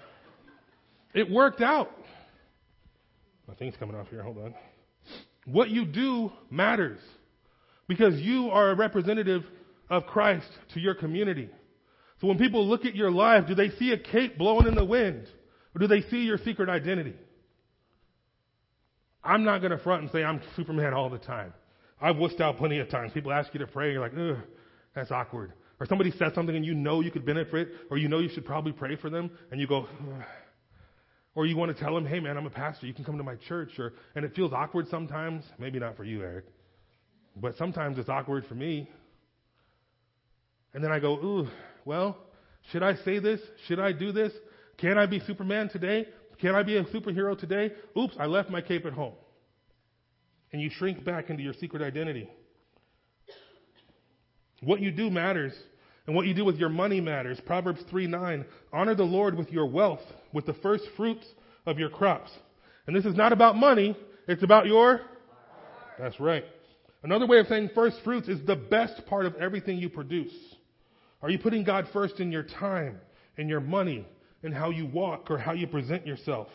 it 1.14 1.30
worked 1.30 1.60
out. 1.60 1.90
My 3.52 3.58
thing's 3.58 3.76
coming 3.76 3.94
off 3.94 4.08
here. 4.08 4.22
Hold 4.22 4.38
on. 4.38 4.54
What 5.44 5.68
you 5.68 5.84
do 5.84 6.32
matters 6.48 7.00
because 7.86 8.18
you 8.18 8.48
are 8.48 8.70
a 8.70 8.74
representative 8.74 9.44
of 9.90 10.06
Christ 10.06 10.48
to 10.72 10.80
your 10.80 10.94
community. 10.94 11.50
So 12.22 12.28
when 12.28 12.38
people 12.38 12.66
look 12.66 12.86
at 12.86 12.96
your 12.96 13.10
life, 13.10 13.46
do 13.46 13.54
they 13.54 13.68
see 13.68 13.92
a 13.92 13.98
cape 13.98 14.38
blowing 14.38 14.66
in 14.66 14.74
the 14.74 14.86
wind? 14.86 15.26
Or 15.74 15.80
do 15.80 15.86
they 15.86 16.00
see 16.00 16.22
your 16.22 16.38
secret 16.38 16.70
identity? 16.70 17.14
I'm 19.22 19.44
not 19.44 19.58
going 19.58 19.72
to 19.72 19.78
front 19.78 20.00
and 20.00 20.10
say 20.10 20.24
I'm 20.24 20.40
Superman 20.56 20.94
all 20.94 21.10
the 21.10 21.18
time. 21.18 21.52
I've 22.00 22.16
wussed 22.16 22.40
out 22.40 22.56
plenty 22.56 22.78
of 22.78 22.88
times. 22.88 23.12
People 23.12 23.34
ask 23.34 23.52
you 23.52 23.60
to 23.60 23.66
pray, 23.66 23.92
and 23.92 23.92
you're 23.92 24.02
like, 24.02 24.14
ugh, 24.16 24.42
that's 24.94 25.10
awkward. 25.10 25.52
Or 25.78 25.84
somebody 25.84 26.10
says 26.12 26.32
something 26.34 26.56
and 26.56 26.64
you 26.64 26.72
know 26.72 27.02
you 27.02 27.10
could 27.10 27.26
benefit, 27.26 27.68
or 27.90 27.98
you 27.98 28.08
know 28.08 28.18
you 28.20 28.30
should 28.30 28.46
probably 28.46 28.72
pray 28.72 28.96
for 28.96 29.10
them, 29.10 29.30
and 29.50 29.60
you 29.60 29.66
go, 29.66 29.86
ugh. 29.90 30.24
Or 31.34 31.46
you 31.46 31.56
want 31.56 31.74
to 31.74 31.82
tell 31.82 31.94
them, 31.94 32.04
hey 32.04 32.20
man, 32.20 32.36
I'm 32.36 32.46
a 32.46 32.50
pastor, 32.50 32.86
you 32.86 32.92
can 32.92 33.04
come 33.04 33.16
to 33.18 33.24
my 33.24 33.36
church, 33.36 33.78
or, 33.78 33.94
and 34.14 34.24
it 34.24 34.34
feels 34.34 34.52
awkward 34.52 34.88
sometimes. 34.88 35.44
Maybe 35.58 35.78
not 35.78 35.96
for 35.96 36.04
you, 36.04 36.22
Eric. 36.22 36.44
But 37.36 37.56
sometimes 37.56 37.98
it's 37.98 38.08
awkward 38.08 38.46
for 38.46 38.54
me. 38.54 38.90
And 40.74 40.84
then 40.84 40.92
I 40.92 40.98
go, 41.00 41.14
ooh, 41.14 41.48
well, 41.84 42.16
should 42.70 42.82
I 42.82 42.96
say 42.96 43.18
this? 43.18 43.40
Should 43.66 43.80
I 43.80 43.92
do 43.92 44.12
this? 44.12 44.32
Can 44.78 44.98
I 44.98 45.06
be 45.06 45.20
Superman 45.20 45.68
today? 45.68 46.06
Can 46.40 46.54
I 46.54 46.62
be 46.62 46.76
a 46.76 46.84
superhero 46.84 47.38
today? 47.38 47.72
Oops, 47.98 48.14
I 48.18 48.26
left 48.26 48.50
my 48.50 48.60
cape 48.60 48.84
at 48.84 48.92
home 48.92 49.14
and 50.52 50.60
you 50.60 50.70
shrink 50.70 51.04
back 51.04 51.30
into 51.30 51.42
your 51.42 51.54
secret 51.54 51.82
identity. 51.82 52.28
What 54.60 54.80
you 54.80 54.90
do 54.90 55.10
matters, 55.10 55.52
and 56.06 56.16
what 56.16 56.26
you 56.26 56.34
do 56.34 56.44
with 56.44 56.56
your 56.56 56.68
money 56.68 57.00
matters. 57.00 57.40
Proverbs 57.46 57.80
3 57.90 58.06
9. 58.06 58.44
Honor 58.72 58.94
the 58.94 59.04
Lord 59.04 59.36
with 59.36 59.50
your 59.50 59.66
wealth, 59.66 60.02
with 60.32 60.46
the 60.46 60.54
first 60.54 60.84
fruits 60.96 61.26
of 61.66 61.78
your 61.78 61.90
crops. 61.90 62.30
And 62.86 62.96
this 62.96 63.04
is 63.04 63.14
not 63.14 63.32
about 63.32 63.56
money, 63.56 63.96
it's 64.26 64.42
about 64.42 64.66
your. 64.66 65.00
That's 65.98 66.18
right. 66.18 66.44
Another 67.02 67.26
way 67.26 67.38
of 67.38 67.46
saying 67.46 67.70
first 67.74 67.96
fruits 68.04 68.28
is 68.28 68.44
the 68.46 68.56
best 68.56 69.06
part 69.06 69.26
of 69.26 69.34
everything 69.36 69.78
you 69.78 69.88
produce. 69.88 70.32
Are 71.20 71.30
you 71.30 71.38
putting 71.38 71.64
God 71.64 71.86
first 71.92 72.20
in 72.20 72.32
your 72.32 72.42
time, 72.42 73.00
in 73.36 73.48
your 73.48 73.60
money, 73.60 74.06
in 74.42 74.52
how 74.52 74.70
you 74.70 74.86
walk, 74.86 75.30
or 75.30 75.38
how 75.38 75.52
you 75.52 75.66
present 75.66 76.06
yourself? 76.06 76.48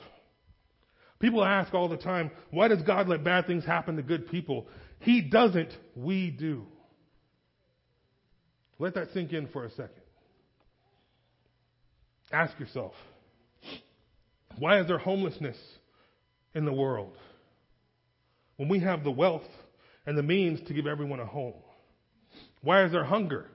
People 1.20 1.44
ask 1.44 1.74
all 1.74 1.90
the 1.90 1.98
time, 1.98 2.32
why 2.52 2.68
does 2.68 2.82
God 2.84 3.08
let 3.08 3.24
bad 3.24 3.48
things 3.48 3.66
happen 3.66 3.96
to 3.96 4.04
good 4.04 4.30
people? 4.30 4.68
He 5.00 5.22
doesn't, 5.22 5.76
we 5.96 6.30
do. 6.30 6.66
Let 8.80 8.96
that 8.96 9.10
sink 9.14 9.34
in 9.34 9.48
for 9.48 9.66
a 9.66 9.70
second. 9.72 10.02
Ask 12.32 12.60
yourself, 12.60 12.94
why 14.58 14.80
is 14.80 14.88
there 14.88 14.98
homelessness 14.98 15.58
in 16.54 16.66
the 16.66 16.74
world 16.74 17.16
when 18.58 18.70
we 18.70 18.80
have 18.80 19.04
the 19.04 19.12
wealth 19.12 19.48
and 20.06 20.18
the 20.18 20.24
means 20.24 20.60
to 20.68 20.74
give 20.74 20.88
everyone 20.88 21.20
a 21.20 21.26
home? 21.26 21.54
Why 22.62 22.84
is 22.84 22.92
there 22.92 23.04
hunger? 23.04 23.46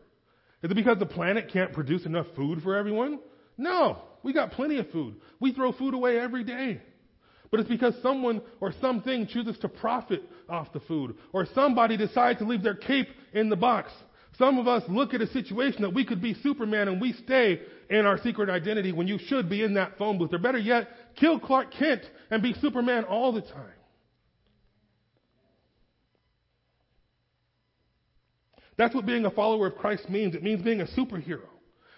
Is 0.62 0.70
it 0.70 0.74
because 0.74 0.98
the 0.98 1.06
planet 1.06 1.50
can't 1.52 1.72
produce 1.72 2.06
enough 2.06 2.26
food 2.34 2.62
for 2.62 2.76
everyone? 2.76 3.18
No, 3.58 3.98
we 4.22 4.32
got 4.32 4.52
plenty 4.52 4.78
of 4.78 4.90
food. 4.90 5.16
We 5.38 5.52
throw 5.52 5.72
food 5.72 5.94
away 5.94 6.18
every 6.18 6.44
day 6.44 6.80
but 7.52 7.60
it's 7.60 7.68
because 7.68 7.94
someone 8.02 8.40
or 8.60 8.72
something 8.80 9.26
chooses 9.26 9.58
to 9.58 9.68
profit 9.68 10.22
off 10.48 10.72
the 10.72 10.80
food, 10.80 11.14
or 11.34 11.46
somebody 11.54 11.98
decides 11.98 12.38
to 12.38 12.46
leave 12.46 12.62
their 12.62 12.74
cape 12.74 13.08
in 13.34 13.50
the 13.50 13.56
box. 13.56 13.92
Some 14.38 14.58
of 14.58 14.66
us 14.66 14.82
look 14.88 15.12
at 15.12 15.20
a 15.20 15.26
situation 15.26 15.82
that 15.82 15.92
we 15.92 16.04
could 16.04 16.22
be 16.22 16.34
Superman 16.42 16.88
and 16.88 17.00
we 17.00 17.12
stay 17.12 17.60
in 17.90 18.06
our 18.06 18.18
secret 18.18 18.48
identity 18.48 18.92
when 18.92 19.06
you 19.06 19.18
should 19.18 19.50
be 19.50 19.62
in 19.62 19.74
that 19.74 19.98
phone 19.98 20.18
booth. 20.18 20.32
Or 20.32 20.38
better 20.38 20.58
yet, 20.58 20.88
kill 21.16 21.38
Clark 21.38 21.72
Kent 21.72 22.02
and 22.30 22.42
be 22.42 22.54
Superman 22.54 23.04
all 23.04 23.32
the 23.32 23.42
time. 23.42 23.74
That's 28.78 28.94
what 28.94 29.04
being 29.04 29.26
a 29.26 29.30
follower 29.30 29.66
of 29.66 29.76
Christ 29.76 30.08
means. 30.08 30.34
It 30.34 30.42
means 30.42 30.62
being 30.62 30.80
a 30.80 30.86
superhero. 30.86 31.46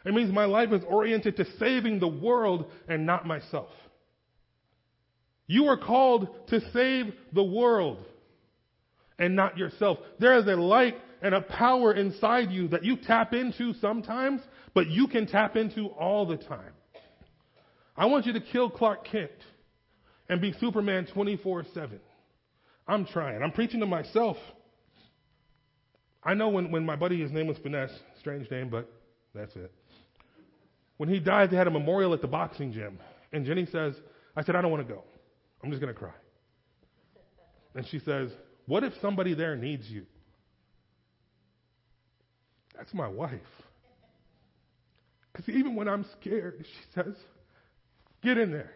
It 0.05 0.13
means 0.13 0.33
my 0.33 0.45
life 0.45 0.73
is 0.73 0.83
oriented 0.87 1.37
to 1.37 1.47
saving 1.59 2.01
the 2.01 2.09
world 2.09 2.67
and 2.89 3.07
not 3.07 3.27
myself. 3.27 3.71
You 5.47 5.67
are 5.67 5.79
called 5.79 6.49
to 6.49 6.61
save 6.73 7.15
the 7.33 7.45
world 7.45 8.05
and 9.19 9.37
not 9.37 9.57
yourself. 9.57 9.99
There 10.19 10.37
is 10.39 10.47
a 10.47 10.57
light 10.57 10.97
and 11.25 11.35
a 11.35 11.41
power 11.41 11.95
inside 11.95 12.51
you 12.51 12.69
that 12.69 12.85
you 12.85 12.99
tap 12.99 13.33
into 13.33 13.73
sometimes, 13.81 14.43
but 14.75 14.89
you 14.89 15.09
can 15.09 15.27
tap 15.27 15.57
into 15.57 15.87
all 15.87 16.27
the 16.27 16.37
time. 16.37 16.75
I 17.97 18.07
want 18.07 18.27
you 18.27 18.35
to 18.35 18.41
kill 18.41 18.69
Clark 18.69 19.07
Kent 19.07 19.31
and 20.29 20.39
be 20.43 20.53
Superman 20.61 21.07
24 21.15 21.65
7. 21.73 21.99
I'm 22.87 23.07
trying. 23.07 23.43
I'm 23.43 23.53
preaching 23.53 23.81
to 23.81 23.87
myself. 23.87 24.37
I 26.23 26.35
know 26.35 26.51
when, 26.51 26.71
when 26.71 26.85
my 26.85 26.95
buddy, 26.95 27.19
his 27.21 27.33
name 27.33 27.47
was 27.47 27.57
Finesse, 27.57 27.99
strange 28.21 28.51
name, 28.51 28.69
but 28.69 28.93
that's 29.35 29.57
it. 29.57 29.73
When 30.99 31.09
he 31.09 31.21
died, 31.21 31.51
they 31.51 31.57
had 31.57 31.67
a 31.67 31.71
memorial 31.71 32.13
at 32.13 32.21
the 32.21 32.29
boxing 32.29 32.71
gym. 32.71 32.99
And 33.33 33.47
Jenny 33.47 33.65
says, 33.73 33.95
I 34.37 34.45
said, 34.45 34.57
I 34.57 34.61
don't 34.61 34.71
want 34.71 34.87
to 34.87 34.95
go. 34.95 35.03
I'm 35.63 35.71
just 35.71 35.81
going 35.81 35.93
to 35.93 35.99
cry. 35.99 36.13
And 37.75 37.87
she 37.89 37.99
says, 37.99 38.31
What 38.67 38.85
if 38.85 38.93
somebody 39.01 39.33
there 39.33 39.57
needs 39.57 39.89
you? 39.89 40.05
That's 42.77 42.93
my 42.93 43.09
wife. 43.09 43.41
Because 45.33 45.49
even 45.55 45.75
when 45.75 45.89
I'm 45.89 46.05
scared, 46.21 46.65
she 46.65 46.93
says, 46.95 47.15
Get 48.23 48.39
in 48.39 48.51
there. 48.51 48.71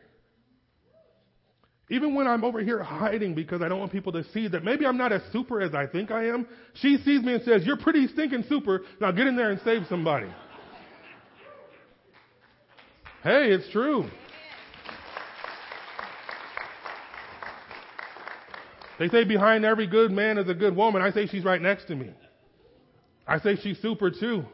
Even 1.91 2.15
when 2.15 2.27
I'm 2.27 2.45
over 2.45 2.61
here 2.61 2.83
hiding 2.83 3.35
because 3.35 3.63
I 3.63 3.69
don't 3.69 3.79
want 3.79 3.93
people 3.93 4.13
to 4.13 4.23
see 4.33 4.47
that 4.49 4.63
maybe 4.63 4.85
I'm 4.85 4.99
not 4.99 5.11
as 5.11 5.23
super 5.33 5.63
as 5.63 5.75
I 5.75 5.87
think 5.87 6.11
I 6.11 6.27
am, 6.27 6.47
she 6.75 6.99
sees 6.99 7.23
me 7.23 7.35
and 7.35 7.43
says, 7.45 7.63
You're 7.65 7.79
pretty 7.79 8.07
stinking 8.09 8.45
super. 8.49 8.83
Now 9.01 9.11
get 9.11 9.27
in 9.27 9.37
there 9.37 9.51
and 9.51 9.61
save 9.65 9.87
somebody. 9.89 10.29
hey, 13.23 13.53
it's 13.53 13.71
true. 13.71 14.09
They 18.99 19.09
say 19.09 19.25
behind 19.25 19.65
every 19.65 19.87
good 19.87 20.11
man 20.11 20.39
is 20.39 20.49
a 20.49 20.55
good 20.55 20.75
woman. 20.75 21.01
I 21.01 21.13
say 21.13 21.27
she's 21.27 21.45
right 21.45 21.63
next 21.63 21.87
to 21.87 21.95
me. 21.95 22.13
I 23.29 23.39
say 23.41 23.57
she's 23.63 23.79
super 23.81 24.11
too. 24.11 24.45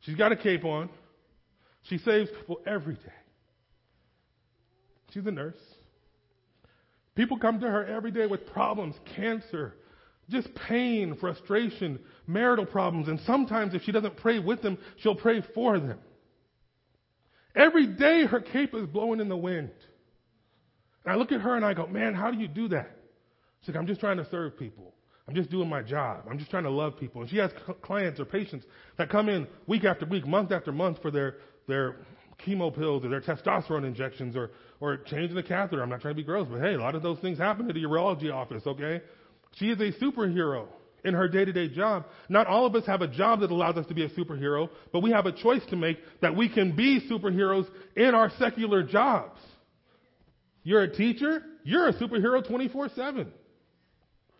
She's 0.00 0.14
got 0.14 0.32
a 0.32 0.36
cape 0.36 0.64
on. 0.64 0.88
She 1.82 1.98
saves 1.98 2.30
people 2.30 2.60
every 2.66 2.94
day. 2.94 3.12
She's 5.12 5.26
a 5.26 5.30
nurse. 5.32 5.58
People 7.16 7.38
come 7.38 7.60
to 7.60 7.66
her 7.66 7.84
every 7.84 8.12
day 8.12 8.26
with 8.26 8.46
problems, 8.46 8.94
cancer, 9.16 9.74
just 10.28 10.48
pain, 10.54 11.16
frustration, 11.20 11.98
marital 12.26 12.64
problems, 12.64 13.08
and 13.08 13.18
sometimes 13.26 13.74
if 13.74 13.82
she 13.82 13.90
doesn't 13.90 14.16
pray 14.16 14.38
with 14.38 14.62
them, 14.62 14.78
she'll 14.98 15.16
pray 15.16 15.42
for 15.54 15.80
them. 15.80 15.98
Every 17.56 17.86
day 17.86 18.26
her 18.26 18.40
cape 18.40 18.74
is 18.74 18.86
blowing 18.86 19.18
in 19.18 19.28
the 19.28 19.36
wind. 19.36 19.72
And 21.04 21.12
I 21.12 21.16
look 21.16 21.32
at 21.32 21.40
her 21.40 21.56
and 21.56 21.64
I 21.64 21.74
go, 21.74 21.88
man, 21.88 22.14
how 22.14 22.30
do 22.30 22.38
you 22.38 22.46
do 22.46 22.68
that? 22.68 22.96
She's 23.60 23.74
like, 23.74 23.76
I'm 23.76 23.88
just 23.88 24.00
trying 24.00 24.18
to 24.18 24.30
serve 24.30 24.56
people. 24.56 24.94
I'm 25.30 25.36
just 25.36 25.48
doing 25.48 25.68
my 25.68 25.80
job. 25.80 26.24
I'm 26.28 26.38
just 26.38 26.50
trying 26.50 26.64
to 26.64 26.70
love 26.70 26.98
people. 26.98 27.20
And 27.20 27.30
she 27.30 27.36
has 27.36 27.52
clients 27.82 28.18
or 28.18 28.24
patients 28.24 28.66
that 28.98 29.10
come 29.10 29.28
in 29.28 29.46
week 29.68 29.84
after 29.84 30.04
week, 30.04 30.26
month 30.26 30.50
after 30.50 30.72
month 30.72 31.00
for 31.00 31.12
their, 31.12 31.36
their 31.68 31.98
chemo 32.44 32.74
pills 32.74 33.04
or 33.04 33.10
their 33.10 33.20
testosterone 33.20 33.86
injections 33.86 34.34
or, 34.34 34.50
or 34.80 34.96
changing 34.96 35.36
the 35.36 35.42
catheter. 35.44 35.84
I'm 35.84 35.88
not 35.88 36.00
trying 36.00 36.14
to 36.14 36.20
be 36.20 36.24
gross, 36.24 36.48
but 36.50 36.60
hey, 36.60 36.74
a 36.74 36.80
lot 36.80 36.96
of 36.96 37.04
those 37.04 37.20
things 37.20 37.38
happen 37.38 37.68
at 37.68 37.74
the 37.74 37.84
urology 37.84 38.34
office, 38.34 38.64
okay? 38.66 39.02
She 39.54 39.66
is 39.66 39.78
a 39.78 39.92
superhero 40.02 40.66
in 41.04 41.14
her 41.14 41.28
day 41.28 41.44
to 41.44 41.52
day 41.52 41.68
job. 41.68 42.06
Not 42.28 42.48
all 42.48 42.66
of 42.66 42.74
us 42.74 42.84
have 42.86 43.00
a 43.00 43.08
job 43.08 43.38
that 43.38 43.52
allows 43.52 43.76
us 43.76 43.86
to 43.86 43.94
be 43.94 44.04
a 44.04 44.08
superhero, 44.08 44.68
but 44.92 45.00
we 45.00 45.12
have 45.12 45.26
a 45.26 45.32
choice 45.32 45.62
to 45.70 45.76
make 45.76 45.98
that 46.22 46.34
we 46.34 46.48
can 46.48 46.74
be 46.74 47.08
superheroes 47.08 47.68
in 47.94 48.16
our 48.16 48.32
secular 48.36 48.82
jobs. 48.82 49.38
You're 50.64 50.82
a 50.82 50.92
teacher, 50.92 51.44
you're 51.62 51.86
a 51.86 51.92
superhero 51.92 52.44
24 52.44 52.88
7. 52.96 53.32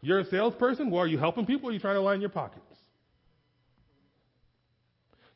You're 0.02 0.20
a 0.20 0.24
salesperson, 0.26 0.90
well, 0.90 1.02
are 1.02 1.06
you 1.06 1.18
helping 1.18 1.46
people 1.46 1.68
or 1.68 1.70
are 1.70 1.74
you 1.74 1.80
trying 1.80 1.96
to 1.96 2.00
line 2.00 2.20
your 2.20 2.30
pockets? 2.30 2.64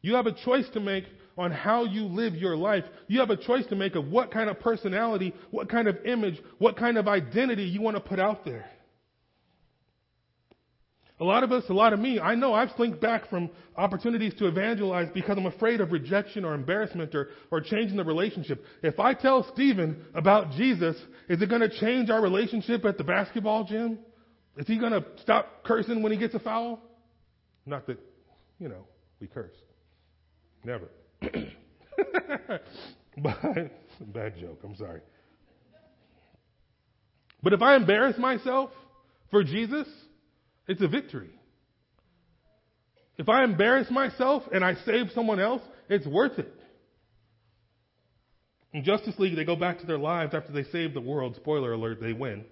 You 0.00 0.14
have 0.14 0.26
a 0.26 0.32
choice 0.32 0.66
to 0.74 0.80
make 0.80 1.04
on 1.36 1.50
how 1.50 1.84
you 1.84 2.04
live 2.04 2.34
your 2.34 2.56
life. 2.56 2.84
You 3.08 3.20
have 3.20 3.30
a 3.30 3.36
choice 3.36 3.66
to 3.66 3.76
make 3.76 3.94
of 3.94 4.08
what 4.08 4.30
kind 4.30 4.48
of 4.48 4.60
personality, 4.60 5.34
what 5.50 5.68
kind 5.68 5.88
of 5.88 5.96
image, 6.04 6.40
what 6.58 6.76
kind 6.76 6.98
of 6.98 7.08
identity 7.08 7.64
you 7.64 7.80
want 7.80 7.96
to 7.96 8.02
put 8.02 8.20
out 8.20 8.44
there. 8.44 8.66
A 11.20 11.24
lot 11.24 11.44
of 11.44 11.52
us, 11.52 11.64
a 11.68 11.72
lot 11.72 11.92
of 11.92 12.00
me, 12.00 12.18
I 12.18 12.34
know 12.34 12.52
I've 12.54 12.70
slinked 12.76 13.00
back 13.00 13.30
from 13.30 13.48
opportunities 13.76 14.34
to 14.34 14.46
evangelize 14.46 15.08
because 15.14 15.38
I'm 15.38 15.46
afraid 15.46 15.80
of 15.80 15.92
rejection 15.92 16.44
or 16.44 16.54
embarrassment 16.54 17.14
or, 17.14 17.28
or 17.50 17.60
changing 17.60 17.96
the 17.96 18.04
relationship. 18.04 18.64
If 18.82 18.98
I 18.98 19.14
tell 19.14 19.48
Stephen 19.52 20.04
about 20.14 20.52
Jesus, 20.52 20.96
is 21.28 21.40
it 21.40 21.48
going 21.48 21.60
to 21.60 21.80
change 21.80 22.10
our 22.10 22.20
relationship 22.20 22.84
at 22.84 22.98
the 22.98 23.04
basketball 23.04 23.64
gym? 23.64 24.00
Is 24.56 24.66
he 24.66 24.78
going 24.78 24.92
to 24.92 25.04
stop 25.22 25.64
cursing 25.64 26.02
when 26.02 26.12
he 26.12 26.18
gets 26.18 26.34
a 26.34 26.38
foul? 26.38 26.80
Not 27.66 27.86
that, 27.86 27.98
you 28.58 28.68
know, 28.68 28.86
we 29.20 29.26
curse. 29.26 29.56
Never. 30.64 30.88
but, 33.18 33.36
bad 34.00 34.38
joke, 34.38 34.60
I'm 34.64 34.76
sorry. 34.76 35.00
But 37.42 37.52
if 37.52 37.62
I 37.62 37.76
embarrass 37.76 38.16
myself 38.16 38.70
for 39.30 39.44
Jesus, 39.44 39.86
it's 40.66 40.80
a 40.82 40.88
victory. 40.88 41.30
If 43.18 43.28
I 43.28 43.44
embarrass 43.44 43.90
myself 43.90 44.44
and 44.52 44.64
I 44.64 44.74
save 44.86 45.10
someone 45.14 45.40
else, 45.40 45.62
it's 45.88 46.06
worth 46.06 46.38
it. 46.38 46.52
In 48.72 48.82
Justice 48.82 49.14
League, 49.18 49.36
they 49.36 49.44
go 49.44 49.56
back 49.56 49.78
to 49.80 49.86
their 49.86 49.98
lives 49.98 50.34
after 50.34 50.52
they 50.52 50.64
save 50.64 50.94
the 50.94 51.00
world. 51.00 51.36
Spoiler 51.36 51.72
alert, 51.72 52.00
they 52.00 52.12
win. 52.12 52.44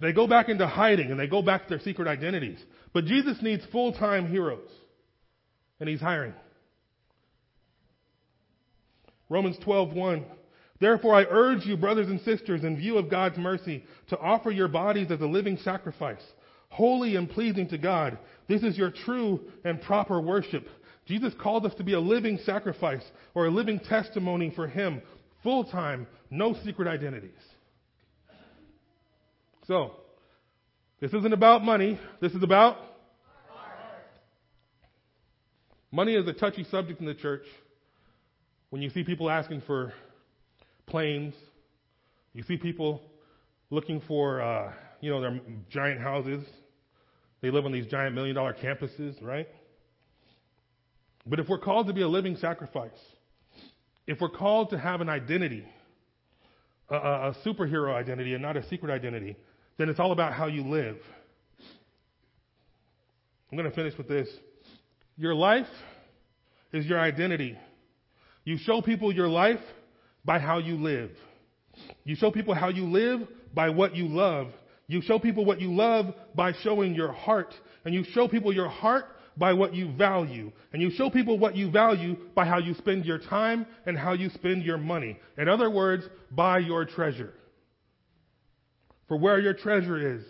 They 0.00 0.12
go 0.12 0.26
back 0.26 0.48
into 0.48 0.66
hiding 0.66 1.10
and 1.10 1.18
they 1.18 1.26
go 1.26 1.42
back 1.42 1.64
to 1.64 1.68
their 1.68 1.80
secret 1.80 2.08
identities. 2.08 2.58
But 2.92 3.04
Jesus 3.04 3.38
needs 3.42 3.64
full 3.72 3.92
time 3.92 4.28
heroes. 4.28 4.68
And 5.80 5.88
he's 5.88 6.00
hiring. 6.00 6.34
Romans 9.28 9.56
12:1 9.64 10.24
Therefore 10.80 11.14
I 11.14 11.24
urge 11.24 11.64
you 11.64 11.76
brothers 11.76 12.08
and 12.08 12.20
sisters 12.20 12.64
in 12.64 12.76
view 12.76 12.98
of 12.98 13.10
God's 13.10 13.38
mercy 13.38 13.84
to 14.08 14.18
offer 14.18 14.50
your 14.50 14.68
bodies 14.68 15.10
as 15.10 15.20
a 15.20 15.26
living 15.26 15.56
sacrifice 15.58 16.22
holy 16.74 17.14
and 17.14 17.30
pleasing 17.30 17.68
to 17.68 17.78
God. 17.78 18.18
This 18.48 18.64
is 18.64 18.76
your 18.76 18.90
true 18.90 19.40
and 19.64 19.80
proper 19.80 20.20
worship. 20.20 20.66
Jesus 21.06 21.32
called 21.40 21.64
us 21.66 21.74
to 21.76 21.84
be 21.84 21.92
a 21.92 22.00
living 22.00 22.36
sacrifice 22.44 23.04
or 23.34 23.46
a 23.46 23.50
living 23.50 23.78
testimony 23.78 24.52
for 24.54 24.66
him. 24.66 25.00
Full 25.44 25.64
time 25.64 26.08
no 26.30 26.56
secret 26.64 26.88
identities 26.88 27.30
so 29.66 29.92
this 31.00 31.12
isn't 31.12 31.32
about 31.32 31.64
money 31.64 31.98
this 32.20 32.32
is 32.32 32.42
about 32.42 32.78
Money 35.94 36.16
is 36.16 36.26
a 36.26 36.32
touchy 36.32 36.64
subject 36.64 36.98
in 36.98 37.06
the 37.06 37.14
church. 37.14 37.44
When 38.70 38.82
you 38.82 38.90
see 38.90 39.04
people 39.04 39.30
asking 39.30 39.60
for 39.60 39.92
planes, 40.86 41.34
you 42.32 42.42
see 42.42 42.56
people 42.56 43.00
looking 43.70 44.02
for, 44.08 44.42
uh, 44.42 44.72
you 45.00 45.12
know, 45.12 45.20
their 45.20 45.40
giant 45.70 46.00
houses. 46.00 46.44
They 47.42 47.52
live 47.52 47.64
on 47.64 47.70
these 47.70 47.86
giant 47.86 48.12
million 48.12 48.34
dollar 48.34 48.54
campuses, 48.54 49.22
right? 49.22 49.46
But 51.24 51.38
if 51.38 51.48
we're 51.48 51.60
called 51.60 51.86
to 51.86 51.92
be 51.92 52.02
a 52.02 52.08
living 52.08 52.38
sacrifice, 52.38 52.90
if 54.08 54.20
we're 54.20 54.30
called 54.30 54.70
to 54.70 54.78
have 54.80 55.00
an 55.00 55.08
identity, 55.08 55.64
a, 56.90 56.96
a, 56.96 57.36
superhero 57.46 57.94
identity 57.94 58.32
and 58.34 58.42
not 58.42 58.56
a 58.56 58.68
secret 58.68 58.92
identity, 58.92 59.36
then 59.78 59.88
it's 59.88 60.00
all 60.00 60.12
about 60.12 60.32
how 60.32 60.46
you 60.46 60.62
live. 60.62 60.96
I'm 63.50 63.58
going 63.58 63.70
to 63.70 63.74
finish 63.74 63.96
with 63.96 64.08
this. 64.08 64.28
Your 65.16 65.34
life 65.34 65.66
is 66.72 66.86
your 66.86 67.00
identity. 67.00 67.56
You 68.44 68.58
show 68.58 68.82
people 68.82 69.12
your 69.12 69.28
life 69.28 69.60
by 70.24 70.38
how 70.38 70.58
you 70.58 70.76
live. 70.76 71.10
You 72.04 72.16
show 72.16 72.30
people 72.30 72.54
how 72.54 72.68
you 72.68 72.84
live 72.84 73.20
by 73.54 73.70
what 73.70 73.94
you 73.94 74.08
love. 74.08 74.48
You 74.86 75.00
show 75.02 75.18
people 75.18 75.44
what 75.44 75.60
you 75.60 75.74
love 75.74 76.14
by 76.34 76.52
showing 76.62 76.94
your 76.94 77.12
heart. 77.12 77.54
And 77.84 77.94
you 77.94 78.04
show 78.12 78.28
people 78.28 78.52
your 78.52 78.68
heart 78.68 79.06
by 79.36 79.52
what 79.52 79.74
you 79.74 79.92
value. 79.96 80.52
And 80.72 80.82
you 80.82 80.90
show 80.90 81.10
people 81.10 81.38
what 81.38 81.56
you 81.56 81.70
value 81.70 82.16
by 82.34 82.44
how 82.44 82.58
you 82.58 82.74
spend 82.74 83.04
your 83.04 83.18
time 83.18 83.66
and 83.86 83.96
how 83.96 84.12
you 84.12 84.30
spend 84.30 84.64
your 84.64 84.78
money. 84.78 85.18
In 85.38 85.48
other 85.48 85.70
words, 85.70 86.04
by 86.30 86.58
your 86.58 86.84
treasure. 86.84 87.32
For 89.08 89.16
where 89.16 89.38
your 89.38 89.54
treasure 89.54 90.16
is, 90.16 90.24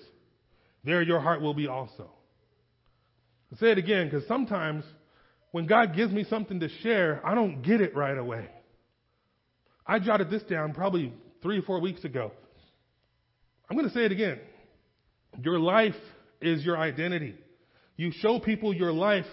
there 0.84 1.02
your 1.02 1.20
heart 1.20 1.40
will 1.40 1.54
be 1.54 1.68
also. 1.68 2.10
I'll 3.52 3.58
say 3.58 3.70
it 3.70 3.78
again 3.78 4.08
because 4.10 4.26
sometimes 4.26 4.84
when 5.52 5.66
God 5.66 5.94
gives 5.94 6.12
me 6.12 6.24
something 6.24 6.60
to 6.60 6.68
share, 6.82 7.20
I 7.24 7.34
don't 7.34 7.62
get 7.62 7.80
it 7.80 7.94
right 7.94 8.18
away. 8.18 8.48
I 9.86 9.98
jotted 9.98 10.30
this 10.30 10.42
down 10.42 10.74
probably 10.74 11.12
three 11.42 11.58
or 11.58 11.62
four 11.62 11.80
weeks 11.80 12.04
ago. 12.04 12.32
I'm 13.70 13.76
going 13.76 13.88
to 13.88 13.94
say 13.94 14.04
it 14.04 14.12
again. 14.12 14.40
Your 15.42 15.58
life 15.58 15.94
is 16.40 16.64
your 16.64 16.76
identity. 16.76 17.34
You 17.96 18.10
show 18.10 18.40
people 18.40 18.74
your 18.74 18.92
life 18.92 19.26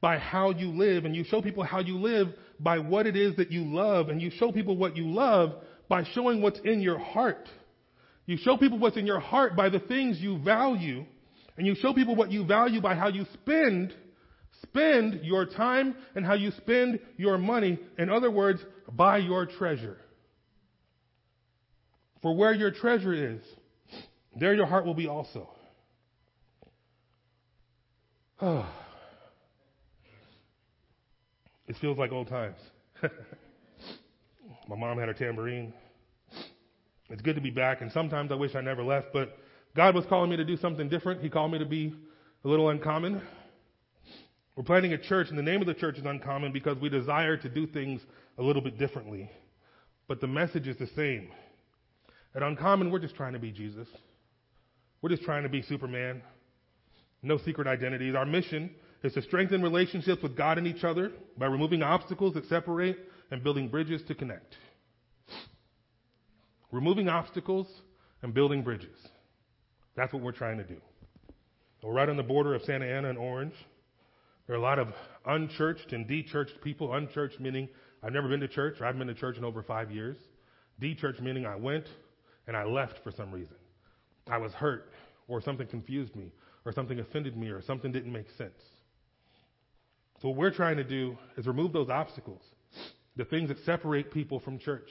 by 0.00 0.18
how 0.18 0.50
you 0.50 0.68
live, 0.70 1.04
and 1.04 1.14
you 1.14 1.24
show 1.24 1.42
people 1.42 1.62
how 1.62 1.80
you 1.80 1.98
live 1.98 2.28
by 2.58 2.78
what 2.78 3.06
it 3.06 3.16
is 3.16 3.36
that 3.36 3.50
you 3.50 3.64
love, 3.64 4.08
and 4.08 4.20
you 4.20 4.30
show 4.30 4.50
people 4.50 4.76
what 4.76 4.96
you 4.96 5.06
love 5.06 5.52
by 5.88 6.04
showing 6.14 6.40
what's 6.40 6.58
in 6.60 6.80
your 6.80 6.98
heart. 6.98 7.48
You 8.30 8.36
show 8.36 8.56
people 8.56 8.78
what's 8.78 8.96
in 8.96 9.06
your 9.06 9.18
heart 9.18 9.56
by 9.56 9.70
the 9.70 9.80
things 9.80 10.20
you 10.20 10.38
value, 10.38 11.04
and 11.56 11.66
you 11.66 11.74
show 11.74 11.92
people 11.92 12.14
what 12.14 12.30
you 12.30 12.46
value 12.46 12.80
by 12.80 12.94
how 12.94 13.08
you 13.08 13.26
spend 13.34 13.92
spend 14.62 15.24
your 15.24 15.46
time 15.46 15.96
and 16.14 16.24
how 16.24 16.34
you 16.34 16.52
spend 16.52 17.00
your 17.16 17.38
money. 17.38 17.76
In 17.98 18.08
other 18.08 18.30
words, 18.30 18.60
by 18.92 19.18
your 19.18 19.46
treasure. 19.46 19.96
For 22.22 22.36
where 22.36 22.54
your 22.54 22.70
treasure 22.70 23.34
is, 23.34 23.40
there 24.38 24.54
your 24.54 24.66
heart 24.66 24.86
will 24.86 24.94
be 24.94 25.08
also. 25.08 25.48
it 31.66 31.76
feels 31.80 31.98
like 31.98 32.12
old 32.12 32.28
times. 32.28 32.58
My 34.68 34.76
mom 34.76 34.98
had 34.98 35.08
her 35.08 35.14
tambourine. 35.14 35.72
It's 37.10 37.22
good 37.22 37.34
to 37.34 37.40
be 37.40 37.50
back, 37.50 37.80
and 37.80 37.90
sometimes 37.90 38.30
I 38.30 38.36
wish 38.36 38.54
I 38.54 38.60
never 38.60 38.84
left, 38.84 39.08
but 39.12 39.36
God 39.74 39.96
was 39.96 40.06
calling 40.06 40.30
me 40.30 40.36
to 40.36 40.44
do 40.44 40.56
something 40.56 40.88
different. 40.88 41.20
He 41.22 41.28
called 41.28 41.50
me 41.50 41.58
to 41.58 41.66
be 41.66 41.92
a 42.44 42.48
little 42.48 42.70
uncommon. 42.70 43.20
We're 44.54 44.62
planting 44.62 44.92
a 44.92 44.98
church, 44.98 45.28
and 45.28 45.36
the 45.36 45.42
name 45.42 45.60
of 45.60 45.66
the 45.66 45.74
church 45.74 45.98
is 45.98 46.04
uncommon 46.04 46.52
because 46.52 46.78
we 46.78 46.88
desire 46.88 47.36
to 47.36 47.48
do 47.48 47.66
things 47.66 48.00
a 48.38 48.42
little 48.42 48.62
bit 48.62 48.78
differently. 48.78 49.28
But 50.06 50.20
the 50.20 50.28
message 50.28 50.68
is 50.68 50.76
the 50.76 50.86
same. 50.94 51.30
At 52.34 52.44
Uncommon, 52.44 52.92
we're 52.92 53.00
just 53.00 53.16
trying 53.16 53.32
to 53.32 53.40
be 53.40 53.50
Jesus. 53.50 53.88
We're 55.02 55.10
just 55.10 55.22
trying 55.22 55.42
to 55.42 55.48
be 55.48 55.62
Superman. 55.62 56.22
No 57.22 57.38
secret 57.38 57.66
identities. 57.66 58.14
Our 58.14 58.26
mission 58.26 58.70
is 59.02 59.14
to 59.14 59.22
strengthen 59.22 59.62
relationships 59.62 60.22
with 60.22 60.36
God 60.36 60.58
and 60.58 60.66
each 60.66 60.84
other 60.84 61.10
by 61.36 61.46
removing 61.46 61.82
obstacles 61.82 62.34
that 62.34 62.46
separate 62.48 62.98
and 63.32 63.42
building 63.42 63.68
bridges 63.68 64.00
to 64.06 64.14
connect. 64.14 64.54
Removing 66.72 67.08
obstacles 67.08 67.66
and 68.22 68.32
building 68.32 68.62
bridges. 68.62 68.96
That's 69.96 70.12
what 70.12 70.22
we're 70.22 70.32
trying 70.32 70.58
to 70.58 70.64
do. 70.64 70.80
We're 71.82 71.92
right 71.92 72.08
on 72.08 72.16
the 72.16 72.22
border 72.22 72.54
of 72.54 72.62
Santa 72.62 72.86
Ana 72.86 73.10
and 73.10 73.18
Orange. 73.18 73.54
There 74.46 74.54
are 74.54 74.58
a 74.58 74.62
lot 74.62 74.78
of 74.78 74.88
unchurched 75.26 75.92
and 75.92 76.06
de-churched 76.06 76.60
people. 76.62 76.94
Unchurched 76.94 77.40
meaning 77.40 77.68
I've 78.02 78.12
never 78.12 78.28
been 78.28 78.40
to 78.40 78.48
church, 78.48 78.80
or 78.80 78.86
I've 78.86 78.96
been 78.96 79.08
to 79.08 79.14
church 79.14 79.36
in 79.36 79.44
over 79.44 79.62
five 79.62 79.90
years. 79.90 80.16
De-churched 80.78 81.20
meaning 81.20 81.44
I 81.44 81.56
went 81.56 81.86
and 82.46 82.56
I 82.56 82.64
left 82.64 83.02
for 83.02 83.10
some 83.10 83.32
reason. 83.32 83.56
I 84.28 84.38
was 84.38 84.52
hurt, 84.52 84.92
or 85.28 85.40
something 85.40 85.66
confused 85.66 86.14
me, 86.14 86.32
or 86.64 86.72
something 86.72 86.98
offended 87.00 87.36
me, 87.36 87.48
or 87.48 87.62
something 87.62 87.92
didn't 87.92 88.12
make 88.12 88.30
sense. 88.38 88.62
So 90.20 90.28
what 90.28 90.36
we're 90.36 90.50
trying 90.50 90.76
to 90.76 90.84
do 90.84 91.16
is 91.36 91.46
remove 91.46 91.72
those 91.72 91.88
obstacles, 91.88 92.42
the 93.16 93.24
things 93.24 93.48
that 93.48 93.58
separate 93.64 94.12
people 94.12 94.38
from 94.40 94.58
church 94.58 94.88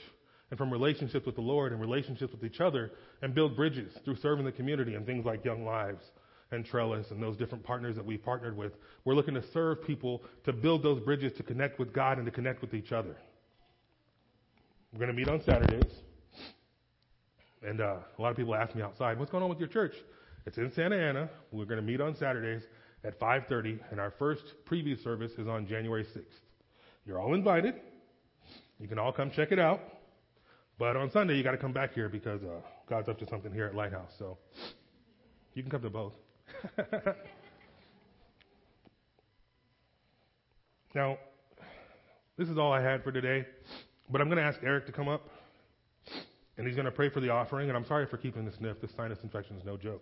and 0.50 0.58
from 0.58 0.72
relationships 0.72 1.26
with 1.26 1.36
the 1.36 1.42
Lord 1.42 1.72
and 1.72 1.82
relationships 1.82 2.34
with 2.34 2.44
each 2.44 2.60
other, 2.60 2.92
and 3.22 3.36
build 3.36 3.56
bridges 3.56 3.94
through 4.04 4.16
serving 4.18 4.46
the 4.46 4.52
community 4.52 4.96
and 4.96 5.06
things 5.06 5.26
like 5.26 5.46
Young 5.46 5.66
Lives 5.66 6.04
and 6.52 6.66
Trellis 6.66 7.12
and 7.12 7.22
those 7.22 7.38
different 7.38 7.64
partners 7.64 7.96
that 7.96 8.06
we've 8.06 8.24
partnered 8.24 8.58
with. 8.58 8.74
We're 9.06 9.14
looking 9.14 9.36
to 9.36 9.44
serve 9.54 9.84
people 9.86 10.24
to 10.46 10.54
build 10.54 10.82
those 10.82 11.00
bridges 11.02 11.34
to 11.38 11.44
connect 11.44 11.80
with 11.80 11.94
God 11.94 12.18
and 12.18 12.26
to 12.26 12.32
connect 12.32 12.62
with 12.62 12.74
each 12.74 12.92
other. 12.92 13.16
We're 14.92 15.00
going 15.00 15.12
to 15.12 15.18
meet 15.18 15.30
on 15.30 15.42
Saturdays. 15.44 15.92
And 17.62 17.82
uh, 17.82 17.98
a 18.18 18.22
lot 18.22 18.32
of 18.32 18.38
people 18.38 18.56
ask 18.56 18.74
me 18.74 18.82
outside, 18.82 19.20
what's 19.20 19.32
going 19.32 19.44
on 19.44 19.50
with 19.50 19.60
your 19.60 19.68
church? 19.68 19.94
It's 20.46 20.58
in 20.58 20.72
Santa 20.74 20.96
Ana. 20.96 21.30
We're 21.52 21.66
going 21.66 21.80
to 21.80 21.86
meet 21.86 22.02
on 22.02 22.16
Saturdays 22.16 22.64
at 23.04 23.20
5.30, 23.20 23.80
and 23.92 24.00
our 24.00 24.12
first 24.18 24.42
preview 24.70 25.02
service 25.02 25.34
is 25.38 25.48
on 25.48 25.68
January 25.68 26.04
6th. 26.04 26.24
You're 27.06 27.20
all 27.20 27.34
invited. 27.34 27.76
You 28.80 28.88
can 28.88 28.98
all 28.98 29.12
come 29.12 29.30
check 29.30 29.52
it 29.52 29.60
out. 29.60 29.82
But 30.80 30.96
on 30.96 31.12
Sunday, 31.12 31.36
you 31.36 31.44
got 31.44 31.52
to 31.52 31.58
come 31.58 31.74
back 31.74 31.94
here 31.94 32.08
because 32.08 32.42
uh, 32.42 32.62
God's 32.90 33.10
up 33.10 33.20
to 33.20 33.28
something 33.28 33.52
here 33.52 33.66
at 33.66 33.76
Lighthouse. 33.76 34.14
So 34.18 34.38
you 35.54 35.62
can 35.62 35.70
come 35.70 35.82
to 35.82 35.90
both. 35.90 36.14
now, 40.96 41.18
this 42.38 42.48
is 42.48 42.58
all 42.58 42.72
I 42.72 42.82
had 42.82 43.04
for 43.04 43.12
today, 43.12 43.46
but 44.10 44.22
I'm 44.22 44.30
going 44.30 44.38
to 44.38 44.44
ask 44.44 44.62
Eric 44.64 44.86
to 44.86 44.94
come 44.94 45.10
up, 45.10 45.30
and 46.58 46.66
he's 46.66 46.78
going 46.78 46.86
to 46.86 46.92
pray 46.92 47.10
for 47.10 47.20
the 47.20 47.30
offering. 47.30 47.68
And 47.68 47.78
I'm 47.78 47.86
sorry 47.86 48.06
for 48.06 48.16
keeping 48.16 48.46
the 48.46 48.52
sniff. 48.54 48.80
This 48.80 48.92
sinus 48.96 49.20
infection 49.22 49.58
is 49.58 49.66
no 49.66 49.76
joke. 49.76 50.02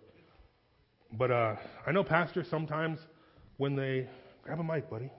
But 1.14 1.32
uh, 1.32 1.56
I 1.88 1.92
know 1.92 2.04
pastors 2.04 2.46
sometimes 2.48 3.00
when 3.56 3.74
they 3.74 4.06
grab 4.44 4.60
a 4.60 4.62
mic, 4.62 4.88
buddy. 4.88 5.10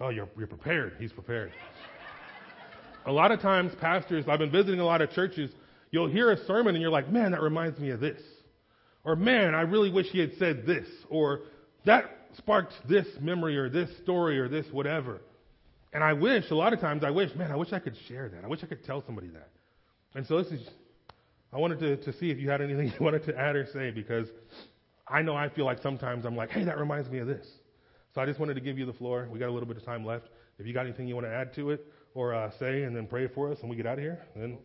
Oh, 0.00 0.08
you're 0.08 0.28
you're 0.36 0.48
prepared. 0.48 0.96
He's 0.98 1.12
prepared. 1.12 1.52
A 3.06 3.12
lot 3.12 3.32
of 3.32 3.40
times, 3.40 3.72
pastors. 3.80 4.24
I've 4.28 4.38
been 4.38 4.50
visiting 4.50 4.80
a 4.80 4.84
lot 4.84 5.00
of 5.02 5.10
churches. 5.10 5.50
You'll 5.90 6.08
hear 6.08 6.30
a 6.30 6.44
sermon 6.46 6.74
and 6.74 6.82
you're 6.82 6.90
like, 6.90 7.10
man, 7.10 7.32
that 7.32 7.42
reminds 7.42 7.78
me 7.78 7.90
of 7.90 8.00
this. 8.00 8.20
Or, 9.04 9.16
man, 9.16 9.54
I 9.54 9.62
really 9.62 9.90
wish 9.90 10.06
he 10.08 10.20
had 10.20 10.32
said 10.38 10.64
this. 10.66 10.86
Or, 11.10 11.40
that 11.84 12.04
sparked 12.36 12.74
this 12.88 13.06
memory 13.20 13.56
or 13.56 13.68
this 13.68 13.90
story 14.02 14.38
or 14.38 14.48
this 14.48 14.66
whatever. 14.72 15.20
And 15.92 16.02
I 16.02 16.12
wish, 16.14 16.50
a 16.50 16.54
lot 16.54 16.72
of 16.72 16.80
times, 16.80 17.04
I 17.04 17.10
wish, 17.10 17.34
man, 17.34 17.50
I 17.50 17.56
wish 17.56 17.72
I 17.72 17.78
could 17.78 17.96
share 18.08 18.28
that. 18.28 18.44
I 18.44 18.46
wish 18.46 18.60
I 18.62 18.66
could 18.66 18.84
tell 18.84 19.04
somebody 19.04 19.28
that. 19.28 19.50
And 20.14 20.26
so 20.26 20.42
this 20.42 20.52
is, 20.52 20.66
I 21.52 21.58
wanted 21.58 21.80
to, 21.80 21.96
to 21.98 22.18
see 22.18 22.30
if 22.30 22.38
you 22.38 22.48
had 22.48 22.62
anything 22.62 22.86
you 22.98 23.04
wanted 23.04 23.24
to 23.24 23.38
add 23.38 23.56
or 23.56 23.66
say 23.66 23.90
because 23.90 24.28
I 25.06 25.20
know 25.22 25.36
I 25.36 25.48
feel 25.48 25.66
like 25.66 25.82
sometimes 25.82 26.24
I'm 26.24 26.36
like, 26.36 26.50
hey, 26.50 26.64
that 26.64 26.78
reminds 26.78 27.10
me 27.10 27.18
of 27.18 27.26
this. 27.26 27.46
So 28.14 28.20
I 28.20 28.26
just 28.26 28.38
wanted 28.38 28.54
to 28.54 28.60
give 28.60 28.78
you 28.78 28.86
the 28.86 28.92
floor. 28.92 29.28
We 29.30 29.38
got 29.38 29.48
a 29.48 29.52
little 29.52 29.68
bit 29.68 29.76
of 29.76 29.84
time 29.84 30.04
left. 30.04 30.28
If 30.58 30.66
you 30.66 30.72
got 30.72 30.86
anything 30.86 31.08
you 31.08 31.14
want 31.14 31.26
to 31.26 31.32
add 31.32 31.54
to 31.54 31.70
it 31.70 31.84
or 32.14 32.34
uh, 32.34 32.50
say 32.50 32.82
and 32.82 32.94
then 32.94 33.06
pray 33.06 33.26
for 33.26 33.50
us 33.50 33.60
and 33.60 33.70
we 33.70 33.76
get 33.76 33.86
out 33.86 33.98
of 33.98 34.04
here, 34.04 34.20
then 34.36 34.58